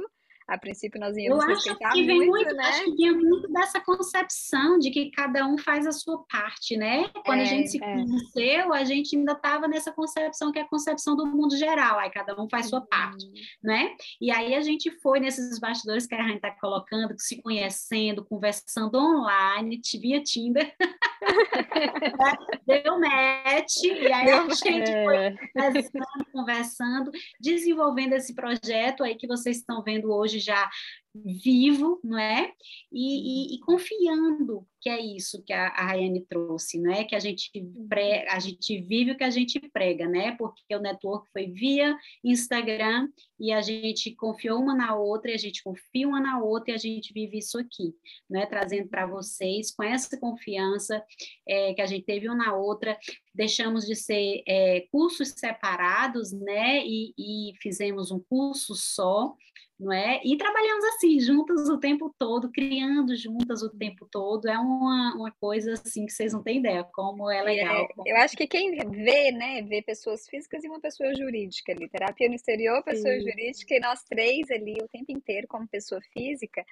A 0.50 0.58
princípio 0.58 1.00
nós 1.00 1.16
íamos 1.16 1.44
Eu 1.44 1.52
acho 1.52 1.78
que 1.78 2.04
vem 2.04 2.18
muito, 2.18 2.32
muito 2.32 2.56
né? 2.56 2.64
Acho 2.64 2.84
que 2.86 2.96
vem 2.96 3.16
muito 3.16 3.48
dessa 3.52 3.80
concepção 3.80 4.80
de 4.80 4.90
que 4.90 5.12
cada 5.12 5.46
um 5.46 5.58
faz 5.58 5.86
a 5.86 5.92
sua 5.92 6.24
parte, 6.30 6.76
né? 6.76 7.08
Quando 7.24 7.40
é, 7.40 7.44
a 7.44 7.46
gente 7.46 7.70
se 7.70 7.84
é. 7.84 7.94
conheceu, 7.94 8.74
a 8.74 8.84
gente 8.84 9.16
ainda 9.16 9.34
estava 9.34 9.68
nessa 9.68 9.92
concepção 9.92 10.52
que 10.52 10.60
é 10.60 10.64
a 10.64 10.68
concepção 10.68 11.16
do 11.16 11.26
mundo 11.26 11.56
geral, 11.56 12.00
aí 12.00 12.10
cada 12.10 12.40
um 12.42 12.50
faz 12.50 12.68
sua 12.68 12.82
parte, 12.82 13.26
uhum. 13.26 13.34
né? 13.64 13.96
E 14.20 14.32
aí 14.32 14.56
a 14.56 14.62
gente 14.62 14.90
foi 15.00 15.20
nesses 15.20 15.60
bastidores 15.60 16.08
que 16.08 16.16
a 16.16 16.24
gente 16.24 16.38
está 16.38 16.52
colocando, 16.52 17.14
se 17.18 17.42
conhecendo, 17.42 18.26
conversando 18.26 18.98
online, 18.98 19.80
via 20.02 20.24
Tinder. 20.24 20.74
Deu 22.66 23.00
match, 23.00 23.84
e 23.84 24.12
aí 24.12 24.32
a 24.32 24.50
gente 24.50 24.92
foi 25.04 25.36
conversando, 25.54 26.26
conversando, 26.32 27.12
desenvolvendo 27.40 28.14
esse 28.14 28.34
projeto 28.34 29.04
aí 29.04 29.16
que 29.16 29.28
vocês 29.28 29.58
estão 29.58 29.84
vendo 29.84 30.12
hoje 30.12 30.39
já 30.40 30.70
vivo, 31.14 32.00
não 32.04 32.18
é? 32.18 32.52
E, 32.92 33.54
e, 33.54 33.56
e, 33.56 33.60
confiando 33.62 34.66
que 34.82 34.90
é 34.90 35.00
isso 35.00 35.44
que 35.44 35.52
a, 35.52 35.68
a 35.68 35.88
Rayane 35.88 36.26
trouxe, 36.26 36.80
não 36.80 36.92
é? 36.92 37.04
Que 37.04 37.16
a 37.16 37.20
gente, 37.20 37.52
pré, 37.90 38.26
a 38.30 38.40
gente 38.40 38.80
vive 38.82 39.12
o 39.12 39.18
que 39.18 39.24
a 39.24 39.30
gente 39.30 39.60
prega, 39.74 40.08
né? 40.08 40.36
Porque 40.38 40.74
o 40.74 40.80
network 40.80 41.30
foi 41.32 41.48
via 41.48 41.98
Instagram 42.24 43.10
e 43.40 43.52
a 43.52 43.62
gente 43.62 44.16
confiou 44.16 44.60
uma 44.60 44.76
na 44.76 44.96
outra, 44.96 45.32
e 45.32 45.34
a 45.34 45.38
gente 45.38 45.64
confia 45.64 46.08
uma 46.08 46.20
na 46.20 46.42
outra 46.42 46.72
e 46.72 46.76
a 46.76 46.78
gente 46.78 47.12
vive 47.12 47.40
isso 47.40 47.58
aqui, 47.58 47.94
né? 48.30 48.46
Trazendo 48.46 48.88
para 48.88 49.06
vocês 49.06 49.72
com 49.72 49.84
essa 49.84 50.18
confiança 50.18 51.04
é, 51.48 51.74
que 51.74 51.82
a 51.82 51.88
gente 51.88 52.06
teve 52.06 52.28
uma 52.30 52.38
na 52.38 52.56
outra, 52.56 52.98
deixamos 53.34 53.86
de 53.86 53.96
ser 53.96 54.44
é, 54.48 54.86
cursos 54.92 55.30
separados, 55.30 56.32
né? 56.32 56.86
E, 56.86 57.14
e 57.18 57.54
fizemos 57.62 58.12
um 58.12 58.20
curso 58.20 58.76
só, 58.76 59.36
não 59.80 59.94
é? 59.94 60.20
E 60.26 60.36
trabalhamos 60.38 60.84
assim, 60.86 61.20
juntas 61.22 61.70
o 61.70 61.80
tempo 61.80 62.14
todo, 62.20 62.52
criando 62.52 63.16
juntas 63.16 63.62
o 63.62 63.70
tempo 63.70 64.06
todo. 64.12 64.48
É 64.48 64.58
uma, 64.60 65.16
uma 65.16 65.32
coisa 65.32 65.74
assim 65.74 66.06
que 66.06 66.12
vocês 66.12 66.34
não 66.34 66.44
têm 66.44 66.60
ideia 66.60 66.84
como 66.84 67.32
é 67.32 67.42
legal. 67.42 67.88
É, 68.06 68.12
eu 68.12 68.18
acho 68.18 68.36
que 68.36 68.46
quem 68.46 68.72
vê, 68.72 69.32
né, 69.32 69.62
vê 69.62 69.82
pessoas 69.82 70.28
físicas 70.28 70.66
e 70.66 70.68
uma 70.68 70.82
pessoa 70.82 71.16
jurídica 71.16 71.72
ali. 71.72 71.88
Terapia 71.88 72.28
no 72.28 72.36
exterior, 72.36 72.84
pessoa 72.84 73.14
Sim. 73.14 73.22
jurídica, 73.22 73.74
e 73.76 73.80
nós 73.80 74.04
três 74.04 74.52
ali 74.52 74.78
o 74.82 74.88
tempo 74.90 75.14
inteiro 75.14 75.48
como 75.48 75.66
pessoa 75.66 76.02
física. 76.12 76.66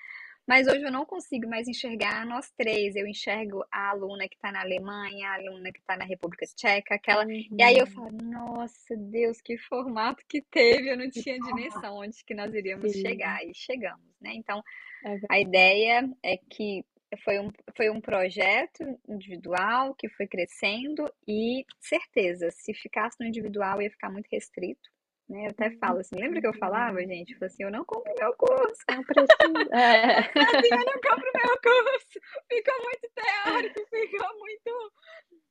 Mas 0.48 0.66
hoje 0.66 0.82
eu 0.82 0.92
não 0.92 1.06
consigo 1.06 1.50
mais 1.50 1.68
enxergar 1.68 2.26
nós 2.26 2.50
três. 2.52 2.96
Eu 2.96 3.06
enxergo 3.06 3.66
a 3.70 3.90
aluna 3.90 4.30
que 4.30 4.36
está 4.36 4.50
na 4.50 4.62
Alemanha, 4.62 5.30
a 5.30 5.36
aluna 5.36 5.74
que 5.74 5.80
está 5.80 5.98
na 5.98 6.06
República 6.06 6.46
Tcheca, 6.46 6.96
aquela. 6.96 7.26
Uhum. 7.26 7.48
E 7.60 7.62
aí 7.62 7.78
eu 7.78 7.86
uhum. 7.86 7.92
falo, 7.92 8.12
nossa 8.24 8.96
Deus, 8.96 9.42
que 9.42 9.58
formato 9.58 10.24
que 10.28 10.42
teve! 10.42 10.90
Eu 10.90 10.98
não 10.98 11.10
tinha 11.10 11.38
dimensão 11.38 11.98
onde 11.98 12.24
que 12.24 12.34
nós 12.34 12.54
iríamos 12.54 12.94
Sim. 12.94 13.02
chegar. 13.02 13.46
E 13.46 13.54
chegamos, 13.54 14.16
né? 14.22 14.32
Então, 14.36 14.64
é 15.06 15.18
a 15.30 15.40
ideia 15.40 16.10
é 16.24 16.38
que 16.38 16.86
foi 17.24 17.40
um, 17.40 17.52
foi 17.76 17.90
um 17.90 18.00
projeto 18.00 18.84
individual 19.08 19.94
que 19.96 20.08
foi 20.10 20.28
crescendo 20.28 21.12
e 21.28 21.66
certeza, 21.80 22.52
se 22.52 22.74
ficasse 22.74 23.18
no 23.20 23.28
individual 23.28 23.82
ia 23.82 23.90
ficar 23.90 24.10
muito 24.10 24.28
restrito 24.32 24.90
Né? 25.30 25.46
Eu 25.46 25.50
até 25.50 25.72
falo 25.78 26.00
assim, 26.00 26.16
lembra 26.16 26.40
que 26.40 26.48
eu 26.48 26.54
falava, 26.54 27.00
gente? 27.02 27.36
Eu 27.40 27.46
assim, 27.46 27.64
eu 27.64 27.72
não 27.72 27.84
compro 27.84 28.14
meu 28.18 28.34
curso. 28.36 28.82
Não 28.90 29.04
preciso. 29.04 29.74
É. 29.74 30.20
assim, 30.40 30.70
eu 30.72 30.86
não 30.86 31.02
compro 31.02 31.32
meu 31.36 31.58
curso. 31.62 32.20
Fica 32.50 32.74
muito 32.78 33.10
teórico, 33.14 33.80
fica 33.90 34.34
muito. 34.34 34.94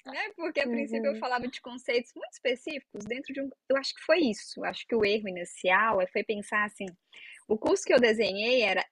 Né? 0.07 0.31
Porque 0.37 0.61
a 0.61 0.69
princípio 0.69 1.11
uhum. 1.11 1.17
eu 1.17 1.21
falava 1.21 1.47
de 1.49 1.61
conceitos 1.61 2.13
muito 2.15 2.33
específicos 2.33 3.05
dentro 3.05 3.35
de 3.35 3.43
um. 3.43 3.51
Eu 3.69 3.77
acho 3.77 3.95
que 3.95 4.03
foi 4.03 4.21
isso. 4.21 4.65
Acho 4.65 4.87
que 4.87 4.95
o 4.95 5.05
erro 5.05 5.29
inicial 5.29 5.99
foi 6.13 6.25
pensar 6.25 6.65
assim: 6.65 6.87
o 7.49 7.59
curso 7.59 7.85
que 7.85 7.93
eu 7.93 8.01
desenhei 8.01 8.63
era 8.63 8.85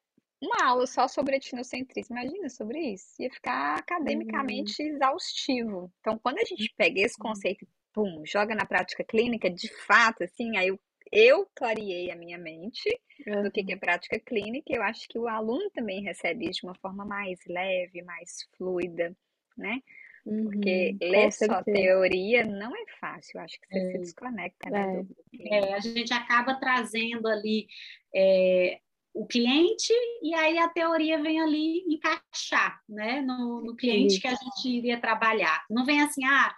uma 0.42 0.68
aula 0.68 0.86
só 0.86 1.08
sobre 1.08 1.36
etnocentrismo. 1.36 2.16
Imagina 2.16 2.48
sobre 2.50 2.78
isso. 2.92 3.14
Ia 3.20 3.30
ficar 3.30 3.78
academicamente 3.78 4.82
uhum. 4.82 4.88
exaustivo. 4.88 5.92
Então, 6.00 6.18
quando 6.18 6.38
a 6.38 6.44
gente 6.44 6.72
pega 6.76 7.00
esse 7.00 7.14
uhum. 7.18 7.28
conceito 7.28 7.66
pum, 7.94 8.22
joga 8.26 8.54
na 8.54 8.66
prática 8.66 9.04
clínica, 9.04 9.48
de 9.48 9.68
fato, 9.86 10.24
assim, 10.24 10.56
aí 10.56 10.68
eu, 10.68 10.80
eu 11.12 11.48
clareei 11.54 12.10
a 12.10 12.16
minha 12.16 12.36
mente 12.36 12.90
uhum. 13.26 13.44
do 13.44 13.50
que, 13.50 13.62
que 13.62 13.72
é 13.72 13.76
prática 13.76 14.18
clínica, 14.18 14.74
eu 14.74 14.82
acho 14.82 15.08
que 15.08 15.18
o 15.18 15.28
aluno 15.28 15.70
também 15.70 16.02
recebe 16.02 16.50
isso 16.50 16.60
de 16.60 16.66
uma 16.66 16.74
forma 16.74 17.04
mais 17.04 17.38
leve, 17.46 18.02
mais 18.02 18.46
fluida, 18.58 19.16
né? 19.56 19.80
Porque 20.24 20.96
uhum, 21.02 21.10
ler 21.10 21.32
só 21.32 21.62
teoria 21.62 22.46
não 22.46 22.74
é 22.74 22.84
fácil, 22.98 23.40
acho 23.40 23.60
que 23.60 23.68
você 23.68 23.78
é. 23.78 23.92
se 23.92 23.98
desconecta, 23.98 24.70
né? 24.70 25.06
É. 25.38 25.58
é. 25.58 25.74
a 25.74 25.80
gente 25.80 26.14
acaba 26.14 26.54
trazendo 26.54 27.28
ali 27.28 27.66
é, 28.14 28.80
o 29.12 29.26
cliente 29.26 29.92
e 30.22 30.34
aí 30.34 30.58
a 30.58 30.68
teoria 30.68 31.22
vem 31.22 31.40
ali 31.40 31.84
encaixar, 31.86 32.80
né, 32.88 33.20
no, 33.20 33.60
no 33.60 33.76
cliente 33.76 34.18
que 34.18 34.26
a 34.26 34.34
gente 34.34 34.66
iria 34.66 34.98
trabalhar. 34.98 35.62
Não 35.70 35.84
vem 35.84 36.00
assim, 36.00 36.24
ah, 36.24 36.54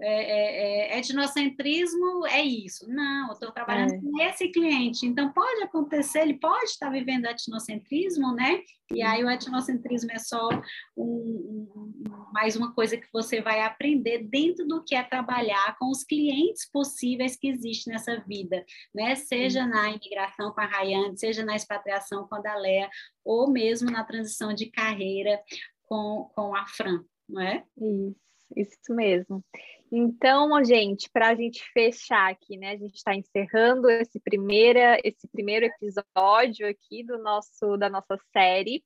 é, 0.00 0.92
é, 0.92 0.94
é, 0.94 0.98
etnocentrismo 0.98 2.26
é 2.26 2.42
isso. 2.42 2.88
Não, 2.88 3.28
eu 3.28 3.32
estou 3.32 3.50
trabalhando 3.50 3.94
é. 3.94 3.98
com 3.98 4.22
esse 4.22 4.48
cliente. 4.48 5.06
Então, 5.06 5.32
pode 5.32 5.62
acontecer, 5.62 6.20
ele 6.20 6.38
pode 6.38 6.70
estar 6.70 6.90
vivendo 6.90 7.26
etnocentrismo, 7.26 8.32
né? 8.32 8.62
E 8.92 9.02
aí 9.02 9.24
o 9.24 9.30
etnocentrismo 9.30 10.10
é 10.12 10.18
só 10.18 10.48
um, 10.96 11.04
um, 11.04 12.04
mais 12.32 12.56
uma 12.56 12.72
coisa 12.72 12.96
que 12.96 13.08
você 13.12 13.42
vai 13.42 13.60
aprender 13.60 14.24
dentro 14.24 14.66
do 14.66 14.82
que 14.82 14.94
é 14.94 15.02
trabalhar 15.02 15.76
com 15.78 15.90
os 15.90 16.04
clientes 16.04 16.70
possíveis 16.70 17.36
que 17.36 17.48
existem 17.48 17.92
nessa 17.92 18.20
vida, 18.20 18.64
né? 18.94 19.14
Seja 19.16 19.66
na 19.66 19.90
imigração 19.90 20.52
com 20.52 20.60
a 20.60 20.66
Rayane, 20.66 21.18
seja 21.18 21.44
na 21.44 21.56
expatriação 21.56 22.26
com 22.28 22.36
a 22.36 22.40
Dalea, 22.40 22.88
ou 23.24 23.50
mesmo 23.50 23.90
na 23.90 24.04
transição 24.04 24.54
de 24.54 24.66
carreira 24.70 25.40
com, 25.86 26.30
com 26.34 26.54
a 26.54 26.66
Fran, 26.66 27.02
não 27.28 27.42
é? 27.42 27.64
Isso 27.76 28.28
isso 28.56 28.94
mesmo. 28.94 29.44
Então, 29.90 30.62
gente, 30.64 31.08
para 31.10 31.28
a 31.28 31.34
gente 31.34 31.64
fechar 31.72 32.30
aqui, 32.30 32.56
né? 32.58 32.72
A 32.72 32.76
gente 32.76 32.96
está 32.96 33.14
encerrando 33.14 33.88
esse, 33.88 34.20
primeira, 34.20 35.00
esse 35.02 35.26
primeiro 35.28 35.66
episódio 35.66 36.68
aqui 36.68 37.02
do 37.02 37.18
nosso, 37.18 37.76
da 37.78 37.88
nossa 37.88 38.18
série. 38.32 38.84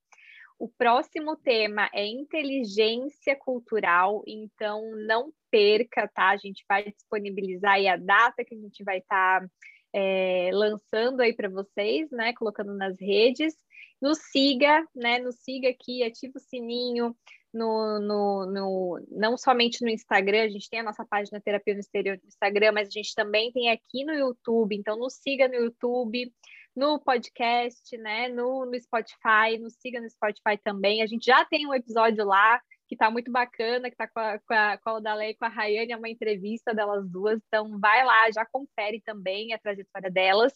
O 0.59 0.69
próximo 0.69 1.37
tema 1.37 1.91
é 1.93 2.07
inteligência 2.07 3.35
cultural, 3.35 4.23
então 4.25 4.81
não 5.09 5.33
perca, 5.51 6.07
tá? 6.07 6.29
A 6.29 6.37
gente 6.37 6.65
vai 6.69 6.85
disponibilizar 6.85 7.73
aí 7.73 7.89
a 7.89 7.97
data 7.97 8.45
que 8.45 8.55
a 8.55 8.59
gente 8.59 8.85
vai 8.85 8.99
estar 8.99 9.41
tá, 9.41 9.49
é, 9.93 10.51
lançando 10.53 11.21
aí 11.21 11.35
para 11.35 11.49
vocês, 11.49 12.09
né? 12.13 12.33
Colocando 12.35 12.75
nas 12.75 12.97
redes. 13.01 13.57
Nos 14.01 14.19
siga, 14.31 14.87
né? 14.95 15.19
Nos 15.19 15.35
siga 15.41 15.69
aqui, 15.69 16.05
ativa 16.05 16.35
o 16.37 16.41
sininho, 16.41 17.17
no, 17.53 17.99
no, 18.01 18.47
no, 18.47 19.07
não 19.11 19.37
somente 19.37 19.83
no 19.83 19.91
Instagram, 19.91 20.45
a 20.45 20.49
gente 20.49 20.69
tem 20.71 20.81
a 20.81 20.85
nossa 20.85 21.05
página 21.05 21.41
Terapia 21.41 21.75
no 21.75 21.81
Exterior 21.81 22.19
no 22.23 22.29
Instagram, 22.29 22.73
mas 22.73 22.89
a 22.89 22.91
gente 22.91 23.15
também 23.15 23.53
tem 23.53 23.71
aqui 23.71 24.05
no 24.05 24.13
YouTube, 24.13 24.75
então 24.75 24.97
nos 24.97 25.15
siga 25.15 25.49
no 25.49 25.55
YouTube, 25.55 26.33
no 26.75 26.99
podcast, 26.99 27.97
né, 27.99 28.29
no, 28.29 28.65
no 28.65 28.81
Spotify, 28.81 29.59
nos 29.61 29.75
siga 29.75 30.01
no 30.01 30.09
Spotify 30.09 30.59
também. 30.63 31.03
A 31.03 31.07
gente 31.07 31.27
já 31.27 31.45
tem 31.45 31.67
um 31.67 31.75
episódio 31.75 32.25
lá 32.25 32.61
que 32.89 32.97
tá 32.97 33.11
muito 33.11 33.31
bacana, 33.31 33.91
que 33.91 33.97
tá 33.97 34.07
com 34.09 34.21
a, 34.21 34.39
com 34.39 34.55
a, 34.55 34.79
com 34.79 34.91
a 34.91 34.95
Odalé 34.95 35.31
e 35.31 35.35
com 35.35 35.45
a 35.47 35.49
Rayane, 35.49 35.93
é 35.93 35.97
uma 35.97 36.11
entrevista 36.11 36.75
delas 36.75 37.09
duas, 37.09 37.41
então 37.47 37.79
vai 37.79 38.05
lá, 38.05 38.31
já 38.31 38.45
confere 38.45 39.01
também 39.01 39.53
a 39.53 39.59
trajetória 39.59 40.11
delas. 40.11 40.53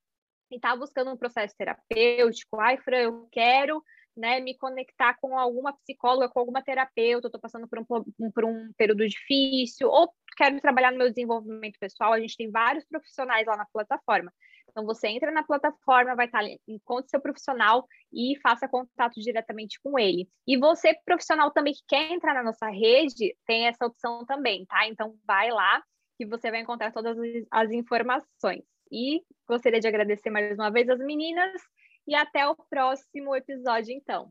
e 0.50 0.56
está 0.56 0.74
buscando 0.74 1.12
um 1.12 1.16
processo 1.16 1.54
terapêutico. 1.56 2.58
Ai, 2.60 2.76
Fran, 2.78 2.98
eu 2.98 3.28
quero 3.30 3.80
né, 4.16 4.40
me 4.40 4.56
conectar 4.56 5.14
com 5.20 5.38
alguma 5.38 5.72
psicóloga, 5.74 6.28
com 6.28 6.40
alguma 6.40 6.62
terapeuta, 6.62 7.28
estou 7.28 7.40
passando 7.40 7.68
por 7.68 7.78
um, 7.80 8.30
por 8.30 8.44
um 8.44 8.72
período 8.76 9.06
difícil, 9.06 9.88
ou 9.88 10.12
quero 10.36 10.60
trabalhar 10.60 10.90
no 10.90 10.98
meu 10.98 11.10
desenvolvimento 11.10 11.78
pessoal, 11.78 12.12
a 12.12 12.20
gente 12.20 12.36
tem 12.36 12.50
vários 12.50 12.84
profissionais 12.86 13.46
lá 13.46 13.56
na 13.56 13.66
plataforma. 13.66 14.32
Então, 14.76 14.84
você 14.84 15.08
entra 15.08 15.30
na 15.30 15.42
plataforma, 15.42 16.14
vai 16.14 16.26
estar 16.26 16.40
ali, 16.40 16.60
encontre 16.68 17.08
seu 17.08 17.18
profissional 17.18 17.86
e 18.12 18.38
faça 18.42 18.68
contato 18.68 19.18
diretamente 19.18 19.80
com 19.82 19.98
ele. 19.98 20.28
E 20.46 20.58
você, 20.58 20.92
profissional 21.02 21.50
também 21.50 21.72
que 21.72 21.80
quer 21.88 22.12
entrar 22.12 22.34
na 22.34 22.42
nossa 22.42 22.68
rede, 22.68 23.34
tem 23.46 23.68
essa 23.68 23.86
opção 23.86 24.26
também, 24.26 24.66
tá? 24.66 24.86
Então, 24.86 25.16
vai 25.26 25.50
lá 25.50 25.82
que 26.18 26.26
você 26.26 26.50
vai 26.50 26.60
encontrar 26.60 26.92
todas 26.92 27.16
as 27.50 27.70
informações. 27.70 28.62
E 28.92 29.22
gostaria 29.48 29.80
de 29.80 29.88
agradecer 29.88 30.28
mais 30.28 30.58
uma 30.58 30.70
vez 30.70 30.90
as 30.90 30.98
meninas 30.98 31.58
e 32.06 32.14
até 32.14 32.46
o 32.46 32.54
próximo 32.54 33.34
episódio, 33.34 33.94
então. 33.94 34.30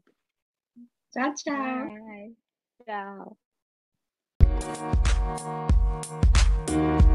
Tchau, 1.11 1.33
tchau. 1.33 1.89
Tchau. 2.85 3.35